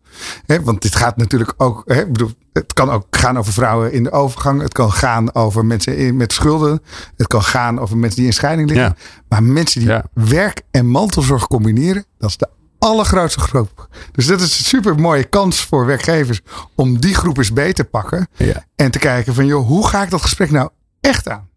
Want 0.63 0.82
dit 0.82 0.95
gaat 0.95 1.17
natuurlijk 1.17 1.53
ook. 1.58 1.84
Bedoel, 1.86 2.32
het 2.53 2.73
kan 2.73 2.89
ook 2.89 3.06
gaan 3.10 3.38
over 3.38 3.53
vrouwen 3.53 3.91
in 3.91 4.03
de 4.03 4.12
overgang. 4.12 4.62
Het 4.62 4.73
kan 4.73 4.91
gaan 4.91 5.36
over 5.36 5.65
mensen 5.65 5.97
in, 5.97 6.17
met 6.17 6.34
schulden. 6.34 6.82
Het 7.17 7.27
kan 7.27 7.43
gaan 7.43 7.80
over 7.80 7.97
mensen 7.97 8.17
die 8.17 8.27
in 8.27 8.34
scheiding 8.34 8.69
liggen. 8.69 8.95
Ja. 8.99 9.21
Maar 9.30 9.43
mensen 9.43 9.80
die 9.80 9.89
Ja. 9.89 10.06
werk 10.13 10.62
en 10.71 10.86
mantelzorg 10.88 11.47
combineren, 11.47 12.06
dat 12.17 12.30
is 12.30 12.38
de 12.38 12.49
allergrootste 12.80 13.39
groep. 13.39 13.88
Dus 14.12 14.25
dat 14.25 14.41
is 14.41 14.58
een 14.58 14.65
super 14.65 14.95
mooie 14.99 15.23
kans 15.23 15.65
voor 15.65 15.86
werkgevers 15.86 16.41
om 16.75 16.99
die 16.99 17.15
groep 17.15 17.38
eens 17.38 17.53
beter 17.53 17.73
te 17.73 17.84
pakken. 17.84 18.27
Ja. 18.36 18.65
En 18.75 18.91
te 18.91 18.99
kijken 18.99 19.34
van, 19.34 19.45
joh, 19.45 19.67
hoe 19.67 19.88
ga 19.88 20.03
ik 20.03 20.10
dat 20.10 20.21
gesprek 20.21 20.51
nou 20.51 20.69
echt 21.01 21.30
aan? 21.30 21.47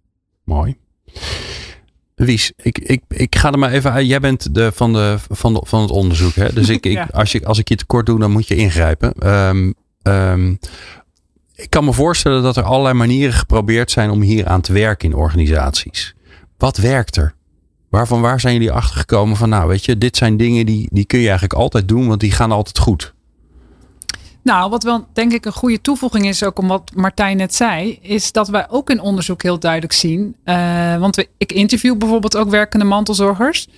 Mooi. 0.44 0.78
Wies, 2.24 2.52
ik, 2.56 2.78
ik, 2.78 3.02
ik 3.08 3.36
ga 3.36 3.52
er 3.52 3.58
maar 3.58 3.70
even 3.72 3.92
uit. 3.92 4.06
Jij 4.06 4.20
bent 4.20 4.54
de, 4.54 4.72
van, 4.72 4.92
de, 4.92 5.16
van, 5.30 5.54
de, 5.54 5.60
van 5.64 5.80
het 5.82 5.90
onderzoek. 5.90 6.34
Hè? 6.34 6.52
Dus 6.52 6.68
ik, 6.68 6.86
ik, 6.86 6.92
Ja. 6.92 7.08
als, 7.12 7.32
je, 7.32 7.46
als 7.46 7.58
ik 7.58 7.68
je 7.68 7.76
tekort 7.76 8.06
doe, 8.06 8.18
dan 8.18 8.30
moet 8.30 8.48
je 8.48 8.54
ingrijpen. 8.56 9.12
Ehm, 9.12 9.72
ehm, 10.02 10.50
ik 11.54 11.70
kan 11.70 11.84
me 11.84 11.92
voorstellen 11.92 12.42
dat 12.42 12.56
er 12.56 12.62
allerlei 12.62 12.94
manieren 12.94 13.34
geprobeerd 13.34 13.90
zijn 13.90 14.10
om 14.10 14.20
hier 14.20 14.46
aan 14.46 14.60
te 14.60 14.72
werken 14.72 15.10
in 15.10 15.16
organisaties. 15.16 16.14
Wat 16.58 16.76
werkt 16.76 17.16
er? 17.16 17.34
Waarvan 17.88 18.20
waar 18.20 18.40
zijn 18.40 18.54
jullie 18.54 18.72
achter 18.72 18.96
gekomen 18.96 19.36
van, 19.36 19.48
nou 19.48 19.68
weet 19.68 19.84
je, 19.84 19.98
dit 19.98 20.16
zijn 20.16 20.36
dingen 20.36 20.66
die, 20.66 20.88
die 20.92 21.04
kun 21.04 21.18
je 21.18 21.28
eigenlijk 21.28 21.54
altijd 21.60 21.88
doen, 21.88 22.08
want 22.08 22.20
die 22.20 22.32
gaan 22.32 22.52
altijd 22.52 22.78
goed. 22.78 23.14
Nou, 24.50 24.70
wat 24.70 24.82
wel 24.82 25.06
denk 25.12 25.32
ik 25.32 25.44
een 25.44 25.52
goede 25.52 25.80
toevoeging 25.80 26.26
is, 26.26 26.42
ook 26.44 26.58
om 26.58 26.68
wat 26.68 26.90
Martijn 26.94 27.36
net 27.36 27.54
zei, 27.54 27.98
is 28.02 28.32
dat 28.32 28.48
wij 28.48 28.66
ook 28.70 28.90
in 28.90 29.00
onderzoek 29.00 29.42
heel 29.42 29.58
duidelijk 29.58 29.92
zien. 29.92 30.36
eh, 30.44 30.96
want 30.96 31.16
we, 31.16 31.28
ik 31.38 31.52
interview 31.52 31.96
bijvoorbeeld 31.96 32.36
ook 32.36 32.48
werkende 32.50 32.84
mantelzorgers. 32.84 33.68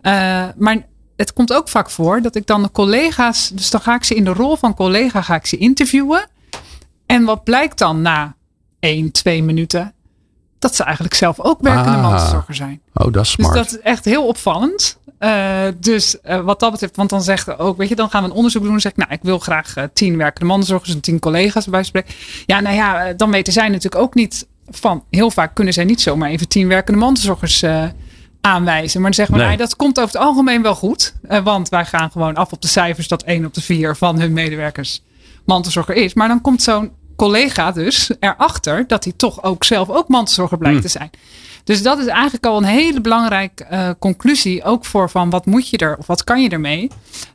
Eh, 0.00 0.12
maar 0.56 0.86
het 1.16 1.32
komt 1.32 1.52
ook 1.52 1.68
vaak 1.68 1.90
voor 1.90 2.22
dat 2.22 2.34
ik 2.36 2.46
dan 2.46 2.62
de 2.62 2.70
collega's, 2.70 3.48
dus 3.48 3.70
dan 3.70 3.80
ga 3.80 3.94
ik 3.94 4.04
ze 4.04 4.14
in 4.14 4.24
de 4.24 4.32
rol 4.32 4.56
van 4.56 4.74
collega 4.74 5.22
ga 5.22 5.34
ik 5.34 5.46
ze 5.46 5.56
interviewen. 5.56 6.26
En 7.06 7.24
wat 7.24 7.44
blijkt 7.44 7.78
dan 7.78 8.02
na 8.02 8.34
één, 8.80 9.10
twee 9.12 9.42
minuten? 9.42 9.94
Dat 10.58 10.74
ze 10.74 10.84
eigenlijk 10.84 11.14
zelf 11.14 11.40
ook 11.40 11.60
werkende 11.60 11.96
Ah. 11.98 12.02
mantelzorger 12.02 12.54
zijn. 12.54 12.80
Oh, 12.94 13.12
dat 13.12 13.24
is 13.24 13.36
Dus 13.36 13.46
smart. 13.46 13.54
dat 13.54 13.66
is 13.66 13.80
echt 13.80 14.04
heel 14.04 14.26
opvallend. 14.26 14.98
Eh, 15.20 15.62
dus 15.76 16.20
eh, 16.20 16.40
wat 16.40 16.60
dat 16.60 16.70
betreft, 16.70 16.96
want 16.96 17.10
dan 17.10 17.22
zegt 17.22 17.58
ook, 17.58 17.76
weet 17.76 17.88
je, 17.88 17.94
dan 17.94 18.10
gaan 18.10 18.22
we 18.22 18.28
een 18.28 18.34
onderzoek 18.34 18.62
doen. 18.62 18.70
Dan 18.70 18.80
zeg 18.80 18.92
ik, 18.92 18.98
nou, 18.98 19.12
ik 19.12 19.18
wil 19.22 19.38
graag 19.38 19.76
eh, 19.76 19.84
tien 19.92 20.16
werkende 20.16 20.46
mantelzorgers 20.46 20.94
en 20.94 21.00
tien 21.00 21.18
collega's 21.18 21.66
bij 21.66 21.82
spreken. 21.82 22.14
Ja, 22.46 22.60
nou 22.60 22.74
ja, 22.76 23.12
dan 23.12 23.30
weten 23.30 23.52
zij 23.52 23.68
natuurlijk 23.68 24.02
ook 24.02 24.14
niet 24.14 24.46
van, 24.68 25.04
heel 25.10 25.30
vaak 25.30 25.54
kunnen 25.54 25.74
zij 25.74 25.84
niet 25.84 26.00
zomaar 26.00 26.30
even 26.30 26.48
tien 26.48 26.68
werkende 26.68 27.00
mantelzorgers 27.00 27.62
eh, 27.62 27.84
aanwijzen. 28.40 29.00
Maar 29.00 29.10
dan 29.10 29.26
zeggen 29.26 29.34
we, 29.34 29.40
Nee. 29.40 29.56
nou, 29.56 29.58
dat 29.68 29.76
komt 29.76 29.98
over 30.00 30.12
het 30.12 30.22
algemeen 30.22 30.62
wel 30.62 30.74
goed. 30.74 31.14
Want 31.44 31.68
wij 31.68 31.84
gaan 31.84 32.10
gewoon 32.10 32.34
af 32.34 32.52
op 32.52 32.62
de 32.62 32.68
cijfers 32.68 33.08
dat 33.08 33.22
één 33.22 33.44
op 33.44 33.54
de 33.54 33.60
vier 33.62 33.96
van 33.96 34.20
hun 34.20 34.32
medewerkers 34.32 35.02
mantelzorger 35.44 35.94
is. 35.94 36.14
Maar 36.14 36.28
dan 36.28 36.40
komt 36.40 36.62
zo'n 36.62 36.90
collega 37.16 37.72
dus 37.72 38.10
erachter 38.20 38.86
dat 38.86 39.04
hij 39.04 39.12
toch 39.16 39.42
ook 39.42 39.64
zelf 39.64 39.88
ook 39.90 40.08
mantelzorger 40.08 40.58
blijkt 40.58 40.78
Hmm. 40.78 40.86
te 40.86 40.98
zijn. 40.98 41.10
Dus 41.64 41.82
dat 41.82 41.98
is 41.98 42.06
eigenlijk 42.06 42.46
al 42.46 42.56
een 42.56 42.64
hele 42.64 43.00
belangrijke 43.00 43.64
eh, 43.64 43.90
conclusie. 43.98 44.62
Ook 44.64 44.84
voor 44.84 45.10
van 45.10 45.30
wat 45.30 45.46
moet 45.46 45.68
je 45.68 45.78
er 45.78 45.96
of 45.96 46.06
wat 46.06 46.24
kan 46.24 46.42
je 46.42 46.48
ermee. 46.48 46.90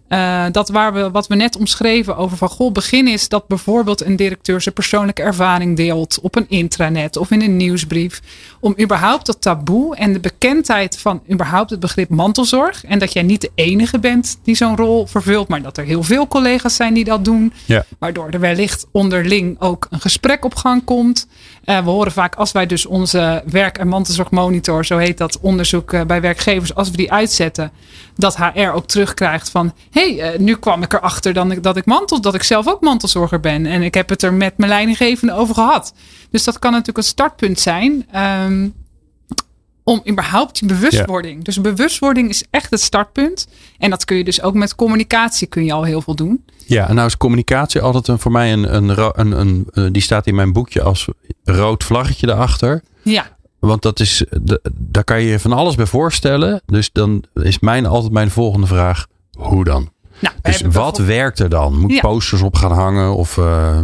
Eh, 0.08 0.46
dat 0.52 0.70
waar 0.70 0.94
we, 0.94 1.12
wat 1.12 1.28
we 1.28 1.36
net 1.36 1.58
omschreven 1.58 2.18
over 2.18 2.38
van 2.38 2.50
goh, 2.50 2.72
begin 2.72 3.08
is 3.08 3.30
dat 3.30 3.48
bijvoorbeeld 3.48 4.06
een 4.06 4.16
directeur 4.16 4.62
zijn 4.62 4.76
persoonlijke 4.76 5.22
ervaring 5.22 5.76
deelt 5.76 6.20
op 6.22 6.36
een 6.36 6.46
intranet 6.50 7.18
of 7.18 7.32
in 7.32 7.42
een 7.42 7.58
nieuwsbrief. 7.58 8.22
Om 8.60 8.76
überhaupt 8.80 9.26
dat 9.26 9.42
taboe 9.42 9.96
en 9.96 10.14
de 10.14 10.20
bekendheid 10.20 11.00
van 11.00 11.22
überhaupt 11.32 11.70
het 11.70 11.80
begrip 11.80 12.10
mantelzorg. 12.10 12.84
En 12.84 13.00
dat 13.00 13.14
jij 13.14 13.24
niet 13.24 13.42
de 13.42 13.52
enige 13.56 14.00
bent 14.00 14.40
die 14.44 14.56
zo'n 14.56 14.76
rol 14.76 15.06
vervult, 15.06 15.48
maar 15.48 15.62
dat 15.62 15.78
er 15.78 15.86
heel 15.86 16.04
veel 16.04 16.28
collega's 16.28 16.76
zijn 16.76 16.94
die 16.94 17.04
dat 17.04 17.26
doen. 17.26 17.54
Ja. 17.66 17.86
Waardoor 18.00 18.30
er 18.30 18.40
wellicht 18.40 18.88
onderling 18.92 19.60
ook 19.60 19.88
een 19.90 20.02
gesprek 20.02 20.46
op 20.46 20.56
gang 20.56 20.84
komt. 20.84 21.28
Eh, 21.64 21.84
we 21.84 21.90
horen 21.90 22.12
vaak 22.12 22.36
als 22.36 22.52
wij 22.52 22.66
dus 22.66 22.86
onze 22.86 23.44
werk- 23.46 23.78
en 23.78 23.88
mantelzorgmonitor, 23.88 24.86
zo 24.86 24.98
heet 24.98 25.18
dat 25.18 25.40
onderzoek 25.40 25.94
eh, 25.94 26.02
bij 26.02 26.22
werkgevers, 26.22 26.76
als 26.76 26.92
we 26.92 26.98
die 26.98 27.12
uitzetten, 27.12 27.72
dat 28.16 28.38
HR 28.38 28.70
ook 28.74 28.88
terugkrijgt 28.88 29.50
van 29.50 29.74
hey, 30.00 30.20
eh, 30.20 30.40
nu 30.40 30.56
kwam 30.56 30.84
ik 30.84 30.94
erachter 30.94 31.34
dan 31.34 31.52
ik, 31.52 31.64
dat 31.64 31.78
ik 31.78 31.86
mantel, 31.86 32.22
dat 32.22 32.34
ik 32.34 32.44
zelf 32.44 32.68
ook 32.68 32.82
mantelzorger 32.82 33.40
ben. 33.40 33.66
En 33.66 33.82
ik 33.82 33.94
heb 33.94 34.10
het 34.10 34.24
er 34.24 34.34
met 34.34 34.58
mijn 34.58 34.70
leidinggevende 34.70 35.34
over 35.34 35.56
gehad. 35.56 35.94
Dus 36.32 36.44
dat 36.44 36.60
kan 36.60 36.72
natuurlijk 36.72 36.98
een 36.98 37.04
startpunt 37.04 37.60
zijn. 37.60 38.06
ehm, 38.12 38.68
om 39.84 40.02
überhaupt 40.10 40.60
die 40.60 40.68
bewustwording. 40.68 41.44
Dus 41.44 41.62
bewustwording 41.62 42.30
is 42.30 42.44
echt 42.50 42.72
het 42.72 42.82
startpunt. 42.82 43.48
En 43.78 43.90
dat 43.90 44.06
kun 44.06 44.18
je 44.18 44.24
dus 44.24 44.42
ook 44.42 44.54
met 44.54 44.76
communicatie 44.76 45.48
kun 45.48 45.66
je 45.66 45.74
al 45.74 45.84
heel 45.84 46.02
veel 46.02 46.16
doen. 46.16 46.46
Ja, 46.66 46.88
en 46.88 46.96
nou 46.96 47.08
is 47.08 47.18
communicatie 47.18 47.82
altijd 47.82 48.08
een, 48.08 48.20
voor 48.20 48.32
mij 48.32 48.54
een, 48.54 48.76
een, 48.76 48.90
een, 49.20 49.40
een, 49.40 49.68
eh, 49.72 49.86
die 49.92 50.02
staat 50.02 50.28
in 50.28 50.36
mijn 50.36 50.54
boekje 50.54 50.82
als 50.82 51.08
rood 51.44 51.84
vlaggetje 51.84 52.28
erachter. 52.28 52.84
Ja, 53.02 53.38
Want 53.60 53.82
dat 53.82 54.00
is, 54.00 54.26
daar 54.74 55.04
kan 55.04 55.22
je 55.22 55.28
je 55.28 55.40
van 55.40 55.54
alles 55.54 55.76
bij 55.76 55.86
voorstellen. 55.86 56.62
Dus 56.66 56.90
dan 56.92 57.24
is 57.34 57.60
mijn, 57.60 57.86
altijd 57.86 58.14
mijn 58.14 58.32
volgende 58.32 58.68
vraag, 58.68 59.06
hoe 59.36 59.64
dan? 59.64 59.90
nou, 60.20 60.36
Dus 60.42 60.62
wat 60.62 60.98
werkt 60.98 61.40
er 61.40 61.50
dan? 61.50 61.80
Moet 61.80 61.92
Ja. 61.94 62.00
posters 62.02 62.42
op 62.42 62.56
gaan 62.56 62.72
hangen? 62.72 63.16
Of, 63.16 63.38
eh, 63.38 63.78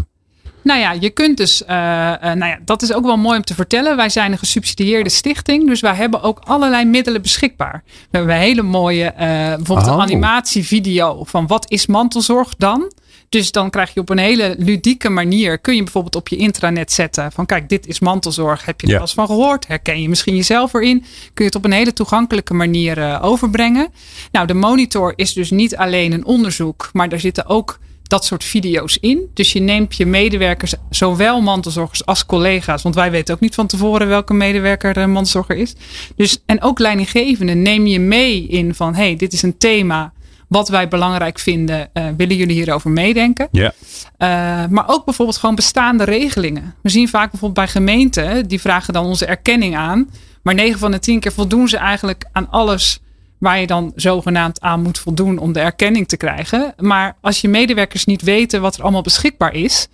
Nou 0.64 0.80
ja, 0.80 0.92
je 0.92 1.10
kunt 1.10 1.38
dus, 1.38 1.66
eh, 1.66 2.12
eh, 2.14 2.22
nou 2.22 2.46
ja, 2.52 2.60
dat 2.66 2.82
is 2.82 2.94
ook 2.94 3.06
wel 3.06 3.18
mooi 3.18 3.38
om 3.38 3.44
te 3.44 3.54
vertellen. 3.54 3.96
Wij 3.96 4.10
zijn 4.10 4.32
een 4.32 4.38
gesubsidieerde 4.38 5.10
stichting, 5.10 5.68
dus 5.68 5.80
wij 5.80 5.96
hebben 5.96 6.22
ook 6.22 6.40
allerlei 6.44 6.86
middelen 6.86 7.22
beschikbaar. 7.22 7.84
We 7.86 8.18
hebben 8.18 8.36
een 8.36 8.42
hele 8.42 8.62
mooie, 8.62 9.06
eh, 9.06 9.28
bijvoorbeeld 9.56 9.88
Oh. 9.88 9.94
een 9.94 10.02
animatievideo 10.02 11.24
van 11.24 11.48
wat 11.48 11.66
is 11.72 11.86
mantelzorg 11.86 12.56
dan? 12.58 12.92
Dus 13.32 13.52
dan 13.52 13.70
krijg 13.70 13.94
je 13.94 14.00
op 14.00 14.10
een 14.10 14.18
hele 14.18 14.56
ludieke 14.58 15.10
manier, 15.10 15.60
kun 15.60 15.76
je 15.76 15.84
bijvoorbeeld 15.84 16.16
op 16.16 16.28
je 16.28 16.36
intranet 16.36 16.92
zetten 16.92 17.32
van 17.32 17.46
kijk, 17.46 17.70
dit 17.70 17.88
is 17.88 18.00
mantelzorg. 18.00 18.66
Heb 18.66 18.82
je 18.82 18.86
er 18.88 18.92
Ja. 18.94 18.98
wel 18.98 19.08
eens 19.08 19.16
van 19.16 19.26
gehoord? 19.26 19.68
Herken 19.68 20.02
je 20.02 20.10
misschien 20.10 20.36
jezelf 20.36 20.74
erin? 20.74 21.00
Kun 21.00 21.06
je 21.34 21.44
het 21.44 21.56
op 21.56 21.66
een 21.66 21.72
hele 21.72 21.94
toegankelijke 21.94 22.54
manier 22.54 22.98
eh, 22.98 23.20
overbrengen? 23.24 23.90
Nou, 24.32 24.48
de 24.48 24.54
monitor 24.54 25.14
is 25.16 25.34
dus 25.34 25.52
niet 25.52 25.76
alleen 25.76 26.12
een 26.12 26.26
onderzoek, 26.26 26.90
maar 26.94 27.10
daar 27.10 27.20
zitten 27.20 27.46
ook 27.46 27.80
dat 28.04 28.26
soort 28.26 28.44
video's 28.44 28.98
in. 29.02 29.30
Dus 29.34 29.54
je 29.54 29.60
neemt 29.60 29.96
je 29.98 30.06
medewerkers, 30.06 30.74
zowel 30.90 31.42
mantelzorgers 31.42 32.06
als 32.06 32.26
collega's. 32.26 32.82
Want 32.82 32.96
wij 32.96 33.12
weten 33.12 33.34
ook 33.34 33.40
niet 33.40 33.56
van 33.56 33.68
tevoren 33.68 34.08
welke 34.08 34.34
medewerker 34.34 34.98
eh, 34.98 35.06
mantelzorger 35.06 35.56
is. 35.56 35.74
Dus, 36.16 36.42
en 36.46 36.62
ook 36.62 36.80
leidinggevenden 36.80 37.62
neem 37.62 37.88
je 37.88 38.00
mee 38.00 38.48
in 38.48 38.76
van... 38.76 38.96
hey, 38.96 39.16
dit 39.16 39.34
is 39.34 39.42
een 39.42 39.58
thema 39.58 40.14
wat 40.52 40.70
wij 40.70 40.88
belangrijk 40.88 41.40
vinden. 41.40 41.90
Eh, 41.94 42.06
willen 42.18 42.36
jullie 42.36 42.56
hierover 42.56 42.90
meedenken? 42.90 43.48
ja. 43.52 43.74
Uh, 44.18 44.70
maar 44.70 44.84
ook 44.88 45.06
bijvoorbeeld 45.06 45.38
gewoon 45.38 45.56
bestaande 45.56 46.04
regelingen. 46.04 46.76
We 46.82 46.90
zien 46.90 47.08
vaak 47.08 47.32
bijvoorbeeld 47.32 47.66
bij 47.66 47.68
gemeenten, 47.68 48.48
die 48.48 48.62
vragen 48.62 48.94
dan 48.94 49.06
onze 49.06 49.26
erkenning 49.26 49.76
aan. 49.76 50.10
Maar 50.42 50.54
9 50.54 50.80
van 50.80 50.92
de 50.92 51.00
10 51.00 51.20
keer 51.20 51.32
voldoen 51.32 51.68
ze 51.68 51.78
eigenlijk 51.78 52.26
aan 52.32 52.50
alles 52.50 53.00
waar 53.38 53.60
je 53.60 53.68
dan 53.68 53.92
zogenaamd 53.96 54.62
aan 54.62 54.82
moet 54.82 55.00
voldoen 55.00 55.38
om 55.38 55.54
de 55.54 55.60
erkenning 55.60 56.08
te 56.08 56.18
krijgen. 56.18 56.74
Maar 56.78 57.16
als 57.22 57.42
je 57.42 57.48
medewerkers 57.48 58.06
niet 58.06 58.22
weten 58.22 58.62
wat 58.62 58.76
er 58.76 58.82
allemaal 58.82 59.02
beschikbaar 59.02 59.54
is, 59.54 59.88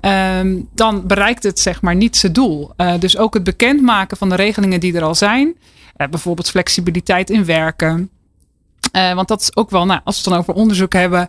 ehm, 0.00 0.60
dan 0.74 1.06
bereikt 1.06 1.42
het 1.42 1.60
zeg 1.60 1.82
maar 1.82 1.96
niet 1.96 2.16
zijn 2.16 2.32
doel. 2.32 2.72
Uh, 2.76 2.92
dus 2.98 3.16
ook 3.16 3.34
het 3.34 3.44
bekendmaken 3.44 4.16
van 4.16 4.28
de 4.28 4.34
regelingen 4.34 4.80
die 4.80 4.96
er 4.96 5.02
al 5.02 5.14
zijn. 5.14 5.46
Uh, 5.96 6.08
bijvoorbeeld 6.08 6.50
flexibiliteit 6.50 7.30
in 7.30 7.44
werken. 7.44 8.10
Uh, 8.96 9.14
want 9.14 9.28
dat 9.28 9.40
is 9.40 9.56
ook 9.56 9.70
wel, 9.70 9.84
nou, 9.86 10.00
als 10.04 10.14
we 10.16 10.20
het 10.22 10.30
dan 10.30 10.38
over 10.40 10.54
onderzoek 10.62 10.92
hebben, 10.92 11.28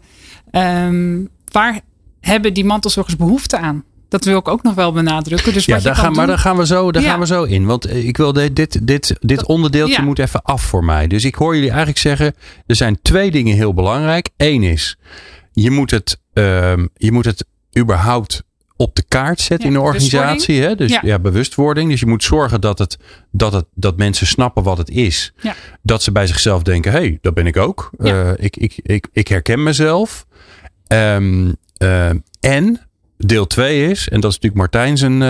um, 0.51 1.29
waar 1.51 1.79
hebben 2.19 2.53
die 2.53 2.65
mantelzorgers 2.65 3.15
behoefte 3.15 3.57
aan? 3.57 3.83
Dat 4.09 4.23
wil 4.25 4.37
ik 4.37 4.47
ook 4.47 4.63
nog 4.63 4.73
wel 4.73 4.91
benadrukken. 4.91 5.53
Dus 5.53 5.65
ja, 5.65 5.79
daar 5.79 5.95
gaan, 5.95 6.05
doen, 6.05 6.15
maar 6.15 6.27
daar 6.27 6.37
gaan 6.37 6.57
we 6.57 6.65
zo, 6.65 6.91
daar 6.91 7.01
Ja. 7.03 7.09
gaan 7.09 7.19
we 7.19 7.25
zo 7.25 7.43
in. 7.43 7.65
Want 7.65 7.85
eh, 7.85 8.07
ik 8.07 8.17
wil 8.17 8.33
de- 8.33 8.53
dit, 8.53 8.87
dit, 8.87 9.15
dit 9.19 9.37
Dat- 9.37 9.45
onderdeeltje 9.47 9.95
ja. 9.95 10.01
moet 10.03 10.19
even 10.19 10.41
af 10.41 10.61
voor 10.61 10.83
mij. 10.83 11.07
Dus 11.07 11.23
ik 11.25 11.35
hoor 11.35 11.53
jullie 11.53 11.69
eigenlijk 11.69 11.99
zeggen, 11.99 12.33
er 12.65 12.75
zijn 12.75 12.99
twee 13.01 13.31
dingen 13.31 13.55
heel 13.55 13.73
belangrijk. 13.73 14.29
Eén 14.37 14.63
is, 14.63 14.97
je 15.51 15.71
moet 15.71 15.91
het, 15.91 16.19
ehm, 16.33 16.87
je 16.95 17.11
moet 17.11 17.25
het 17.25 17.45
überhaupt 17.79 18.43
op 18.77 18.95
de 18.95 19.03
kaart 19.07 19.43
Ja, 19.43 19.57
in 19.57 19.73
de 19.73 19.79
organisatie. 19.79 20.61
Hè? 20.61 20.75
Dus 20.75 20.91
ja. 20.91 20.99
Ja. 21.03 21.19
bewustwording. 21.19 21.89
Dus 21.89 21.99
je 21.99 22.05
moet 22.05 22.23
zorgen 22.23 22.61
dat, 22.61 22.79
het, 22.79 22.97
dat, 23.31 23.53
het, 23.53 23.65
dat 23.73 23.97
mensen 23.97 24.27
snappen 24.27 24.63
wat 24.63 24.77
het 24.77 24.89
is. 24.89 25.33
Ja. 25.41 25.55
Dat 25.81 26.03
ze 26.03 26.11
bij 26.11 26.27
zichzelf 26.27 26.63
denken, 26.63 26.91
hé, 26.91 26.97
hey, 26.97 27.17
dat 27.21 27.33
ben 27.33 27.47
ik 27.47 27.57
ook. 27.57 27.89
Eh, 27.97 28.29
ik, 28.35 28.57
ik, 28.57 28.79
ik, 28.81 29.07
ik 29.11 29.27
herken 29.27 29.63
mezelf. 29.63 30.25
Ehm, 30.87 31.51
eh, 31.77 32.09
en 32.39 32.81
deel 33.17 33.47
2 33.47 33.89
is, 33.89 34.09
en 34.09 34.19
dat 34.19 34.31
is 34.31 34.39
natuurlijk 34.39 34.55
Martijn 34.73 34.97
zijn, 34.97 35.21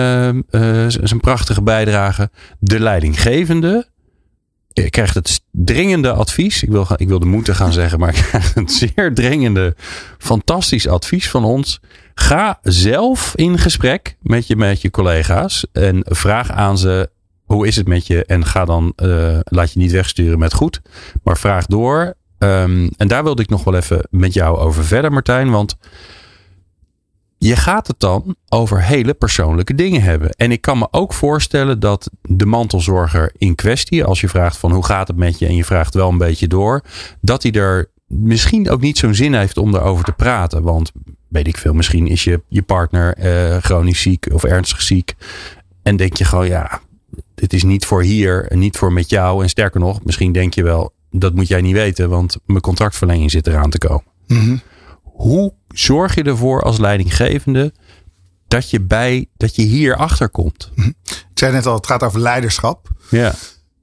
eh, 0.50 0.84
zijn 0.88 1.20
prachtige 1.20 1.62
bijdrage, 1.62 2.30
de 2.58 2.80
leidinggevende 2.80 3.88
eh, 4.76 4.90
krijgt 4.90 5.14
het 5.14 5.40
dringende 5.50 6.12
advies. 6.12 6.62
Ik 6.62 6.68
wil, 6.68 6.86
ik 6.96 7.08
wilde 7.08 7.26
moeten 7.26 7.54
gaan 7.54 7.72
zeggen, 7.72 7.98
maar 7.98 8.08
ik 8.08 8.24
krijg 8.28 8.54
het 8.54 8.72
zeer 8.72 9.14
dringende, 9.14 9.74
fantastisch 10.18 10.88
advies 10.88 11.30
van 11.30 11.44
ons. 11.44 11.80
Ga 12.14 12.58
zelf 12.62 13.32
in 13.34 13.58
gesprek 13.58 14.16
met 14.20 14.46
je, 14.46 14.56
met 14.56 14.80
je 14.80 14.90
collega's 14.90 15.66
en 15.72 16.04
vraag 16.08 16.50
aan 16.50 16.78
ze 16.78 17.10
hoe 17.44 17.66
is 17.66 17.76
het 17.76 17.88
met 17.88 18.06
je 18.06 18.24
en 18.24 18.44
ga 18.44 18.64
dan, 18.64 18.92
eh, 18.96 19.38
laat 19.42 19.72
je 19.72 19.78
niet 19.78 19.92
wegsturen 19.92 20.38
met 20.38 20.54
goed, 20.54 20.80
maar 21.22 21.38
vraag 21.38 21.66
door. 21.66 22.14
Ehm, 22.38 22.88
en 22.96 23.08
daar 23.08 23.24
wilde 23.24 23.42
ik 23.42 23.48
nog 23.48 23.64
wel 23.64 23.74
even 23.74 24.06
met 24.10 24.34
jou 24.34 24.58
over 24.58 24.84
verder, 24.84 25.12
Martijn. 25.12 25.50
Want 25.50 25.76
je 27.38 27.56
gaat 27.56 27.86
het 27.86 28.00
dan 28.00 28.36
over 28.48 28.82
hele 28.82 29.14
persoonlijke 29.14 29.74
dingen 29.74 30.02
hebben. 30.02 30.30
En 30.30 30.52
ik 30.52 30.60
kan 30.60 30.78
me 30.78 30.88
ook 30.90 31.12
voorstellen 31.12 31.80
dat 31.80 32.10
de 32.22 32.46
mantelzorger 32.46 33.32
in 33.38 33.54
kwestie, 33.54 34.04
als 34.04 34.20
je 34.20 34.28
vraagt 34.28 34.56
van 34.56 34.72
hoe 34.72 34.84
gaat 34.84 35.08
het 35.08 35.16
met 35.16 35.38
je 35.38 35.46
en 35.46 35.56
je 35.56 35.64
vraagt 35.64 35.94
wel 35.94 36.08
een 36.08 36.18
beetje 36.18 36.48
door, 36.48 36.82
dat 37.20 37.42
hij 37.42 37.52
er 37.52 37.90
misschien 38.06 38.70
ook 38.70 38.80
niet 38.80 38.98
zo'n 38.98 39.14
zin 39.14 39.34
heeft 39.34 39.56
om 39.56 39.72
daarover 39.72 40.04
te 40.04 40.12
praten. 40.12 40.62
Want 40.62 40.92
weet 41.28 41.46
ik 41.46 41.56
veel, 41.56 41.74
misschien 41.74 42.06
is 42.06 42.24
je, 42.24 42.42
je 42.48 42.62
partner 42.62 43.14
eh, 43.14 43.56
chronisch 43.56 44.00
ziek 44.00 44.28
of 44.32 44.44
ernstig 44.44 44.82
ziek. 44.82 45.14
En 45.82 45.96
denk 45.96 46.16
je 46.16 46.24
gewoon, 46.24 46.46
ja, 46.46 46.80
dit 47.34 47.52
is 47.52 47.62
niet 47.62 47.84
voor 47.84 48.02
hier 48.02 48.46
en 48.50 48.58
niet 48.58 48.76
voor 48.76 48.92
met 48.92 49.10
jou. 49.10 49.42
En 49.42 49.48
sterker 49.48 49.80
nog, 49.80 50.04
misschien 50.04 50.32
denk 50.32 50.54
je 50.54 50.62
wel, 50.62 50.92
dat 51.10 51.34
moet 51.34 51.48
jij 51.48 51.60
niet 51.60 51.74
weten, 51.74 52.08
want 52.08 52.36
mijn 52.46 52.60
contractverlenging 52.60 53.30
zit 53.30 53.46
eraan 53.46 53.70
te 53.70 53.78
komen. 53.78 54.04
Mhm. 54.26 54.56
Hoe 55.02 55.52
zorg 55.78 56.14
je 56.14 56.22
ervoor 56.22 56.62
als 56.62 56.78
leidinggevende 56.78 57.72
dat 58.48 58.70
je, 58.70 58.80
bij, 58.80 59.28
dat 59.36 59.56
je 59.56 59.62
hier 59.62 59.96
achter 59.96 60.28
komt? 60.28 60.70
Ik 61.06 61.14
zei 61.34 61.52
net 61.52 61.66
al, 61.66 61.74
het 61.74 61.86
gaat 61.86 62.02
over 62.02 62.20
leiderschap. 62.20 62.88
Ja. 63.10 63.34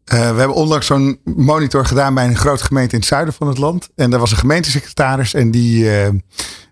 Eh, 0.03 0.19
we 0.19 0.37
hebben 0.37 0.53
onlangs 0.53 0.85
zo'n 0.85 1.19
monitor 1.23 1.85
gedaan 1.85 2.13
bij 2.13 2.25
een 2.25 2.35
grote 2.35 2.63
gemeente 2.63 2.93
in 2.93 2.99
het 2.99 3.07
zuiden 3.07 3.33
van 3.33 3.47
het 3.47 3.57
land. 3.57 3.89
En 3.95 4.09
daar 4.09 4.19
was 4.19 4.31
een 4.31 4.37
gemeentesecretaris 4.37 5.33
en 5.33 5.51
die, 5.51 5.91
eh 5.91 6.09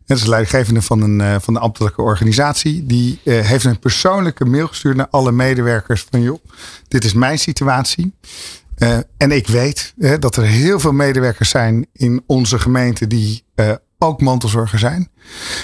dat 0.06 0.18
is 0.20 0.26
de 0.26 0.30
leidinggevende 0.30 0.82
van 0.82 1.02
een, 1.02 1.22
eh, 1.22 1.36
van 1.40 1.54
de 1.54 1.60
ambtelijke 1.60 2.02
organisatie. 2.02 2.86
Die 2.86 3.20
eh, 3.24 3.40
heeft 3.40 3.64
een 3.64 3.80
persoonlijke 3.80 4.46
mail 4.46 4.68
gestuurd 4.68 4.96
naar 4.96 5.08
alle 5.10 5.32
medewerkers 5.32 6.06
van 6.10 6.22
joh, 6.22 6.44
dit 6.88 7.04
is 7.04 7.14
mijn 7.14 7.40
situatie. 7.40 8.14
En 9.18 9.32
ik 9.32 9.48
weet 9.48 9.94
dat 10.20 10.36
er 10.36 10.44
heel 10.44 10.80
veel 10.80 10.92
medewerkers 10.92 11.50
zijn 11.50 11.88
in 11.94 12.24
onze 12.28 12.60
gemeente 12.60 13.08
die 13.08 13.44
ook 14.02 14.22
mantelzorger 14.22 14.80
zijn. 14.80 15.10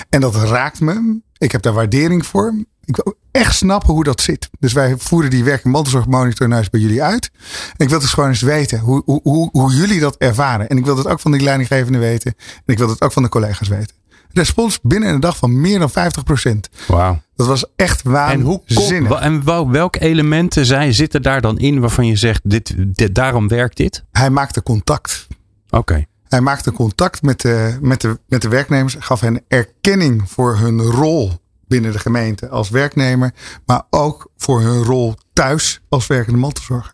En 0.10 0.22
dat 0.22 0.36
raakt 0.36 0.80
me. 0.80 1.20
Ik 1.38 1.52
heb 1.52 1.62
daar 1.62 1.74
waardering 1.74 2.26
voor. 2.26 2.54
Ik 2.86 2.96
wil 2.96 3.16
echt 3.32 3.56
snappen 3.56 3.94
hoe 3.94 4.04
dat 4.04 4.22
zit. 4.22 4.50
Dus 4.60 4.74
wij 4.74 4.96
voeren 4.98 5.30
die 5.30 5.44
werk- 5.44 5.64
en 5.64 5.70
mantelzorgmonitor 5.70 6.48
nou 6.48 6.60
eens 6.60 6.70
bij 6.70 6.80
jullie 6.80 7.04
uit. 7.04 7.30
En 7.78 7.86
ik 7.86 7.90
wil 7.90 8.00
dus 8.00 8.14
gewoon 8.14 8.30
eens 8.30 8.42
weten 8.42 8.80
hoe, 8.80 9.02
hoe, 9.06 9.20
hoe, 9.24 9.50
hoe 9.52 9.74
jullie 9.74 10.00
dat 10.00 10.16
ervaren. 10.18 10.70
En 10.70 10.78
ik 10.78 10.86
wil 10.86 10.96
dat 10.96 11.08
ook 11.08 11.20
van 11.20 11.32
die 11.32 11.42
leidinggevende 11.42 11.98
weten. 11.98 12.34
En 12.66 12.74
ik 12.74 12.78
wil 12.78 12.88
dat 12.88 13.02
ook 13.02 13.12
van 13.12 13.24
de 13.24 13.30
collega's 13.30 13.68
weten. 13.68 13.96
Respons 14.32 14.80
binnen 14.82 15.10
een 15.14 15.20
dag 15.20 15.38
van 15.38 15.62
meer 15.62 15.80
dan 15.80 15.90
50%. 15.90 16.70
Wauw. 16.88 17.22
Dat 17.36 17.48
was 17.48 17.66
echt 17.76 18.02
En, 18.04 18.42
hoe 18.42 18.62
waanzinnig. 18.68 19.20
en 19.20 19.44
wel- 19.46 19.70
welke 19.72 20.00
elementen 20.00 20.66
zijn, 20.66 20.94
zitten 20.94 21.22
daar 21.22 21.42
dan 21.42 21.58
in 21.60 21.80
waarvan 21.80 22.06
je 22.08 22.16
zegt, 22.16 22.42
dit, 22.44 22.74
dit, 22.78 23.16
daarom 23.16 23.48
werkt 23.48 23.78
dit? 23.78 24.04
Hij 24.12 24.30
maakte 24.30 24.64
contact. 24.64 25.28
Oké. 25.70 26.06
Hij 26.30 26.42
maakte 26.42 26.72
contact 26.72 27.22
met 27.22 27.42
de, 27.42 27.78
met, 27.82 28.02
de, 28.02 28.20
met 28.28 28.42
de 28.42 28.48
werknemers. 28.48 28.96
Gaf 29.00 29.20
hen 29.20 29.44
erkenning 29.48 30.30
voor 30.30 30.58
hun 30.58 30.82
rol 30.82 31.32
binnen 31.68 31.92
de 31.92 32.00
gemeente 32.00 32.50
als 32.50 32.70
werknemer. 32.70 33.34
Maar 33.66 33.82
ook 33.90 34.32
voor 34.38 34.62
hun 34.62 34.84
rol 34.84 35.16
thuis 35.34 35.82
als 35.90 36.08
werkende 36.08 36.40
mantelzorger. 36.40 36.94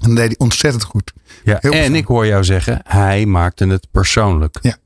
En 0.00 0.08
dat 0.08 0.16
deed 0.16 0.26
hij 0.26 0.38
ontzettend 0.38 0.84
goed. 0.84 1.12
Ja, 1.44 1.58
Heel 1.60 1.72
en 1.72 1.94
ik 1.94 2.06
hoor 2.06 2.26
jou 2.26 2.44
zeggen, 2.44 2.80
hij 2.84 3.26
maakte 3.26 3.66
het 3.66 3.86
persoonlijk. 3.90 4.58
Ja. 4.60 4.76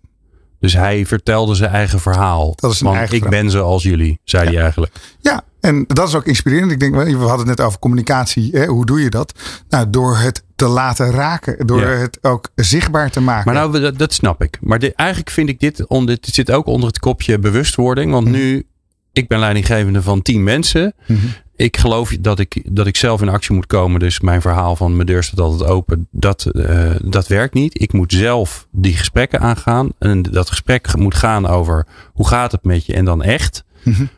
Dus 0.61 0.73
hij 0.73 1.07
vertelde 1.07 1.55
zijn 1.55 1.71
eigen 1.71 2.01
verhaal. 2.01 2.53
Dat 2.57 2.73
is 2.73 2.81
Want 2.81 2.97
eigen 2.97 3.17
ik 3.17 3.23
verhaal. 3.23 3.43
ben 3.43 3.51
zoals 3.51 3.83
jullie, 3.83 4.21
zei 4.25 4.49
hij 4.49 4.63
eigenlijk. 4.63 4.93
Ja, 5.21 5.45
en 5.69 5.85
dat 5.87 6.09
is 6.09 6.15
ook 6.15 6.25
inspirerend. 6.25 6.73
Ik 6.73 6.81
denk, 6.81 6.95
we 6.95 7.01
hadden 7.17 7.39
het 7.49 7.57
net 7.57 7.61
over 7.61 7.79
communicatie. 7.79 8.51
Hè? 8.53 8.67
Hoe 8.67 8.87
doe 8.87 9.01
je 9.01 9.11
dat? 9.11 9.33
Nou, 9.69 9.91
door 9.91 10.17
het 10.17 10.45
te 10.57 10.67
laten 10.67 11.11
raken. 11.11 11.67
Door 11.67 11.81
Ja. 11.81 11.87
het 11.87 12.19
ook 12.23 12.49
zichtbaar 12.55 13.11
te 13.11 13.21
maken. 13.21 13.53
Maar 13.53 13.69
nou, 13.69 13.81
dat, 13.81 13.99
dat 13.99 14.13
snap 14.13 14.43
ik. 14.43 14.59
Maar 14.61 14.79
eigenlijk 14.81 15.31
vind 15.31 15.49
ik 15.49 15.61
dit, 15.61 15.87
onder, 15.87 16.15
dit 16.21 16.35
zit 16.35 16.51
ook 16.51 16.67
onder 16.67 16.89
het 16.89 16.99
kopje 16.99 17.39
bewustwording. 17.39 18.13
Want 18.13 18.29
nu, 18.29 18.67
ik 19.13 19.29
ben 19.29 19.39
leidinggevende 19.39 20.03
van 20.03 20.23
tien 20.23 20.43
mensen. 20.43 20.95
Mhm. 21.07 21.19
Ik 21.57 21.77
geloof 21.77 22.17
dat 22.21 22.39
ik, 22.39 22.63
dat 22.71 22.87
ik 22.87 22.97
zelf 22.97 23.23
in 23.23 23.29
actie 23.29 23.55
moet 23.55 23.67
komen. 23.67 24.01
Dus 24.01 24.21
mijn 24.21 24.41
verhaal 24.41 24.77
van 24.77 24.95
mijn 24.95 25.07
deur 25.07 25.23
staat 25.23 25.41
altijd 25.41 25.71
open. 25.71 26.09
Dat, 26.11 26.45
eh, 26.47 26.91
dat 27.05 27.27
werkt 27.27 27.55
niet. 27.55 27.81
Ik 27.81 27.93
moet 27.93 28.13
zelf 28.13 28.67
die 28.71 28.97
gesprekken 28.97 29.41
aangaan. 29.41 29.89
En 29.99 30.23
dat 30.23 30.49
gesprek 30.49 30.97
moet 30.97 31.15
gaan 31.15 31.47
over 31.47 31.87
hoe 32.13 32.27
gaat 32.29 32.53
het 32.53 32.65
met 32.65 32.87
je 32.87 32.95
en 32.95 33.05
dan 33.05 33.23
echt. 33.23 33.65
Mhm. 33.83 33.97
Hoe, 33.99 34.09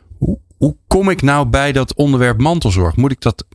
hoe 0.61 0.75
kom 0.87 1.09
ik 1.09 1.21
nou 1.21 1.45
bij 1.45 1.71
dat 1.71 1.93
onderwerp 1.93 2.39
mantelzorg? 2.39 2.95
Moet 2.95 3.11
ik 3.11 3.21
dat 3.21 3.45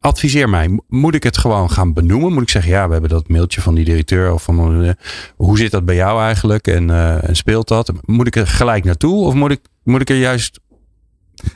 adviseer 0.00 0.48
mij. 0.48 0.80
Moet 0.88 1.14
ik 1.14 1.22
het 1.22 1.38
gewoon 1.38 1.70
gaan 1.70 1.92
benoemen? 1.92 2.32
Moet 2.32 2.42
ik 2.42 2.48
zeggen, 2.48 2.72
ja, 2.72 2.86
we 2.86 2.92
hebben 2.92 3.10
dat 3.10 3.28
mailtje 3.28 3.60
van 3.60 3.74
die 3.74 3.84
directeur. 3.84 4.32
Of 4.32 4.42
van, 4.42 4.84
eh, 4.84 4.90
hoe 5.36 5.58
zit 5.58 5.70
dat 5.70 5.84
bij 5.84 5.94
jou 5.94 6.22
eigenlijk? 6.22 6.66
En, 6.66 6.90
eh, 6.90 7.28
en 7.28 7.36
speelt 7.36 7.68
dat? 7.68 7.92
Moet 8.04 8.26
ik 8.26 8.36
er 8.36 8.46
gelijk 8.46 8.84
naartoe? 8.84 9.24
Of 9.24 9.34
moet 9.34 9.50
ik, 9.50 9.60
moet 9.82 10.00
ik 10.00 10.10
er 10.10 10.18
juist... 10.18 10.60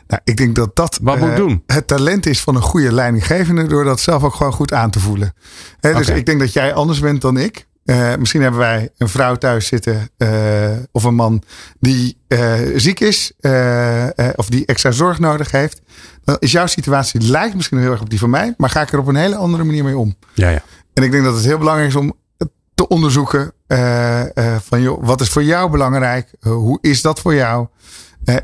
Nou, 0.07 0.21
ik 0.25 0.37
denk 0.37 0.57
dat 0.57 0.77
dat 0.77 0.99
Wat 1.03 1.19
moet 1.19 1.29
ik 1.29 1.33
eh, 1.33 1.39
doen? 1.39 1.63
het 1.67 1.87
talent 1.87 2.27
is 2.27 2.41
van 2.41 2.57
een 2.57 2.63
goede 2.63 2.93
leidinggevende 2.93 3.67
door 3.67 3.85
dat 3.85 4.01
zelf 4.01 4.23
ook 4.23 4.35
gewoon 4.35 4.53
goed 4.53 4.73
aan 4.73 4.91
te 4.91 5.01
voelen. 5.01 5.35
Hè, 5.81 5.95
dus 5.95 6.09
ik 6.09 6.27
denk 6.27 6.41
dat 6.41 6.53
jij 6.53 6.75
anders 6.75 7.01
bent 7.01 7.21
dan 7.21 7.37
ik. 7.37 7.68
Eh, 7.89 8.17
misschien 8.17 8.43
hebben 8.43 8.61
wij 8.61 8.91
een 8.97 9.09
vrouw 9.09 9.37
thuis 9.37 9.67
zitten 9.67 10.09
eh, 10.17 10.77
of 10.93 11.05
een 11.05 11.15
man 11.15 11.43
die 11.81 12.19
eh, 12.27 12.55
ziek 12.77 13.01
is 13.01 13.33
of 14.37 14.49
die 14.49 14.67
extra 14.67 14.91
zorg 14.91 15.19
nodig 15.19 15.51
heeft. 15.51 15.81
Dan 16.25 16.37
is 16.39 16.53
jouw 16.53 16.67
situatie 16.67 17.21
lijkt 17.21 17.55
misschien 17.55 17.79
heel 17.79 17.91
erg 17.91 18.01
op 18.01 18.11
die 18.11 18.19
van 18.19 18.31
mij, 18.31 18.55
maar 18.57 18.71
ga 18.71 18.83
ik 18.83 18.93
er 18.93 18.99
op 18.99 19.07
een 19.07 19.17
hele 19.17 19.37
andere 19.37 19.65
manier 19.65 19.85
mee 19.85 19.99
om. 19.99 20.17
Ja, 20.35 20.49
ja. 20.49 20.63
En 20.95 21.03
ik 21.03 21.11
denk 21.11 21.25
dat 21.25 21.35
het 21.35 21.45
heel 21.45 21.59
belangrijk 21.59 21.89
is 21.89 21.97
om 21.97 22.15
te 22.75 22.89
onderzoeken 22.89 23.53
van 24.59 24.81
joh, 24.83 25.05
wat 25.05 25.21
is 25.21 25.29
voor 25.29 25.45
jou 25.45 25.71
belangrijk? 25.71 26.35
Hoe 26.41 26.79
is 26.81 27.03
dat 27.03 27.21
voor 27.21 27.35
jou? 27.35 27.67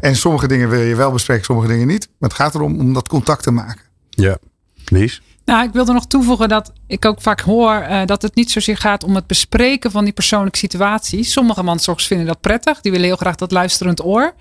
En 0.00 0.16
sommige 0.16 0.48
dingen 0.48 0.68
wil 0.68 0.80
je 0.80 0.94
wel 0.94 1.12
bespreken, 1.12 1.44
sommige 1.44 1.68
dingen 1.68 1.86
niet. 1.86 2.08
Maar 2.18 2.28
het 2.28 2.38
gaat 2.38 2.54
erom 2.54 2.78
om 2.78 2.92
dat 2.92 3.08
contact 3.08 3.42
te 3.42 3.50
maken. 3.50 3.82
ja. 4.10 4.38
Lies? 4.84 5.22
Nou, 5.44 5.64
ik 5.66 5.72
wilde 5.72 5.92
nog 5.92 6.06
toevoegen 6.06 6.48
dat 6.48 6.72
ik 6.86 7.04
ook 7.04 7.20
vaak 7.20 7.40
hoor 7.40 7.74
eh, 7.74 8.06
dat 8.06 8.22
het 8.22 8.34
niet 8.34 8.50
zozeer 8.50 8.76
gaat 8.76 9.04
om 9.04 9.14
het 9.14 9.26
bespreken 9.26 9.90
van 9.90 10.04
die 10.04 10.12
persoonlijke 10.12 10.58
situatie. 10.58 11.24
Sommige 11.24 11.62
mantelzorgers 11.62 12.06
vinden 12.06 12.26
dat 12.26 12.40
prettig. 12.40 12.80
Die 12.80 12.92
willen 12.92 13.06
heel 13.06 13.16
graag 13.16 13.34
dat 13.34 13.52
luisterend 13.52 14.04
oor. 14.04 14.34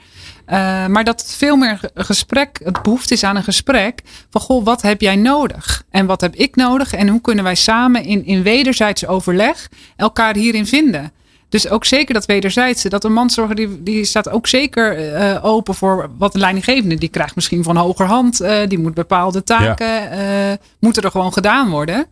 Eh, 0.45 0.85
maar 0.87 1.03
dat 1.03 1.21
het 1.21 1.33
veel 1.33 1.55
meer 1.55 1.79
gesprek, 1.93 2.59
het 2.63 2.81
behoefte 2.81 3.13
is 3.13 3.23
aan 3.23 3.35
een 3.35 3.43
gesprek. 3.43 4.01
Van 4.29 4.41
goh, 4.41 4.65
wat 4.65 4.81
heb 4.81 5.01
jij 5.01 5.15
nodig? 5.15 5.83
En 5.89 6.05
wat 6.05 6.21
heb 6.21 6.35
ik 6.35 6.55
nodig? 6.55 6.93
En 6.93 7.07
hoe 7.07 7.21
kunnen 7.21 7.43
wij 7.43 7.55
samen 7.55 8.03
in, 8.03 8.25
in 8.25 8.43
wederzijds 8.43 9.05
overleg 9.05 9.69
elkaar 9.95 10.35
hierin 10.35 10.65
vinden? 10.65 11.11
Dus 11.53 11.69
ook 11.69 11.85
zeker 11.85 12.13
dat 12.13 12.25
wederzijdse. 12.25 12.89
Dat 12.89 13.03
een 13.03 13.13
mantelzorger 13.13 13.55
die, 13.55 13.83
die 13.83 14.05
staat 14.05 14.29
ook 14.29 14.47
zeker 14.47 15.13
eh, 15.13 15.45
open 15.45 15.75
voor 15.75 16.09
wat 16.17 16.33
de 16.33 16.39
leidinggevende. 16.39 16.95
Die 16.95 17.09
krijgt 17.09 17.35
misschien 17.35 17.63
van 17.63 17.77
hogerhand. 17.77 18.41
eh 18.41 18.67
die 18.67 18.79
moet 18.79 18.93
bepaalde 18.93 19.43
taken. 19.43 20.11
eh, 20.11 20.57
moeten 20.79 21.03
er 21.03 21.11
gewoon 21.11 21.33
gedaan 21.33 21.69
worden. 21.69 22.05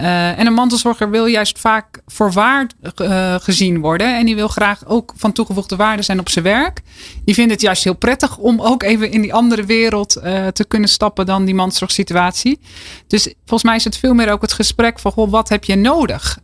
Eh, 0.00 0.38
en 0.38 0.46
een 0.46 0.52
mantelzorger 0.52 1.10
wil 1.10 1.26
juist 1.26 1.58
vaak 1.58 2.00
voorwaard 2.06 2.74
eh, 2.94 3.34
gezien 3.34 3.80
worden. 3.80 4.18
En 4.18 4.26
die 4.26 4.34
wil 4.34 4.48
graag 4.48 4.86
ook 4.86 5.12
van 5.16 5.32
toegevoegde 5.32 5.76
waarde 5.76 6.02
zijn 6.02 6.20
op 6.20 6.28
zijn 6.28 6.44
werk. 6.44 6.80
Die 7.24 7.34
vindt 7.34 7.50
het 7.52 7.60
juist 7.60 7.84
heel 7.84 7.94
prettig 7.94 8.36
om 8.38 8.60
ook 8.60 8.82
even 8.82 9.10
in 9.10 9.20
die 9.20 9.34
andere 9.34 9.64
wereld 9.64 10.16
eh, 10.16 10.46
te 10.46 10.64
kunnen 10.64 10.88
stappen 10.88 11.26
dan 11.26 11.44
die 11.44 11.54
mantelzorgsituatie. 11.54 12.60
Dus 13.06 13.22
volgens 13.24 13.62
mij 13.62 13.76
is 13.76 13.84
het 13.84 13.96
veel 13.96 14.14
meer 14.14 14.32
ook 14.32 14.42
het 14.42 14.52
gesprek 14.52 14.98
van 14.98 15.12
goh, 15.12 15.30
wat 15.30 15.48
heb 15.48 15.64
je 15.64 15.76
nodig? 15.76 16.38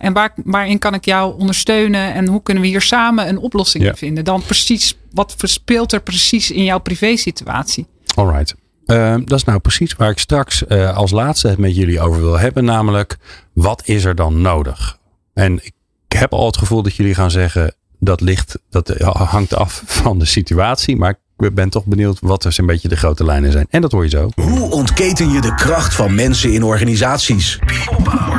En 0.00 0.12
waar, 0.12 0.32
waarin 0.44 0.78
kan 0.78 0.94
ik 0.94 1.04
jou 1.04 1.38
ondersteunen? 1.38 2.14
En 2.14 2.28
hoe 2.28 2.42
kunnen 2.42 2.62
we 2.62 2.68
hier 2.68 2.80
samen 2.80 3.28
een 3.28 3.38
oplossing 3.38 3.84
Ja. 3.84 3.94
vinden? 3.94 4.24
Dan 4.24 4.42
precies, 4.42 4.98
wat 5.12 5.34
speelt 5.36 5.92
er 5.92 6.00
precies 6.00 6.50
in 6.50 6.64
jouw 6.64 6.78
privésituatie? 6.78 7.86
Alright. 8.14 8.54
Eh, 8.86 9.14
dat 9.24 9.38
is 9.38 9.44
nou 9.44 9.58
precies 9.58 9.94
waar 9.94 10.10
ik 10.10 10.18
straks 10.18 10.66
eh, 10.66 10.96
als 10.96 11.10
laatste 11.10 11.48
het 11.48 11.58
met 11.58 11.76
jullie 11.76 12.00
over 12.00 12.20
wil 12.20 12.38
hebben. 12.38 12.64
Namelijk, 12.64 13.16
wat 13.52 13.82
is 13.84 14.04
er 14.04 14.14
dan 14.14 14.40
nodig? 14.40 14.98
En 15.34 15.64
ik 15.64 15.72
heb 16.08 16.32
al 16.32 16.46
het 16.46 16.56
gevoel 16.56 16.82
dat 16.82 16.94
jullie 16.94 17.14
gaan 17.14 17.30
zeggen, 17.30 17.74
dat 17.98 18.20
ligt, 18.20 18.58
dat 18.70 18.88
eh, 18.88 19.08
hangt 19.08 19.54
af 19.54 19.82
van 19.86 20.18
de 20.18 20.24
situatie. 20.24 20.96
Maar 20.96 21.18
ik 21.38 21.54
ben 21.54 21.70
toch 21.70 21.84
benieuwd 21.84 22.18
wat 22.20 22.44
er 22.44 22.54
een 22.58 22.66
beetje 22.66 22.88
de 22.88 22.96
grote 22.96 23.24
lijnen 23.24 23.52
zijn. 23.52 23.66
En 23.70 23.80
dat 23.80 23.92
hoor 23.92 24.02
je 24.02 24.10
zo. 24.10 24.30
Hoe 24.34 24.70
ontketen 24.70 25.30
je 25.30 25.40
de 25.40 25.54
kracht 25.54 25.94
van 25.94 26.14
mensen 26.14 26.52
in 26.52 26.64
organisaties? 26.64 27.58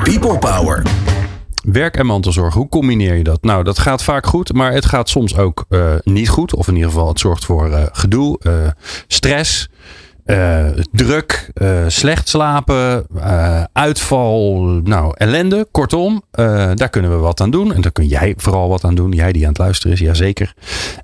People 0.04 0.38
Power. 0.38 0.82
Werk 1.63 1.97
en 1.97 2.06
mantelzorg, 2.06 2.54
hoe 2.54 2.69
combineer 2.69 3.15
je 3.15 3.23
dat? 3.23 3.43
Nou, 3.43 3.63
dat 3.63 3.80
gaat 3.80 4.04
vaak 4.04 4.25
goed, 4.25 4.54
maar 4.54 4.73
het 4.73 4.86
gaat 4.86 5.10
soms 5.10 5.38
ook 5.38 5.65
eh, 5.69 5.93
niet 6.04 6.30
goed. 6.30 6.56
Of 6.56 6.67
in 6.67 6.75
ieder 6.75 6.89
geval, 6.89 7.08
het 7.08 7.19
zorgt 7.19 7.45
voor 7.45 7.71
eh, 7.71 7.86
gedoe, 7.91 8.39
stress, 9.08 9.69
eh, 10.25 10.67
druk, 10.91 11.51
eh, 11.53 11.84
slecht 11.88 12.29
slapen, 12.29 13.05
eh, 13.15 13.63
uitval, 13.73 14.63
nou, 14.84 15.13
ellende. 15.17 15.67
Kortom, 15.71 16.23
daar 16.75 16.89
kunnen 16.89 17.12
we 17.12 17.17
wat 17.17 17.41
aan 17.41 17.51
doen. 17.51 17.73
En 17.73 17.81
daar 17.81 17.91
kun 17.91 18.07
jij 18.07 18.34
vooral 18.38 18.69
wat 18.69 18.84
aan 18.84 18.95
doen. 18.95 19.12
Jij 19.12 19.32
die 19.32 19.43
aan 19.43 19.49
het 19.49 19.57
luisteren 19.57 19.93
is, 19.93 19.99
jazeker. 19.99 20.53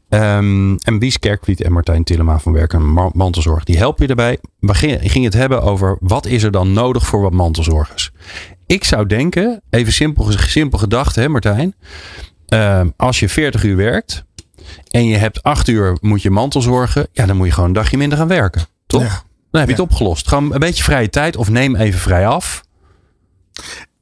Ehm 0.09 0.75
en 0.75 0.99
Bies 0.99 1.19
Kerkvliet 1.19 1.61
en 1.61 1.71
Martijn 1.71 2.03
Tillema 2.03 2.39
van 2.39 2.53
Werk 2.53 2.73
en 2.73 2.93
Ma- 2.93 3.09
Mantelzorg, 3.13 3.63
die 3.63 3.77
helpen 3.77 4.07
je 4.07 4.15
daarbij. 4.15 4.37
We 4.59 4.73
gingen 4.73 5.23
het 5.23 5.33
hebben 5.33 5.61
over 5.61 5.97
wat 5.99 6.25
is 6.25 6.43
er 6.43 6.51
dan 6.51 6.73
nodig 6.73 7.05
voor 7.07 7.21
wat 7.21 7.33
mantelzorgers. 7.33 8.11
Ik 8.65 8.83
zou 8.83 9.05
denken, 9.05 9.61
even 9.69 9.93
simpel, 9.93 10.31
simpel 10.31 10.77
gedacht 10.77 11.15
hè 11.15 11.29
Martijn. 11.29 11.75
Uh, 12.53 12.81
als 12.95 13.19
je 13.19 13.29
40 13.29 13.63
uur 13.63 13.75
werkt 13.75 14.25
en 14.91 15.05
je 15.05 15.17
hebt 15.17 15.43
8 15.43 15.67
uur 15.67 15.97
moet 16.01 16.21
je 16.21 16.29
mantel 16.29 16.61
zorgen. 16.61 17.07
Ja, 17.11 17.25
dan 17.25 17.37
moet 17.37 17.47
je 17.47 17.53
gewoon 17.53 17.69
een 17.69 17.75
dagje 17.75 17.97
minder 17.97 18.17
gaan 18.17 18.27
werken. 18.27 18.61
Toch? 18.99 19.11
Ja. 19.11 19.23
Dan 19.51 19.59
heb 19.59 19.69
je 19.69 19.83
het 19.83 19.91
opgelost. 19.91 20.27
Gewoon 20.27 20.53
een 20.53 20.59
beetje 20.59 20.83
vrije 20.83 21.09
tijd 21.09 21.35
of 21.35 21.49
neem 21.49 21.75
even 21.75 21.99
vrij 21.99 22.27
af. 22.27 22.63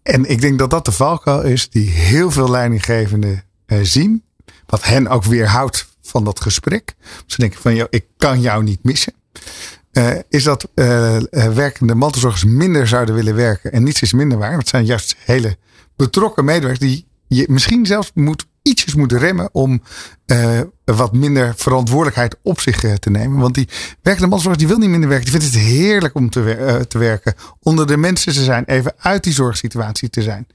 En 0.04 0.26
ik 0.26 0.42
denk 0.42 0.60
dat 0.60 0.70
dat 0.70 0.86
de 0.86 0.92
valkuil 0.92 1.42
is 1.42 1.70
die 1.70 1.90
heel 1.90 2.32
veel 2.32 2.50
leidinggevenden 2.50 3.44
uh, 3.68 3.80
zien. 3.82 4.24
Wat 4.66 4.84
hen 4.84 5.08
ook 5.08 5.24
weerhoudt 5.24 5.88
van 6.02 6.24
dat 6.24 6.42
gesprek. 6.42 6.96
Ze 7.26 7.38
denken 7.38 7.62
van, 7.62 7.76
joh, 7.76 7.88
ik 7.90 8.06
kan 8.18 8.42
jou 8.42 8.64
niet 8.64 8.84
missen. 8.84 9.14
Uh, 9.92 10.10
is 10.30 10.44
dat 10.44 10.70
uh, 10.76 11.18
werkende 11.32 11.96
mantelzorgers 11.96 12.44
minder 12.44 12.88
zouden 12.88 13.16
willen 13.16 13.36
werken 13.36 13.72
en 13.72 13.84
niets 13.84 14.02
is 14.02 14.14
minder 14.14 14.38
waar. 14.38 14.56
Dat 14.56 14.68
zijn 14.68 14.86
juist 14.86 15.16
hele 15.26 15.58
betrokken 15.96 16.46
medewerkers 16.46 16.80
die 16.80 17.08
je 17.28 17.46
misschien 17.50 17.86
zelfs 17.86 18.12
moet, 18.14 18.46
ietsjes 18.68 18.96
moeten 18.96 19.18
remmen 19.18 19.50
om 19.52 19.82
uh, 20.26 20.60
wat 20.86 21.14
minder 21.14 21.54
verantwoordelijkheid 21.56 22.38
op 22.44 22.60
zich 22.60 23.00
te 23.00 23.10
nemen. 23.10 23.40
Want 23.40 23.56
die 23.56 23.70
werkende 24.02 24.30
mantelzorgers 24.30 24.58
die 24.58 24.68
wil 24.68 24.78
niet 24.78 24.90
minder 24.90 25.10
werken. 25.10 25.32
Die 25.32 25.40
vindt 25.40 25.56
het 25.56 25.64
heerlijk 25.64 26.16
om 26.16 26.30
te, 26.30 26.40
wer 26.40 26.88
te 26.88 26.98
werken. 26.98 27.34
Onder 27.60 27.88
de 27.88 27.98
mensen 27.98 28.34
te 28.34 28.44
zijn. 28.44 28.64
Even 28.66 28.94
uit 28.98 29.24
die 29.24 29.34
zorgsituatie 29.34 30.10
te 30.10 30.22
zijn. 30.22 30.48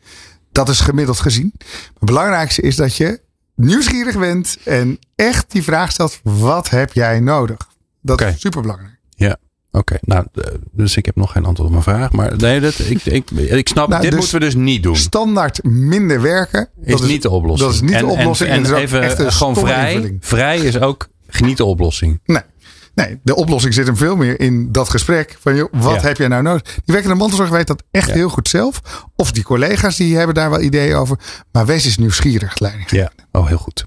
Dat 0.52 0.68
is 0.68 0.80
gemiddeld 0.80 1.20
gezien. 1.20 1.52
Het 1.58 2.04
belangrijkste 2.04 2.62
is 2.62 2.76
dat 2.76 2.96
je 2.96 3.20
nieuwsgierig 3.54 4.18
bent 4.18 4.58
en 4.64 4.98
echt 5.14 5.50
die 5.50 5.62
vraag 5.62 5.90
stelt: 5.90 6.20
wat 6.22 6.70
heb 6.70 6.92
jij 6.92 7.20
nodig? 7.20 7.68
Dat 8.02 8.20
okay. 8.20 8.32
is 8.32 8.40
superbelangrijk. 8.40 8.98
Ja. 9.08 9.36
Oké, 9.72 9.94
okay, 9.94 9.98
nou, 10.00 10.26
dus 10.72 10.96
ik 10.96 11.06
heb 11.06 11.16
nog 11.16 11.32
geen 11.32 11.44
antwoord 11.44 11.68
op 11.68 11.84
mijn 11.84 11.96
vraag. 11.96 12.12
Maar 12.12 12.36
nee, 12.36 12.60
dat, 12.60 12.78
ik, 12.78 13.04
ik, 13.04 13.30
ik 13.30 13.68
snap, 13.68 13.88
nou, 13.88 14.02
dit 14.02 14.10
dus 14.10 14.20
moeten 14.20 14.38
we 14.38 14.44
dus 14.44 14.54
niet 14.54 14.82
doen. 14.82 14.96
Standaard 14.96 15.64
minder 15.64 16.22
werken. 16.22 16.68
Is, 16.82 16.92
dat 16.92 17.00
is 17.00 17.08
niet 17.08 17.22
de 17.22 17.30
oplossing. 17.30 17.70
Dat 17.70 17.74
is 17.74 17.80
niet 17.80 17.92
en, 17.92 18.06
de 18.06 18.12
oplossing. 18.12 18.50
En, 18.50 18.64
en, 18.64 18.74
en 18.74 19.02
even 19.02 19.32
gewoon 19.32 19.56
vrij. 19.56 20.16
Vrij 20.20 20.58
is 20.58 20.80
ook 20.80 21.08
niet 21.40 21.56
de 21.56 21.64
oplossing. 21.64 22.20
Nee. 22.24 22.42
Nee, 22.94 23.20
de 23.22 23.34
oplossing 23.34 23.74
zit 23.74 23.86
hem 23.86 23.96
veel 23.96 24.16
meer 24.16 24.40
in 24.40 24.72
dat 24.72 24.88
gesprek. 24.88 25.36
Van 25.40 25.56
joh, 25.56 25.72
wat 25.72 26.00
ja. 26.00 26.06
heb 26.06 26.16
jij 26.16 26.28
nou 26.28 26.42
nodig? 26.42 26.62
Die 26.62 26.82
werkende 26.84 27.16
mantelzorg 27.16 27.50
weet 27.50 27.66
dat 27.66 27.82
echt 27.90 28.08
ja. 28.08 28.14
heel 28.14 28.28
goed 28.28 28.48
zelf. 28.48 28.80
Of 29.16 29.32
die 29.32 29.42
collega's 29.42 29.96
die 29.96 30.16
hebben 30.16 30.34
daar 30.34 30.50
wel 30.50 30.60
ideeën 30.60 30.96
over. 30.96 31.18
Maar 31.52 31.66
wees 31.66 31.84
eens 31.84 31.98
nieuwsgierig, 31.98 32.58
leiding. 32.58 32.90
Ja, 32.90 33.10
oh 33.32 33.46
heel 33.46 33.56
goed. 33.56 33.86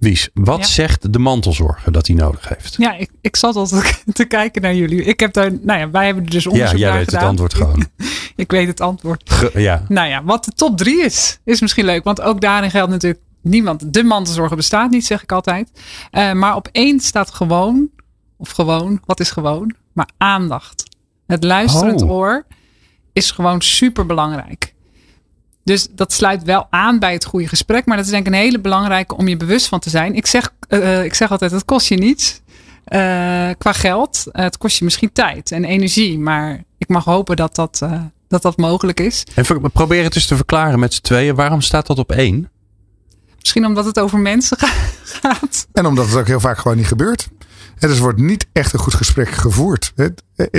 Wies, 0.00 0.28
wat 0.34 0.58
ja. 0.58 0.64
zegt 0.64 1.12
de 1.12 1.18
mantelzorger 1.18 1.92
dat 1.92 2.06
hij 2.06 2.16
nodig 2.16 2.48
heeft? 2.48 2.74
Ja, 2.78 2.96
ik, 2.96 3.10
ik 3.20 3.36
zat 3.36 3.56
al 3.56 3.66
te, 3.66 3.94
te, 4.12 4.24
kijken 4.24 4.62
naar 4.62 4.74
jullie. 4.74 5.04
Ik 5.04 5.20
heb 5.20 5.32
daar, 5.32 5.52
nou 5.62 5.78
ja, 5.78 5.90
wij 5.90 6.06
hebben 6.06 6.24
er 6.24 6.30
dus 6.30 6.46
onderzoek 6.46 6.78
ja, 6.78 6.86
jij 6.86 6.96
weet 6.96 7.04
gedaan. 7.04 7.20
het 7.20 7.28
antwoord 7.28 7.54
gewoon. 7.54 7.86
ik 8.36 8.50
weet 8.50 8.66
het 8.66 8.80
antwoord. 8.80 9.30
Ge, 9.30 9.60
ja. 9.60 9.84
Nou 9.88 10.08
ja, 10.08 10.24
wat 10.24 10.44
de 10.44 10.52
top 10.52 10.76
drie 10.76 11.04
is, 11.04 11.38
is 11.44 11.60
misschien 11.60 11.84
leuk. 11.84 12.04
Want 12.04 12.20
ook 12.20 12.40
daarin 12.40 12.70
geldt 12.70 12.90
natuurlijk 12.90 13.22
niemand. 13.42 13.92
De 13.92 14.02
mantelzorger 14.02 14.56
bestaat 14.56 14.90
niet, 14.90 15.06
zeg 15.06 15.22
ik 15.22 15.32
altijd. 15.32 15.70
Uh, 16.12 16.32
maar 16.32 16.56
op 16.56 16.68
één 16.72 17.00
staat 17.00 17.30
gewoon, 17.30 17.88
of 18.36 18.50
gewoon, 18.50 19.00
wat 19.04 19.20
is 19.20 19.30
gewoon? 19.30 19.74
Maar 19.92 20.08
aandacht. 20.16 20.84
Het 21.26 21.44
luisterend 21.44 22.02
Oh. 22.02 22.10
oor 22.10 22.46
is 23.12 23.30
gewoon 23.30 23.62
super 23.62 24.06
belangrijk. 24.06 24.74
Dus 25.64 25.88
dat 25.90 26.12
sluit 26.12 26.42
wel 26.42 26.66
aan 26.70 26.98
bij 26.98 27.12
het 27.12 27.24
goede 27.24 27.48
gesprek. 27.48 27.86
Maar 27.86 27.96
dat 27.96 28.04
is 28.04 28.10
denk 28.10 28.26
ik 28.26 28.32
een 28.32 28.38
hele 28.38 28.60
belangrijke 28.60 29.16
om 29.16 29.28
je 29.28 29.36
bewust 29.36 29.68
van 29.68 29.80
te 29.80 29.90
zijn. 29.90 30.14
Ik 30.14 30.26
zeg, 30.26 30.52
uh, 30.68 31.04
ik 31.04 31.14
zeg 31.14 31.30
altijd, 31.30 31.50
het 31.50 31.64
kost 31.64 31.88
je 31.88 31.96
niets. 31.96 32.40
Uh, 32.88 33.50
qua 33.58 33.72
geld. 33.72 34.24
Uh, 34.26 34.42
het 34.42 34.58
kost 34.58 34.78
je 34.78 34.84
misschien 34.84 35.12
tijd 35.12 35.52
en 35.52 35.64
energie. 35.64 36.18
Maar 36.18 36.64
ik 36.78 36.88
mag 36.88 37.04
hopen 37.04 37.36
dat 37.36 37.54
dat, 37.54 37.80
uh, 37.82 38.02
dat, 38.28 38.42
dat 38.42 38.56
mogelijk 38.56 39.00
is. 39.00 39.26
En 39.34 39.70
probeer 39.72 40.04
het 40.04 40.14
eens 40.14 40.26
te 40.26 40.36
verklaren 40.36 40.78
met 40.78 40.94
z'n 40.94 41.02
tweeën. 41.02 41.34
Waarom 41.34 41.60
staat 41.60 41.86
dat 41.86 41.98
op 41.98 42.12
één? 42.12 42.50
Misschien 43.38 43.66
omdat 43.66 43.84
het 43.84 44.00
over 44.00 44.18
mensen 44.18 44.56
gaat. 45.20 45.66
En 45.72 45.86
omdat 45.86 46.06
het 46.06 46.16
ook 46.16 46.26
heel 46.26 46.40
vaak 46.40 46.58
gewoon 46.58 46.76
niet 46.76 46.86
gebeurt. 46.86 47.28
Dus 47.88 47.96
er 47.96 48.02
wordt 48.02 48.18
niet 48.18 48.46
echt 48.52 48.72
een 48.72 48.78
goed 48.78 48.94
gesprek 48.94 49.30
gevoerd. 49.30 49.92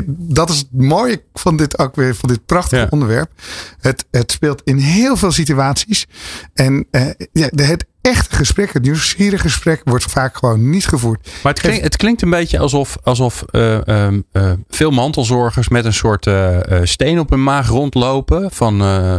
Dat 0.08 0.50
is 0.50 0.58
het 0.58 0.68
mooie 0.72 1.24
van 1.34 1.58
dit 1.58 1.80
ook 1.80 1.96
weer, 1.96 2.16
van 2.16 2.30
dit 2.30 2.46
prachtige 2.46 2.82
ja. 2.82 2.88
onderwerp. 2.90 3.32
Het, 3.80 4.06
het 4.12 4.32
speelt 4.32 4.62
in 4.64 4.78
heel 4.78 5.18
veel 5.18 5.32
situaties. 5.32 6.08
En 6.54 6.88
uh, 6.92 7.10
ja, 7.32 7.50
het 7.52 7.86
echte 8.02 8.36
gesprek, 8.36 8.74
het 8.74 8.84
nieuwsgierige 8.84 9.44
gesprek, 9.44 9.82
wordt 9.84 10.04
vaak 10.04 10.38
gewoon 10.38 10.70
niet 10.70 10.86
gevoerd. 10.88 11.30
Maar 11.44 11.52
het 11.52 11.62
klinkt, 11.62 11.84
het 11.84 11.96
klinkt 11.96 12.22
een 12.22 12.30
beetje 12.30 12.60
alsof, 12.60 12.98
alsof 13.04 13.46
uh, 13.52 13.78
uh, 13.86 14.08
uh, 14.34 14.52
veel 14.70 14.92
mantelzorgers 14.92 15.70
met 15.70 15.86
een 15.86 15.94
soort 15.94 16.26
uh, 16.26 16.58
steen 16.84 17.20
op 17.20 17.30
hun 17.30 17.44
maag 17.44 17.68
rondlopen. 17.68 18.52
Van 18.52 18.82
uh, 18.82 19.18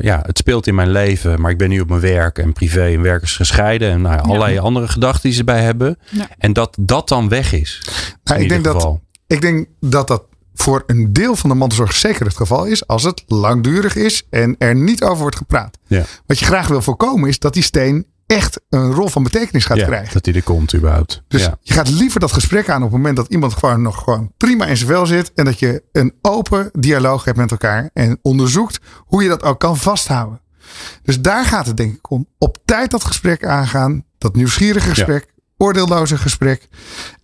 ja, 0.00 0.22
het 0.26 0.38
speelt 0.38 0.66
in 0.66 0.74
mijn 0.74 0.90
leven, 0.90 1.40
maar 1.40 1.50
ik 1.50 1.58
ben 1.58 1.68
nu 1.68 1.80
op 1.80 1.88
mijn 1.88 2.00
werk 2.00 2.38
en 2.38 2.52
privé 2.52 2.84
en 2.84 3.02
werk 3.02 3.22
is 3.22 3.36
gescheiden. 3.36 3.90
En 3.90 4.02
nou 4.02 4.14
ja, 4.14 4.20
allerlei 4.20 4.54
ja. 4.54 4.60
andere 4.60 4.88
gedachten 4.88 5.22
die 5.22 5.32
ze 5.32 5.44
bij 5.44 5.62
hebben. 5.62 5.98
Ja. 6.10 6.28
En 6.38 6.52
dat 6.52 6.76
dat 6.80 7.08
dan 7.08 7.28
weg 7.28 7.52
is. 7.52 7.82
Nou, 8.24 8.40
ik, 8.40 8.48
denk 8.48 8.64
dat, 8.64 8.98
ik 9.26 9.40
denk 9.40 9.66
dat 9.80 10.08
dat 10.08 10.22
voor 10.54 10.82
een 10.86 11.12
deel 11.12 11.36
van 11.36 11.50
de 11.50 11.56
mantelzorg 11.56 11.92
zeker 11.92 12.26
het 12.26 12.36
geval 12.36 12.64
is. 12.64 12.86
Als 12.86 13.02
het 13.02 13.22
langdurig 13.26 13.96
is 13.96 14.26
en 14.30 14.54
er 14.58 14.74
niet 14.74 15.02
over 15.02 15.18
wordt 15.18 15.36
gepraat. 15.36 15.78
Ja. 15.86 16.04
Wat 16.26 16.38
je 16.38 16.44
graag 16.44 16.68
wil 16.68 16.82
voorkomen 16.82 17.28
is 17.28 17.38
dat 17.38 17.54
die 17.54 17.62
steen 17.62 18.06
echt 18.34 18.60
een 18.68 18.92
rol 18.92 19.08
van 19.08 19.22
betekenis 19.22 19.64
gaat 19.64 19.76
ja, 19.76 19.86
krijgen. 19.86 20.12
Dat 20.12 20.24
hij 20.24 20.34
er 20.34 20.42
komt 20.42 20.74
überhaupt. 20.74 21.22
Dus 21.28 21.42
ja. 21.42 21.58
je 21.60 21.72
gaat 21.72 21.88
liever 21.88 22.20
dat 22.20 22.32
gesprek 22.32 22.68
aan 22.68 22.76
op 22.76 22.82
het 22.82 22.92
moment 22.92 23.16
dat 23.16 23.28
iemand 23.28 23.54
gewoon 23.54 23.82
nog 23.82 24.02
gewoon 24.02 24.32
prima 24.36 24.66
in 24.66 24.76
zijn 24.76 24.88
vel 24.88 25.06
zit. 25.06 25.32
En 25.34 25.44
dat 25.44 25.58
je 25.58 25.82
een 25.92 26.14
open 26.22 26.70
dialoog 26.72 27.24
hebt 27.24 27.36
met 27.36 27.50
elkaar. 27.50 27.90
En 27.92 28.18
onderzoekt 28.22 28.80
hoe 28.96 29.22
je 29.22 29.28
dat 29.28 29.42
ook 29.42 29.60
kan 29.60 29.76
vasthouden. 29.76 30.40
Dus 31.02 31.20
daar 31.20 31.44
gaat 31.44 31.66
het 31.66 31.76
denk 31.76 31.94
ik 31.94 32.10
om. 32.10 32.26
Op 32.38 32.58
tijd 32.64 32.90
dat 32.90 33.04
gesprek 33.04 33.44
aangaan. 33.44 34.04
Dat 34.18 34.36
nieuwsgierige 34.36 34.88
gesprek. 34.88 35.33
Oordeelloze 35.56 36.16
gesprek. 36.16 36.68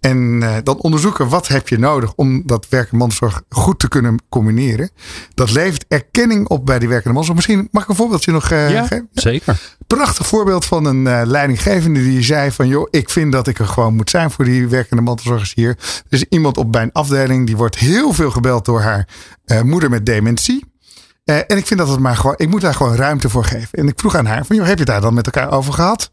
En 0.01 0.17
uh, 0.17 0.57
dan 0.63 0.79
onderzoeken 0.79 1.29
wat 1.29 1.49
heb 1.49 1.69
je 1.69 1.79
nodig 1.79 2.13
om 2.15 2.43
dat 2.47 2.69
werkende 2.69 2.97
mantelzorg 2.97 3.43
goed 3.49 3.79
te 3.79 3.89
kunnen 3.89 4.23
combineren. 4.29 4.91
Dat 5.35 5.51
levert 5.51 5.85
erkenning 5.89 6.49
op 6.49 6.67
bij 6.67 6.79
die 6.79 6.89
werkende 6.89 7.15
mantelzorg. 7.15 7.37
Misschien 7.37 7.69
mag 7.73 7.83
ik 7.83 7.89
een 7.89 7.95
voorbeeldje 7.95 8.33
nog 8.33 8.51
uh, 8.51 8.71
ja, 8.71 8.83
geven? 8.83 9.09
Zeker. 9.13 9.61
Prachtig 9.87 10.27
voorbeeld 10.27 10.65
van 10.65 10.85
een 10.85 11.07
uh, 11.07 11.21
leidinggevende 11.25 12.03
die 12.03 12.23
zei 12.23 12.51
van 12.51 12.69
joh, 12.69 12.89
ik 12.91 13.11
vind 13.11 13.33
dat 13.33 13.47
ik 13.47 13.59
er 13.59 13.67
gewoon 13.67 13.95
moet 13.95 14.11
zijn 14.11 14.31
voor 14.31 14.45
die 14.45 14.69
werkende 14.69 15.03
mantelzorgers 15.03 15.55
hier. 15.55 15.69
Er 15.69 16.05
is 16.09 16.25
iemand 16.29 16.57
op 16.57 16.73
mijn 16.73 16.93
afdeling 16.93 17.47
die 17.47 17.57
wordt 17.57 17.79
heel 17.79 18.13
veel 18.13 18.31
gebeld 18.31 18.65
door 18.65 18.81
haar 18.81 19.09
moeder 19.65 19.91
met 19.91 20.07
dementie. 20.07 20.65
En 21.25 21.57
ik 21.57 21.67
vind 21.67 21.81
dat 21.81 21.89
het 21.89 21.99
maar 21.99 22.17
gewoon, 22.17 22.35
ik 22.37 22.49
moet 22.49 22.61
daar 22.61 22.75
gewoon 22.75 22.95
ruimte 22.95 23.29
voor 23.29 23.45
geven. 23.45 23.79
En 23.79 23.89
ik 23.89 23.99
vroeg 24.01 24.15
aan 24.15 24.27
haar 24.27 24.45
van 24.45 24.57
joh, 24.57 24.67
heb 24.67 24.79
je 24.79 24.85
daar 24.85 25.01
dan 25.01 25.15
met 25.15 25.27
elkaar 25.27 25.53
over 25.53 25.73
gehad? 25.73 26.11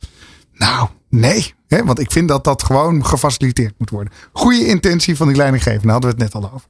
Nou, 0.53 0.87
nee. 1.09 1.55
Want 1.67 1.99
ik 1.99 2.11
vind 2.11 2.27
dat 2.27 2.43
dat 2.43 2.63
gewoon 2.63 3.05
gefaciliteerd 3.05 3.73
moet 3.77 3.89
worden. 3.89 4.13
Goede 4.31 4.65
intentie 4.65 5.15
van 5.15 5.27
die 5.27 5.35
leidinggevende, 5.35 5.91
hadden 5.91 6.09
we 6.09 6.23
het 6.23 6.33
net 6.33 6.43
al 6.43 6.51
over. 6.53 6.67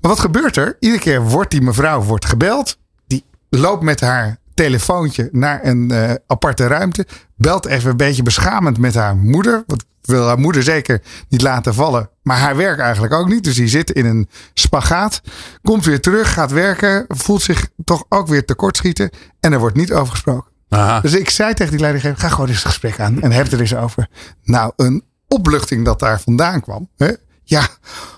Maar 0.00 0.10
wat 0.10 0.20
gebeurt 0.20 0.56
er? 0.56 0.76
Iedere 0.80 1.00
keer 1.00 1.22
wordt 1.22 1.50
die 1.50 1.62
mevrouw 1.62 2.02
wordt 2.02 2.24
gebeld. 2.24 2.78
Die 3.06 3.24
loopt 3.48 3.82
met 3.82 4.00
haar 4.00 4.38
telefoontje 4.54 5.28
naar 5.32 5.64
een 5.64 5.92
uh, 5.92 6.10
aparte 6.26 6.66
ruimte. 6.66 7.06
Belt 7.36 7.66
even 7.66 7.90
een 7.90 7.96
beetje 7.96 8.22
beschamend 8.22 8.78
met 8.78 8.94
haar 8.94 9.16
moeder. 9.16 9.62
Want 9.66 9.84
wil 10.02 10.26
haar 10.26 10.38
moeder 10.38 10.62
zeker 10.62 11.02
niet 11.28 11.42
laten 11.42 11.74
vallen. 11.74 12.10
Maar 12.22 12.38
haar 12.38 12.56
werk 12.56 12.78
eigenlijk 12.78 13.12
ook 13.12 13.28
niet. 13.28 13.44
Dus 13.44 13.54
die 13.54 13.68
zit 13.68 13.90
in 13.90 14.06
een 14.06 14.28
spagaat. 14.54 15.20
Komt 15.62 15.84
weer 15.84 16.00
terug, 16.00 16.32
gaat 16.32 16.50
werken. 16.50 17.04
Voelt 17.08 17.42
zich 17.42 17.68
toch 17.84 18.04
ook 18.08 18.26
weer 18.26 18.44
tekortschieten. 18.44 19.10
En 19.40 19.52
er 19.52 19.58
wordt 19.58 19.76
niet 19.76 19.92
over 19.92 20.10
gesproken. 20.10 20.52
Aha. 20.74 21.00
Dus 21.00 21.12
ik 21.14 21.30
zei 21.30 21.54
tegen 21.54 21.72
die 21.72 21.80
leidinggever, 21.80 22.18
ga 22.18 22.28
gewoon 22.28 22.48
eens 22.48 22.56
het 22.56 22.66
gesprek 22.66 23.00
aan 23.00 23.22
en 23.22 23.32
heb 23.32 23.52
er 23.52 23.60
eens 23.60 23.74
over. 23.74 24.08
Nou, 24.42 24.72
een 24.76 25.02
opluchting 25.28 25.84
dat 25.84 25.98
daar 25.98 26.20
vandaan 26.20 26.60
kwam. 26.60 26.88
Hè? 26.96 27.10
Ja, 27.46 27.68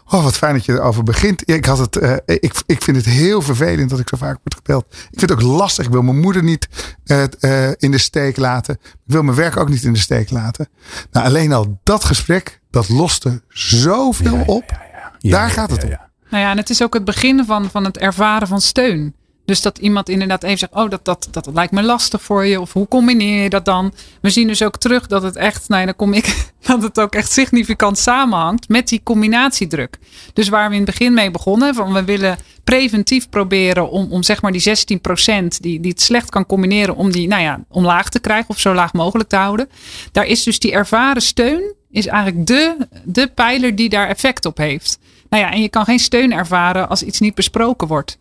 oh, 0.07 0.22
wat 0.22 0.36
fijn 0.36 0.54
dat 0.54 0.64
je 0.64 0.72
erover 0.72 1.02
begint. 1.02 1.50
Ik, 1.50 1.64
had 1.64 1.78
het, 1.78 1.96
uh, 1.96 2.16
ik, 2.26 2.52
ik 2.66 2.82
vind 2.82 2.96
het 2.96 3.07
heel 3.07 3.42
vervelend 3.42 3.90
dat 3.90 3.98
ik 3.98 4.09
zo 4.09 4.16
vaak 4.16 4.38
word 4.42 4.54
gebeld. 4.54 4.84
Ik 4.90 5.18
vind 5.18 5.20
het 5.20 5.32
ook 5.32 5.40
lastig. 5.42 5.84
Ik 5.86 5.92
wil 5.92 6.02
mijn 6.02 6.20
moeder 6.20 6.42
niet 6.42 6.68
uh, 7.07 7.22
uh, 7.40 7.68
in 7.76 7.90
de 7.90 7.98
steek 7.98 8.36
laten. 8.36 8.78
Ik 8.82 8.90
wil 9.04 9.22
mijn 9.22 9.36
werk 9.36 9.57
ook 9.57 9.68
niet 9.68 9.82
in 9.82 9.92
de 9.92 9.98
steek 9.98 10.30
laten. 10.30 10.68
Nou, 11.11 11.26
alleen 11.26 11.52
al 11.52 11.80
dat 11.82 12.04
gesprek, 12.04 12.61
dat 12.70 12.88
loste 12.88 13.42
zoveel 13.48 14.32
Ja, 14.32 14.38
ja, 14.38 14.44
op. 14.44 14.64
ja, 14.70 14.80
ja. 14.92 15.12
Ja, 15.18 15.30
Daar 15.30 15.46
ja, 15.46 15.52
gaat 15.52 15.70
het 15.70 15.82
ja, 15.82 15.88
om. 15.88 15.96
Nou 16.30 16.42
ja, 16.42 16.50
en 16.50 16.57
het 16.57 16.70
is 16.70 16.82
ook 16.82 16.94
het 16.94 17.04
begin 17.04 17.44
van, 17.44 17.70
van 17.70 17.84
het 17.84 17.98
ervaren 17.98 18.48
van 18.48 18.61
steun. 18.61 19.14
Dus 19.47 19.62
dat 19.62 19.78
iemand 19.78 20.09
inderdaad 20.09 20.42
even 20.42 20.59
zegt: 20.59 20.74
Oh, 20.74 20.90
dat, 20.90 21.05
dat, 21.05 21.28
dat 21.30 21.49
lijkt 21.53 21.72
me 21.72 21.82
lastig 21.82 22.22
voor 22.22 22.47
je. 22.47 22.61
Of 22.61 22.72
hoe 22.72 22.88
combineer 22.88 23.42
je 23.42 23.51
dat 23.51 23.64
dan? 23.64 23.92
We 24.20 24.30
zien 24.30 24.47
dus 24.47 24.62
ook 24.62 24.78
terug 24.78 25.07
dat 25.07 25.22
het 25.22 25.36
echt, 25.36 25.68
nou 25.68 25.80
ja, 25.80 25.86
dan 25.86 25.97
kom 25.97 26.12
ik, 26.12 26.47
dat 26.66 26.82
het 26.82 27.01
ook 27.01 27.14
echt 27.14 27.32
significant 27.32 27.99
samenhangt 27.99 28.68
met 28.68 28.88
die 28.88 29.01
combinatiedruk. 29.03 29.99
Dus 30.32 30.49
waar 30.49 30.68
we 30.68 30.74
in 30.74 30.80
het 30.80 30.90
begin 30.90 31.14
mee 31.14 31.30
begonnen, 31.30 31.74
van 31.74 31.92
we 31.92 32.05
willen 32.05 32.38
preventief 32.64 33.28
proberen 33.28 33.90
om, 33.90 34.12
om 34.12 34.22
zeg 34.22 34.42
maar 34.42 34.53
die 34.53 34.99
16% 35.42 35.47
die, 35.61 35.80
die 35.80 35.90
het 35.90 36.03
slecht 36.03 36.30
kan 36.30 36.47
combineren, 36.47 36.97
om 36.97 37.12
die, 37.12 37.28
nou 37.28 37.42
ja, 37.42 37.64
omlaag 37.68 38.09
te 38.09 38.20
krijgen 38.20 38.49
of 38.49 38.61
zo 38.61 38.74
laag 38.74 38.92
mogelijk 38.92 39.28
te 39.28 39.36
houden. 39.36 39.68
Daar 40.12 40.26
is 40.26 40.42
dus 40.42 40.59
die 40.59 40.72
ervaren 40.72 41.22
steun, 41.22 41.74
is 41.90 42.07
eigenlijk 42.07 42.47
de, 42.47 42.76
de 43.05 43.26
pijler 43.34 43.74
die 43.74 43.88
daar 43.88 44.09
effect 44.09 44.44
op 44.44 44.57
heeft. 44.57 44.99
Nou 45.28 45.42
ja, 45.42 45.53
en 45.53 45.62
je 45.62 45.68
kan 45.68 45.84
geen 45.84 45.99
steun 45.99 46.32
ervaren 46.32 46.88
als 46.88 47.03
iets 47.03 47.20
niet 47.20 47.34
besproken 47.34 47.88
wordt. 47.88 48.18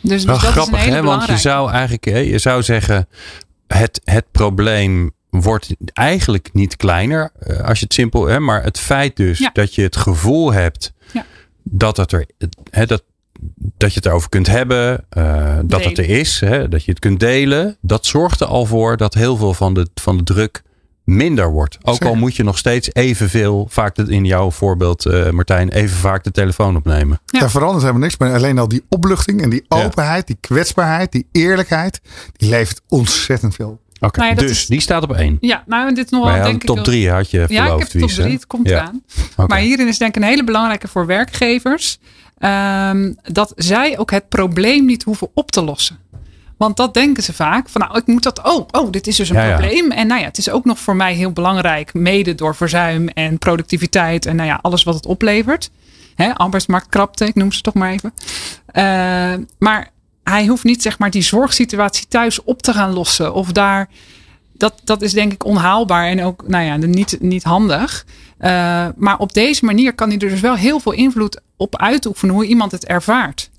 Dus, 0.00 0.10
dus 0.10 0.24
Wel 0.24 0.34
dat 0.34 0.44
is 0.44 0.50
grappig, 0.50 0.74
een 0.74 0.80
hele 0.84 0.94
hè? 0.96 1.02
Want 1.02 1.26
je 1.26 1.36
zou 1.36 1.70
eigenlijk, 1.70 2.04
je 2.04 2.38
zou 2.38 2.62
zeggen, 2.62 3.08
het, 3.66 4.00
het 4.04 4.24
probleem 4.30 5.10
wordt 5.30 5.74
eigenlijk 5.92 6.48
niet 6.52 6.76
kleiner 6.76 7.30
eh, 7.38 7.60
als 7.60 7.78
je 7.78 7.84
het 7.84 7.94
simpel, 7.94 8.26
hè, 8.26 8.40
maar 8.40 8.62
het 8.62 8.78
feit 8.78 9.16
dus 9.16 9.38
Ja. 9.38 9.50
dat 9.52 9.74
je 9.74 9.82
het 9.82 9.96
gevoel 9.96 10.52
hebt 10.52 10.92
Ja. 11.12 11.26
dat 11.62 11.96
het 11.96 12.12
er, 12.12 12.26
hè, 12.70 12.86
dat, 12.86 13.02
dat 13.76 13.90
je 13.92 13.96
het 13.96 14.06
erover 14.06 14.28
kunt 14.28 14.46
hebben, 14.46 15.04
eh, 15.08 15.58
dat 15.64 15.84
het 15.84 15.98
er 15.98 16.08
is, 16.08 16.40
hè, 16.40 16.68
dat 16.68 16.84
je 16.84 16.90
het 16.90 17.00
kunt 17.00 17.20
delen, 17.20 17.76
dat 17.80 18.06
zorgt 18.06 18.40
er 18.40 18.46
al 18.46 18.66
voor 18.66 18.96
dat 18.96 19.14
heel 19.14 19.36
veel 19.36 19.54
van 19.54 19.74
de, 19.74 19.88
van 19.94 20.16
de 20.16 20.22
druk 20.22 20.62
minder 21.16 21.50
wordt. 21.50 21.78
Ook 21.82 22.04
al 22.04 22.14
moet 22.14 22.36
je 22.36 22.42
nog 22.44 22.58
steeds 22.58 22.90
evenveel, 22.92 23.66
vaak 23.70 23.94
de- 23.94 24.06
in 24.08 24.24
jouw 24.24 24.50
voorbeeld 24.50 25.06
eh, 25.06 25.30
Martijn, 25.30 25.68
even 25.68 25.96
vaak 25.96 26.24
de 26.24 26.30
telefoon 26.30 26.76
opnemen. 26.76 27.20
Ja. 27.26 27.40
Daar 27.40 27.50
verandert 27.50 27.80
helemaal 27.80 28.02
niks. 28.02 28.16
Maar 28.16 28.34
alleen 28.34 28.58
al 28.58 28.68
die 28.68 28.84
opluchting 28.88 29.42
en 29.42 29.50
die 29.50 29.64
Ja. 29.68 29.84
openheid, 29.84 30.26
die 30.26 30.36
kwetsbaarheid, 30.40 31.12
die 31.12 31.26
eerlijkheid. 31.32 32.00
Die 32.36 32.50
levert 32.50 32.80
ontzettend 32.88 33.54
veel. 33.54 33.80
Oké, 34.00 34.18
Nou 34.20 34.30
ja, 34.34 34.40
dus 34.40 34.50
is- 34.50 34.66
die 34.66 34.80
staat 34.80 35.02
op 35.02 35.12
één. 35.12 35.36
Ja, 35.40 35.62
nou 35.66 35.88
en 35.88 35.94
dit 35.94 36.04
is 36.04 36.10
nog 36.10 36.20
Maar 36.24 36.32
wel 36.32 36.40
ja, 36.42 36.48
denk 36.48 36.60
ik 36.62 36.66
top 36.68 36.78
drie 36.84 37.10
had 37.10 37.30
je 37.30 37.38
Ja, 37.48 37.64
ik 37.64 37.78
heb 37.78 37.88
top 38.00 38.08
drie. 38.10 38.32
Het 38.32 38.46
komt 38.46 38.68
Ja. 38.68 38.74
eraan. 39.36 39.48
Maar 39.48 39.58
hierin 39.58 39.88
is 39.88 39.98
denk 39.98 40.16
ik 40.16 40.22
een 40.22 40.28
hele 40.28 40.44
belangrijke 40.44 40.88
voor 40.88 41.06
werkgevers. 41.06 41.98
ehm, 42.38 43.12
dat 43.22 43.52
zij 43.56 43.98
ook 43.98 44.10
het 44.10 44.28
probleem 44.28 44.84
niet 44.84 45.02
hoeven 45.02 45.28
op 45.34 45.50
te 45.50 45.62
lossen. 45.64 45.98
Want 46.60 46.76
dat 46.76 46.94
denken 46.94 47.22
ze 47.22 47.32
vaak. 47.32 47.68
Van 47.68 47.80
nou, 47.80 47.98
ik 47.98 48.06
moet 48.06 48.22
dat. 48.22 48.42
Oh, 48.44 48.66
oh 48.70 48.90
dit 48.90 49.06
is 49.06 49.16
dus 49.16 49.28
een 49.28 49.36
Ja, 49.36 49.44
ja. 49.44 49.56
probleem. 49.56 49.90
En 49.90 50.06
nou 50.06 50.20
ja, 50.20 50.26
het 50.26 50.38
is 50.38 50.50
ook 50.50 50.64
nog 50.64 50.78
voor 50.78 50.96
mij 50.96 51.14
heel 51.14 51.32
belangrijk. 51.32 51.94
Mede 51.94 52.34
door 52.34 52.56
verzuim 52.56 53.08
en 53.08 53.38
productiviteit. 53.38 54.26
En 54.26 54.36
nou 54.36 54.48
ja, 54.48 54.58
alles 54.62 54.82
wat 54.82 54.94
het 54.94 55.06
oplevert. 55.06 55.70
Hè, 56.14 56.34
arbeidsmarktkrapte, 56.34 57.24
ik 57.24 57.34
noem 57.34 57.52
ze 57.52 57.60
toch 57.60 57.74
maar 57.74 57.90
even. 57.90 58.12
Eh, 58.66 58.84
maar 59.58 59.90
hij 60.24 60.46
hoeft 60.46 60.64
niet 60.64 60.82
zeg 60.82 60.98
maar 60.98 61.10
die 61.10 61.22
zorgsituatie 61.22 62.06
thuis 62.08 62.42
op 62.44 62.62
te 62.62 62.72
gaan 62.72 62.92
lossen. 62.92 63.34
Of 63.34 63.52
daar. 63.52 63.88
Dat, 64.52 64.80
dat 64.84 65.02
is 65.02 65.12
denk 65.12 65.32
ik 65.32 65.44
onhaalbaar 65.44 66.06
en 66.06 66.22
ook 66.24 66.48
nou 66.48 66.64
ja, 66.64 66.76
niet, 66.76 67.16
niet 67.20 67.42
handig. 67.42 68.06
Eh, 68.38 68.86
maar 68.96 69.18
op 69.18 69.32
deze 69.32 69.64
manier 69.64 69.94
kan 69.94 70.08
hij 70.08 70.18
er 70.18 70.28
dus 70.28 70.40
wel 70.40 70.56
heel 70.56 70.80
veel 70.80 70.92
invloed 70.92 71.40
op 71.56 71.76
uitoefenen 71.76 72.34
hoe 72.34 72.46
iemand 72.46 72.72
het 72.72 72.86
ervaart. 72.86 73.50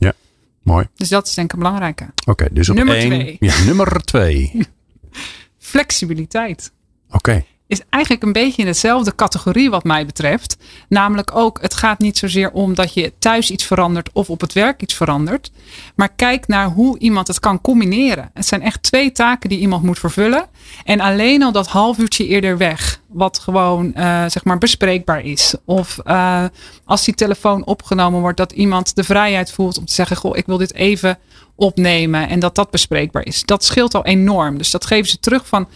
Mooi. 0.71 0.87
Dus 0.95 1.09
dat 1.09 1.27
is 1.27 1.33
denk 1.33 1.47
ik 1.47 1.53
een 1.53 1.63
belangrijke. 1.63 2.09
Oké, 2.25 2.47
dus 2.51 2.69
op 2.69 2.75
Nummer 2.75 2.95
één. 2.95 3.09
twee. 3.09 3.37
Ja, 3.39 3.63
nummer 3.63 4.03
twee. 4.03 4.67
Flexibiliteit 5.71 6.71
Oké. 7.09 7.43
Is 7.71 7.81
eigenlijk 7.89 8.23
een 8.23 8.31
beetje 8.31 8.61
in 8.61 8.67
dezelfde 8.67 9.15
categorie 9.15 9.69
wat 9.69 9.83
mij 9.83 10.05
betreft. 10.05 10.57
Namelijk 10.89 11.35
ook, 11.35 11.61
het 11.61 11.73
gaat 11.73 11.99
niet 11.99 12.17
zozeer 12.17 12.51
om 12.51 12.73
dat 12.73 12.93
je 12.93 13.13
thuis 13.19 13.51
iets 13.51 13.65
verandert 13.65 14.09
of 14.13 14.29
op 14.29 14.41
het 14.41 14.53
werk 14.53 14.81
iets 14.81 14.93
verandert. 14.93 15.51
Maar 15.95 16.09
kijk 16.09 16.47
naar 16.47 16.67
hoe 16.67 16.99
iemand 16.99 17.27
het 17.27 17.39
kan 17.39 17.61
combineren. 17.61 18.29
Het 18.33 18.45
zijn 18.45 18.61
echt 18.61 18.83
twee 18.83 19.11
taken 19.11 19.49
die 19.49 19.59
iemand 19.59 19.83
moet 19.83 19.99
vervullen. 19.99 20.45
En 20.83 20.99
alleen 20.99 21.43
al 21.43 21.51
dat 21.51 21.67
half 21.67 21.97
uurtje 21.97 22.27
eerder 22.27 22.57
weg. 22.57 23.01
Wat 23.07 23.39
gewoon 23.39 23.93
eh, 23.93 24.25
zeg 24.27 24.43
maar 24.43 24.57
bespreekbaar 24.57 25.21
is. 25.21 25.55
Of 25.65 25.99
eh, 26.03 26.45
als 26.85 27.05
die 27.05 27.15
telefoon 27.15 27.65
opgenomen 27.65 28.21
wordt, 28.21 28.37
dat 28.37 28.51
iemand 28.51 28.95
de 28.95 29.03
vrijheid 29.03 29.51
voelt 29.51 29.77
om 29.77 29.85
te 29.85 29.93
zeggen: 29.93 30.17
Goh, 30.17 30.37
ik 30.37 30.45
wil 30.45 30.57
dit 30.57 30.73
even 30.73 31.19
opnemen. 31.55 32.29
En 32.29 32.39
dat 32.39 32.55
dat 32.55 32.71
bespreekbaar 32.71 33.25
is. 33.25 33.43
Dat 33.43 33.63
scheelt 33.63 33.93
al 33.95 34.05
enorm. 34.05 34.57
Dus 34.57 34.71
dat 34.71 34.85
geven 34.85 35.09
ze 35.09 35.19
terug 35.19 35.47
van 35.47 35.67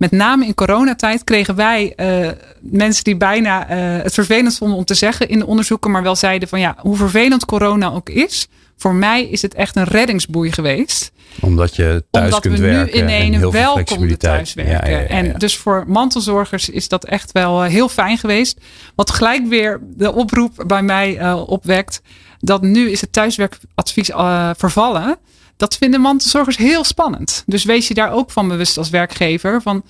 met 0.00 0.10
name 0.10 0.46
in 0.46 0.54
coronatijd 0.54 1.24
kregen 1.24 1.54
wij 1.54 1.92
eh, 1.96 2.28
mensen 2.60 3.04
die 3.04 3.16
bijna 3.16 3.68
eh, 3.68 4.02
het 4.02 4.14
vervelend 4.14 4.56
vonden 4.56 4.76
om 4.76 4.84
te 4.84 4.94
zeggen 4.94 5.28
in 5.28 5.38
de 5.38 5.46
onderzoeken, 5.46 5.90
maar 5.90 6.02
wel 6.02 6.16
zeiden 6.16 6.48
van 6.48 6.60
ja, 6.60 6.76
hoe 6.78 6.96
vervelend 6.96 7.44
corona 7.44 7.92
ook 7.92 8.08
is, 8.08 8.48
voor 8.76 8.94
mij 8.94 9.24
is 9.24 9.42
het 9.42 9.54
echt 9.54 9.76
een 9.76 9.84
reddingsboei 9.84 10.52
geweest. 10.52 11.12
Omdat 11.40 11.76
je 11.76 12.04
thuis 12.10 12.24
omdat 12.24 12.40
kunt 12.40 12.58
we 12.58 12.64
werken. 12.64 13.06
nu 13.06 13.12
in 13.12 13.32
en 13.32 13.38
heel 13.38 13.52
wel 13.52 13.72
flexibiliteit. 13.72 14.34
thuiswerken. 14.34 14.72
Ja, 14.72 14.80
ja, 14.84 14.90
ja, 14.90 15.00
ja. 15.00 15.06
En 15.06 15.38
dus 15.38 15.56
voor 15.56 15.84
mantelzorgers 15.86 16.68
is 16.68 16.88
dat 16.88 17.04
echt 17.04 17.32
wel 17.32 17.64
eh, 17.64 17.70
heel 17.70 17.88
fijn 17.88 18.18
geweest. 18.18 18.60
Wat 18.94 19.10
gelijk 19.10 19.46
weer 19.46 19.80
de 19.96 20.12
oproep 20.12 20.64
bij 20.66 20.82
mij 20.82 21.32
opwekt. 21.32 22.02
Dat 22.38 22.62
nu 22.62 22.90
is 22.90 23.00
het 23.00 23.12
thuiswerkadvies 23.12 24.10
eh, 24.10 24.50
vervallen. 24.56 25.18
Dat 25.60 25.76
vinden 25.76 26.00
mantelzorgers 26.00 26.56
heel 26.56 26.84
spannend. 26.84 27.42
Dus 27.46 27.64
wees 27.64 27.88
je 27.88 27.94
daar 27.94 28.12
ook 28.12 28.30
van 28.30 28.48
bewust 28.48 28.78
als 28.78 28.90
werkgever. 28.90 29.62
Van, 29.62 29.82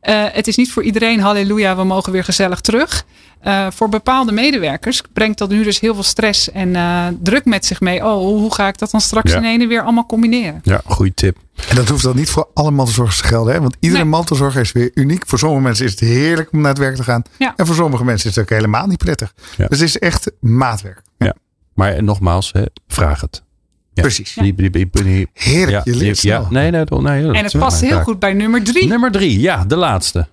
eh, 0.00 0.24
het 0.32 0.46
is 0.46 0.56
niet 0.56 0.72
voor 0.72 0.82
iedereen 0.82 1.20
halleluja, 1.20 1.76
we 1.76 1.84
mogen 1.84 2.12
weer 2.12 2.24
gezellig 2.24 2.60
terug. 2.60 3.04
Eh, 3.40 3.66
voor 3.70 3.88
bepaalde 3.88 4.32
medewerkers 4.32 5.02
brengt 5.12 5.38
dat 5.38 5.48
nu 5.48 5.62
dus 5.62 5.80
heel 5.80 5.94
veel 5.94 6.02
stress 6.02 6.50
en 6.50 6.76
eh, 6.76 7.06
druk 7.22 7.44
met 7.44 7.64
zich 7.66 7.80
mee. 7.80 8.04
Oh, 8.04 8.16
hoe 8.16 8.54
ga 8.54 8.68
ik 8.68 8.78
dat 8.78 8.90
dan 8.90 9.00
straks 9.00 9.32
Ja. 9.32 9.36
in 9.38 9.44
ene 9.44 9.66
weer 9.66 9.82
allemaal 9.82 10.06
combineren? 10.06 10.60
Ja, 10.62 10.80
goede 10.84 11.14
tip. 11.14 11.36
En 11.68 11.76
dat 11.76 11.88
hoeft 11.88 12.02
dan 12.02 12.16
niet 12.16 12.30
voor 12.30 12.48
alle 12.54 12.70
mantelzorgers 12.70 13.20
te 13.20 13.24
gelden. 13.26 13.54
Hè? 13.54 13.60
Want 13.60 13.76
iedere 13.80 14.02
Nee. 14.02 14.10
mantelzorger 14.10 14.60
is 14.60 14.72
weer 14.72 14.90
uniek. 14.94 15.22
Voor 15.26 15.38
sommige 15.38 15.62
mensen 15.62 15.84
is 15.84 15.90
het 15.90 16.00
heerlijk 16.00 16.52
om 16.52 16.60
naar 16.60 16.68
het 16.70 16.78
werk 16.78 16.96
te 16.96 17.02
gaan. 17.02 17.22
Ja. 17.38 17.52
En 17.56 17.66
voor 17.66 17.74
sommige 17.74 18.04
mensen 18.04 18.30
is 18.30 18.36
het 18.36 18.44
ook 18.44 18.50
helemaal 18.50 18.86
niet 18.86 18.98
prettig. 18.98 19.34
Ja. 19.56 19.66
Dus 19.66 19.78
het 19.80 19.88
is 19.88 19.98
echt 19.98 20.30
maatwerk. 20.40 21.02
Maar 21.74 21.92
eh, 21.92 22.02
nogmaals, 22.02 22.52
hè, 22.52 22.62
vraag 22.88 23.20
het. 23.20 23.42
Ja. 23.96 24.02
Precies. 24.02 24.34
Heerlijk, 25.32 25.70
ja, 25.70 25.80
je 25.84 25.92
die- 25.92 26.00
leert 26.00 26.18
snel. 26.18 26.40
ja, 26.42 26.50
nee, 26.50 26.70
nee, 26.70 26.84
nee, 26.84 27.32
En 27.32 27.44
het 27.44 27.58
past 27.58 27.80
heel 27.80 28.00
goed 28.00 28.18
bij 28.18 28.32
nummer 28.32 28.62
drie. 28.62 28.86
Nummer 28.86 29.10
drie, 29.10 29.40
ja, 29.40 29.64
de 29.64 29.76
laatste. 29.76 30.28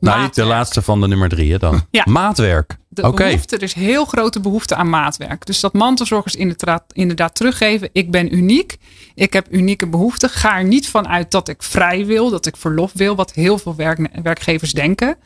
Nou, 0.00 0.22
niet 0.22 0.34
de 0.34 0.44
laatste 0.44 0.82
van 0.82 1.00
de 1.00 1.08
nummer 1.08 1.28
drie, 1.28 1.52
hè, 1.52 1.58
dan. 1.58 1.86
Ja. 1.90 2.04
Maatwerk. 2.08 2.76
De 2.88 3.02
behoefte, 3.10 3.56
er 3.56 3.62
is 3.62 3.72
heel 3.72 4.04
grote 4.04 4.40
behoefte 4.40 4.74
aan 4.74 4.88
maatwerk. 4.88 5.46
Dus 5.46 5.60
dat 5.60 5.72
mantelzorgers 5.72 6.34
inderdaad, 6.34 6.84
inderdaad 6.92 7.34
teruggeven. 7.34 7.88
Ik 7.92 8.10
ben 8.10 8.34
uniek. 8.34 8.76
Ik 9.14 9.32
heb 9.32 9.46
unieke 9.50 9.86
behoeften. 9.86 10.30
Ga 10.30 10.58
er 10.58 10.64
niet 10.64 10.88
van 10.88 11.08
uit 11.08 11.30
dat 11.30 11.48
ik 11.48 11.62
vrij 11.62 12.06
wil, 12.06 12.30
dat 12.30 12.46
ik 12.46 12.56
verlof 12.56 12.92
wil. 12.94 13.16
Wat 13.16 13.32
heel 13.32 13.58
veel 13.58 13.76
werk, 13.76 14.08
werkgevers 14.22 14.72
denken. 14.72 15.16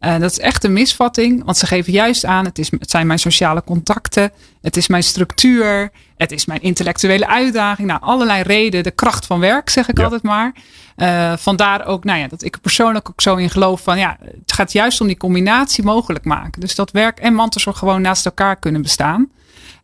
Eh, 0.00 0.18
dat 0.18 0.30
is 0.30 0.38
echt 0.38 0.64
een 0.64 0.72
misvatting. 0.72 1.44
Want 1.44 1.56
ze 1.56 1.66
geven 1.66 1.92
juist 1.92 2.24
aan, 2.24 2.44
het, 2.44 2.58
is, 2.58 2.70
het 2.70 2.90
zijn 2.90 3.06
mijn 3.06 3.18
sociale 3.18 3.64
contacten. 3.64 4.30
Het 4.62 4.76
is 4.76 4.88
mijn 4.88 5.02
structuur. 5.02 5.90
Het 6.16 6.32
is 6.32 6.46
mijn 6.46 6.62
intellectuele 6.62 7.28
uitdaging. 7.28 7.88
Nou, 7.88 8.00
allerlei 8.02 8.42
redenen. 8.42 8.84
De 8.84 8.90
kracht 8.90 9.26
van 9.26 9.40
werk, 9.40 9.70
zeg 9.70 9.88
ik 9.88 9.98
Ja. 9.98 10.04
altijd 10.04 10.22
maar. 10.22 10.52
Eh, 10.96 11.32
vandaar 11.36 11.86
ook 11.86 12.04
nou 12.04 12.18
ja, 12.18 12.28
dat 12.28 12.42
ik 12.42 12.54
er 12.54 12.60
persoonlijk 12.60 13.08
ook 13.08 13.20
zo 13.20 13.36
in 13.36 13.50
geloof 13.50 13.82
van 13.82 13.98
ja, 13.98 14.16
het 14.20 14.52
gaat 14.52 14.72
juist 14.72 15.00
om 15.00 15.06
die 15.06 15.16
combinatie 15.16 15.84
mogelijk 15.84 16.24
maken. 16.24 16.60
Dus 16.60 16.74
dat 16.74 16.90
werk 16.90 17.18
en 17.18 17.34
mantelzorg 17.34 17.78
gewoon 17.78 18.02
naast 18.02 18.24
elkaar 18.26 18.56
kunnen 18.56 18.82
bestaan. 18.82 19.28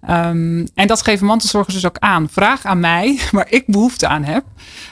Ehm, 0.01 0.67
en 0.75 0.87
dat 0.87 1.03
geven 1.03 1.27
mantelzorgers 1.27 1.75
dus 1.75 1.87
ook 1.87 1.99
aan. 1.99 2.29
Vraag 2.31 2.65
aan 2.65 2.81
mij 2.81 3.19
waar 3.33 3.47
ik 3.51 3.65
behoefte 3.67 4.07
aan 4.09 4.25
heb. 4.25 4.45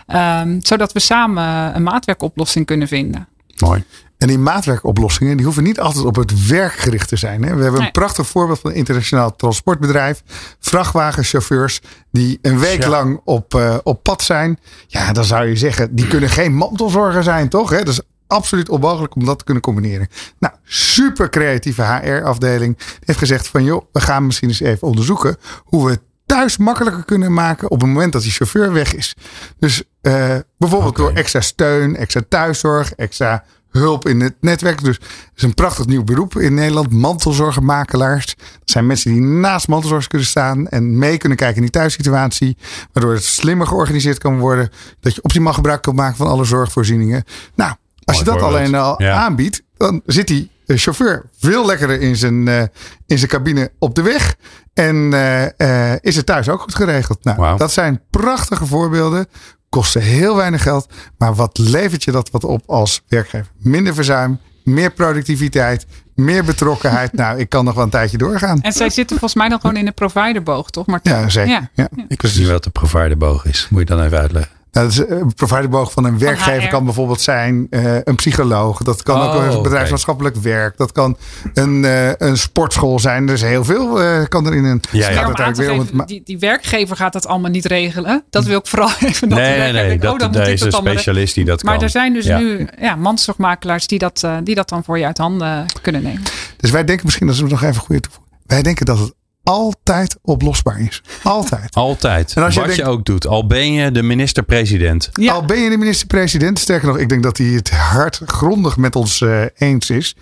Ehm, 0.06 0.58
zodat 0.60 0.92
we 0.92 1.00
samen 1.00 1.76
een 1.76 1.82
maatwerkoplossing 1.82 2.66
kunnen 2.66 2.88
vinden. 2.88 3.28
Mooi. 3.58 3.84
En 4.22 4.28
die 4.28 4.38
maatwerkoplossingen 4.38 5.36
die 5.36 5.44
hoeven 5.44 5.62
niet 5.62 5.80
altijd 5.80 6.04
op 6.04 6.16
het 6.16 6.46
werk 6.46 6.72
gericht 6.72 7.08
te 7.08 7.16
zijn. 7.16 7.42
Hè? 7.42 7.54
We 7.54 7.62
hebben 7.62 7.78
Nee. 7.78 7.86
een 7.86 7.92
prachtig 7.92 8.26
voorbeeld 8.26 8.58
van 8.60 8.70
een 8.70 8.76
internationaal 8.76 9.36
transportbedrijf. 9.36 10.22
Vrachtwagenchauffeurs 10.60 11.80
die 12.10 12.38
een 12.42 12.58
week 12.58 12.82
Ja. 12.82 12.88
lang 12.88 13.20
op, 13.24 13.54
eh, 13.54 13.76
op 13.82 14.02
pad 14.02 14.22
zijn. 14.22 14.58
Ja, 14.86 15.12
dan 15.12 15.24
zou 15.24 15.46
je 15.46 15.56
zeggen, 15.56 15.94
die 15.94 16.06
kunnen 16.06 16.28
geen 16.28 16.54
mantelzorger 16.54 17.22
zijn, 17.22 17.48
toch? 17.48 17.70
Hè? 17.70 17.78
Dat 17.78 17.88
is 17.88 18.00
absoluut 18.26 18.68
onmogelijk 18.68 19.14
om 19.14 19.24
dat 19.24 19.38
te 19.38 19.44
kunnen 19.44 19.62
combineren. 19.62 20.08
Nou, 20.38 20.54
super 20.64 21.28
creatieve 21.30 21.82
HR-afdeling 21.82 22.78
heeft 23.04 23.18
gezegd 23.18 23.48
van... 23.48 23.64
joh, 23.64 23.84
we 23.92 24.00
gaan 24.00 24.26
misschien 24.26 24.48
eens 24.48 24.60
even 24.60 24.88
onderzoeken 24.88 25.36
hoe 25.64 25.84
we 25.84 25.90
het 25.90 26.00
thuis 26.26 26.56
makkelijker 26.56 27.04
kunnen 27.04 27.32
maken 27.32 27.70
op 27.70 27.80
het 27.80 27.88
moment 27.88 28.12
dat 28.12 28.22
die 28.22 28.30
chauffeur 28.32 28.72
weg 28.72 28.94
is. 28.94 29.14
Dus 29.58 29.82
eh, 30.00 30.36
bijvoorbeeld 30.58 30.96
door 30.96 31.12
extra 31.12 31.40
steun, 31.40 31.96
extra 31.96 32.22
thuiszorg, 32.28 32.92
extra 32.92 33.44
hulp 33.72 34.08
in 34.08 34.20
het 34.20 34.34
netwerk. 34.40 34.84
Dus 34.84 34.96
het 34.96 35.32
is 35.36 35.42
een 35.42 35.54
prachtig 35.54 35.86
nieuw 35.86 36.04
beroep 36.04 36.36
in 36.38 36.54
Nederland. 36.54 36.92
Mantelzorgenmakelaars. 36.92 38.26
Dat 38.36 38.46
zijn 38.64 38.86
mensen 38.86 39.12
die 39.12 39.20
naast 39.20 39.68
mantelzorgers 39.68 40.08
kunnen 40.08 40.26
staan 40.28 40.68
en 40.68 40.98
mee 40.98 41.16
kunnen 41.16 41.38
kijken 41.38 41.56
in 41.56 41.62
die 41.62 41.70
thuissituatie. 41.70 42.56
Waardoor 42.92 43.12
het 43.12 43.24
slimmer 43.24 43.66
georganiseerd 43.66 44.18
kan 44.18 44.38
worden. 44.38 44.70
Dat 45.00 45.14
je 45.14 45.22
optimaal 45.22 45.52
gebruik 45.52 45.82
kan 45.82 45.94
maken 45.94 46.16
van 46.16 46.26
alle 46.26 46.44
zorgvoorzieningen. 46.44 47.24
Nou, 47.54 47.74
als 48.04 48.18
je 48.18 48.24
dat 48.24 48.42
alleen 48.42 48.74
al 48.74 49.02
Ja. 49.02 49.14
aanbiedt, 49.14 49.62
dan 49.76 50.00
zit 50.06 50.26
die 50.26 50.50
eh, 50.66 50.76
chauffeur 50.78 51.24
veel 51.38 51.66
lekkerder 51.66 52.00
in 52.00 52.16
zijn, 52.16 52.48
eh, 52.48 52.62
in 53.06 53.18
zijn 53.18 53.30
cabine 53.30 53.72
op 53.78 53.94
de 53.94 54.02
weg. 54.02 54.36
En 54.74 55.12
eh, 55.56 55.94
is 56.00 56.16
het 56.16 56.26
thuis 56.26 56.48
ook 56.48 56.60
goed 56.60 56.74
geregeld. 56.74 57.24
Nou, 57.24 57.56
dat 57.56 57.72
zijn 57.72 58.00
prachtige 58.10 58.66
voorbeelden. 58.66 59.26
Kosten 59.72 60.02
heel 60.02 60.36
weinig 60.36 60.62
geld. 60.62 60.86
Maar 61.18 61.34
wat 61.34 61.58
levert 61.58 62.04
je 62.04 62.10
dat 62.10 62.30
wat 62.30 62.44
op 62.44 62.62
als 62.66 63.02
werkgever? 63.08 63.50
Minder 63.58 63.94
verzuim, 63.94 64.38
meer 64.64 64.90
productiviteit, 64.90 65.86
meer 66.14 66.44
betrokkenheid. 66.44 67.12
nou, 67.22 67.38
ik 67.38 67.48
kan 67.48 67.64
nog 67.64 67.74
wel 67.74 67.84
een 67.84 67.90
tijdje 67.90 68.18
doorgaan. 68.18 68.60
En 68.60 68.72
zij 68.72 68.90
zitten 68.90 69.18
volgens 69.18 69.40
mij 69.40 69.48
dan 69.48 69.60
gewoon 69.60 69.76
in 69.76 69.84
de 69.84 69.92
providerboog, 69.92 70.70
toch? 70.70 70.86
Maar 70.86 71.00
Ja, 71.02 71.28
zeker. 71.28 71.50
Ja. 71.50 71.70
Ja. 71.74 71.88
Ik 72.08 72.22
wist 72.22 72.38
niet 72.38 72.48
wat 72.48 72.64
de 72.64 72.70
providerboog 72.70 73.44
is. 73.44 73.66
Moet 73.70 73.80
je 73.80 73.86
dan 73.86 74.02
even 74.04 74.18
uitleggen. 74.18 74.61
Nou, 74.72 74.86
dat 74.86 74.94
is, 74.96 75.16
een 75.16 75.34
providerboog 75.34 75.92
van 75.92 76.04
een 76.04 76.18
werkgever 76.18 76.68
kan 76.68 76.84
bijvoorbeeld 76.84 77.20
zijn 77.20 77.66
eh, 77.70 77.94
een 78.04 78.14
psycholoog. 78.14 78.82
Dat 78.82 79.02
kan 79.02 79.20
ook 79.20 79.34
Oh, 79.34 79.54
een 79.54 79.62
bedrijfsmaatschappelijk 79.62 80.36
werk. 80.36 80.76
Dat 80.76 80.92
kan 80.92 81.16
een, 81.54 81.84
eh, 81.84 82.12
een 82.16 82.36
sportschool 82.38 82.98
zijn. 82.98 83.28
Er 83.28 83.34
is 83.34 83.42
heel 83.42 83.64
veel 83.64 84.02
eh, 84.02 84.24
kan 84.28 84.46
er 84.46 84.54
in 84.54 84.64
een. 84.64 84.80
Ja, 84.90 85.08
ja. 85.10 85.22
gaat 85.22 85.38
Maar 85.38 85.54
weer 85.54 85.72
om 85.72 85.78
het 85.78 86.08
die, 86.08 86.22
die 86.24 86.38
werkgever 86.38 86.96
gaat 86.96 87.12
dat 87.12 87.26
allemaal 87.26 87.50
niet 87.50 87.64
regelen. 87.64 88.24
Dat 88.30 88.44
wil 88.44 88.58
ik 88.58 88.66
vooral 88.66 88.90
even 89.00 89.28
dat 89.28 89.38
Nee, 89.38 89.72
nee, 89.72 89.98
Dat, 89.98 90.12
oh, 90.12 90.32
daar 90.32 90.46
ik 90.48 90.52
is 90.54 90.60
dat 90.60 90.72
een 90.74 90.78
specialist 90.80 91.34
die 91.34 91.44
dat 91.44 91.62
Maar 91.62 91.74
kan. 91.74 91.82
er 91.82 91.90
zijn 91.90 92.12
dus 92.12 92.24
Ja. 92.24 92.38
nu 92.38 92.68
ja, 92.80 92.96
mantelzorgmakelaars 92.96 93.86
die 93.86 93.98
dat, 93.98 94.22
eh, 94.22 94.36
die 94.44 94.54
dat 94.54 94.68
dan 94.68 94.84
voor 94.84 94.98
je 94.98 95.04
uit 95.06 95.18
handen 95.18 95.66
kunnen 95.82 96.02
nemen. 96.02 96.22
Dus 96.56 96.70
wij 96.70 96.84
denken 96.84 97.04
misschien, 97.04 97.26
dat 97.26 97.36
is 97.36 97.42
nog 97.42 97.62
even 97.62 97.74
een 97.74 97.80
goede 97.80 98.00
toevoeging. 98.00 98.30
Wij 98.46 98.62
denken 98.62 98.86
dat 98.86 98.98
het 98.98 99.14
altijd 99.42 100.18
oplosbaar 100.22 100.80
is. 100.80 101.02
Altijd. 101.22 101.74
Altijd. 101.88 102.32
En 102.36 102.42
als 102.42 102.54
Wat 102.54 102.64
je 102.64 102.70
denkt- 102.76 102.90
ook 102.90 103.04
doet. 103.04 103.26
Al 103.26 103.46
ben 103.46 103.72
je 103.72 103.90
de 103.90 104.02
minister-president. 104.02 105.08
Ja. 105.12 105.32
Al 105.32 105.44
ben 105.44 105.58
je 105.58 105.70
de 105.70 105.76
minister-president, 105.76 106.58
sterker 106.58 106.88
nog, 106.88 106.98
ik 106.98 107.08
denk 107.08 107.22
dat 107.22 107.38
hij 107.38 107.46
het 107.46 107.70
hard 107.70 108.20
grondig 108.26 108.76
met 108.76 108.96
ons 108.96 109.20
eh, 109.20 109.42
eens 109.54 109.90
is. 109.90 110.16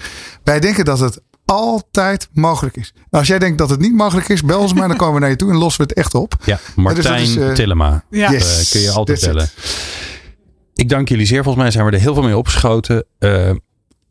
Wij 0.45 0.61
denken 0.61 0.85
dat 0.85 0.99
het 1.01 1.21
altijd 1.45 2.29
mogelijk 2.33 2.77
is. 2.77 2.93
Nou, 2.95 3.07
als 3.11 3.27
jij 3.27 3.39
denkt 3.39 3.59
dat 3.59 3.71
het 3.71 3.81
niet 3.81 3.95
mogelijk 3.95 4.29
is, 4.29 4.43
bel 4.43 4.61
ons 4.61 4.73
maar, 4.75 4.89
dan 4.89 4.97
komen 4.97 5.14
we 5.14 5.21
naar 5.21 5.31
je 5.31 5.37
toe 5.37 5.51
en 5.51 5.57
lossen 5.57 5.83
we 5.83 5.89
het 5.89 5.99
echt 5.99 6.14
op. 6.14 6.35
Ja, 6.45 6.59
Martijn 6.77 7.23
is, 7.23 7.37
eh, 7.37 7.53
Tillema. 7.53 8.05
Ja. 8.11 8.31
Yes, 8.31 8.59
Eh, 8.64 8.71
kun 8.71 8.81
je 8.81 8.91
altijd 8.91 9.21
bellen. 9.21 9.49
Ik 10.75 10.89
dank 10.89 11.09
jullie 11.09 11.27
zeer. 11.27 11.43
Volgens 11.43 11.62
mij 11.64 11.73
zijn 11.73 11.85
we 11.87 11.91
er 11.93 12.01
heel 12.01 12.14
veel 12.14 12.23
mee 12.23 12.37
opgeschoten. 12.37 13.05
Eh, 13.18 13.51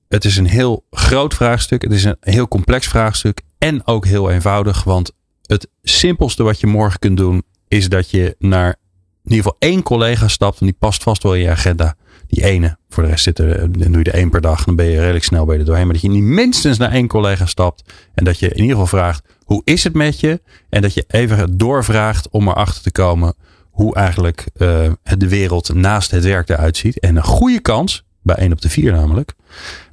het 0.07 0.26
is 0.26 0.38
een 0.38 0.47
heel 0.47 0.86
groot 0.91 1.34
vraagstuk. 1.34 1.82
Het 1.82 1.91
is 1.91 2.03
een 2.03 2.18
heel 2.20 2.47
complex 2.47 2.88
vraagstuk. 2.88 3.41
En 3.60 3.88
ook 3.88 4.05
heel 4.05 4.30
eenvoudig. 4.30 4.84
Want 4.84 5.12
het 5.45 5.68
simpelste 5.84 6.43
wat 6.43 6.60
je 6.60 6.68
morgen 6.68 6.99
kunt 6.99 7.18
doen. 7.18 7.43
Is 7.68 7.89
dat 7.89 8.10
je 8.10 8.36
naar 8.39 8.76
in 9.24 9.36
ieder 9.36 9.43
geval 9.43 9.55
één 9.60 9.84
collega 9.84 10.28
stapt. 10.28 10.60
En 10.60 10.66
die 10.66 10.76
past 10.80 11.03
vast 11.03 11.24
wel 11.24 11.36
in 11.36 11.41
je 11.41 11.49
agenda. 11.49 11.95
Die 12.28 12.43
ene. 12.43 12.78
Voor 12.89 13.03
de 13.03 13.10
rest 13.10 13.24
zit 13.24 13.39
er, 13.39 13.72
dan 13.72 13.91
doe 13.91 14.03
je 14.03 14.12
er 14.12 14.18
één 14.18 14.30
per 14.30 14.41
dag. 14.41 14.64
Dan 14.64 14.76
ben 14.76 14.86
je 14.86 14.99
redelijk 14.99 15.24
snel 15.24 15.45
bij 15.45 15.57
er 15.57 15.66
doorheen. 15.66 15.84
Maar 15.84 15.93
dat 15.93 16.01
je 16.01 16.10
niet 16.10 16.24
minstens 16.24 16.78
naar 16.78 16.91
één 16.91 17.07
collega 17.07 17.45
stapt. 17.45 17.93
En 18.14 18.24
dat 18.24 18.39
je 18.39 18.47
in 18.47 18.62
ieder 18.62 18.72
geval 18.72 18.88
vraagt. 18.88 19.24
Hoe 19.43 19.62
is 19.64 19.84
het 19.84 19.93
met 19.93 20.20
je? 20.20 20.41
En 20.70 20.82
dat 20.82 20.93
je 20.93 21.03
even 21.07 21.57
doorvraagt 21.57 22.30
om 22.30 22.47
erachter 22.47 22.84
te 22.84 22.91
komen 22.91 23.36
hoe 23.70 23.95
eigenlijk 23.95 24.47
eh, 24.55 24.91
de 25.18 25.30
wereld 25.30 25.74
naast 25.74 26.12
het 26.12 26.24
werk 26.24 26.49
eruit 26.49 26.78
ziet. 26.78 26.99
En 26.99 27.16
een 27.16 27.24
goede 27.24 27.60
kans, 27.60 28.03
bij 28.22 28.36
1 28.36 28.51
op 28.51 28.62
de 28.62 28.70
4 28.70 28.91
namelijk, 28.91 29.34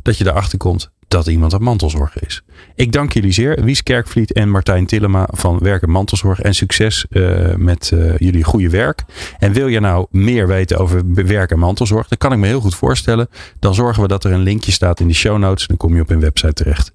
dat 0.02 0.18
je 0.18 0.26
erachter 0.26 0.58
komt 0.58 0.90
dat 1.16 1.26
iemand 1.26 1.54
aan 1.54 1.62
mantelzorg 1.62 2.18
is. 2.18 2.42
Ik 2.74 2.92
dank 2.92 3.12
jullie 3.12 3.32
zeer, 3.32 3.64
Wies 3.64 3.82
Kerkvliet 3.82 4.32
en 4.32 4.50
Martijn 4.50 4.86
Tillema 4.86 5.28
van 5.32 5.58
Werk 5.58 5.82
en 5.82 5.90
Mantelzorg. 5.90 6.40
En 6.40 6.54
succes 6.54 7.06
eh, 7.10 7.54
met 7.54 7.90
eh, 7.94 8.18
jullie 8.18 8.44
goede 8.44 8.68
werk. 8.68 9.04
En 9.38 9.52
wil 9.52 9.66
je 9.66 9.80
nou 9.80 10.06
meer 10.10 10.46
weten 10.46 10.78
over 10.78 11.02
werk 11.14 11.50
en 11.50 11.58
mantelzorg, 11.58 12.08
dan 12.08 12.18
kan 12.18 12.32
ik 12.32 12.38
me 12.38 12.46
heel 12.46 12.60
goed 12.60 12.74
voorstellen. 12.74 13.28
Dan 13.58 13.74
zorgen 13.74 14.02
we 14.02 14.08
dat 14.08 14.24
er 14.24 14.32
een 14.32 14.42
linkje 14.42 14.72
staat 14.72 15.00
in 15.00 15.08
de 15.08 15.14
show 15.14 15.38
notes. 15.38 15.66
Dan 15.66 15.76
kom 15.76 15.94
je 15.94 16.00
op 16.00 16.08
hun 16.08 16.20
website 16.20 16.52
terecht. 16.52 16.92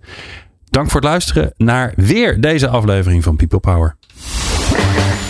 Dank 0.69 0.89
voor 0.89 1.01
het 1.01 1.09
luisteren 1.09 1.53
naar 1.57 1.93
weer 1.95 2.41
deze 2.41 2.67
aflevering 2.67 3.23
van 3.23 3.35
People 3.35 3.59
Power. 3.59 3.95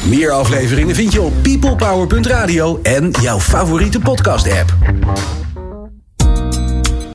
Meer 0.08 0.32
afleveringen 0.32 0.96
vind 0.96 1.14
je 1.14 1.22
op 1.22 1.34
peoplepower.radio 1.42 2.80
en 2.84 3.12
jouw 3.22 3.40
favoriete 3.40 4.00
podcast 4.00 4.52
app. 4.52 4.76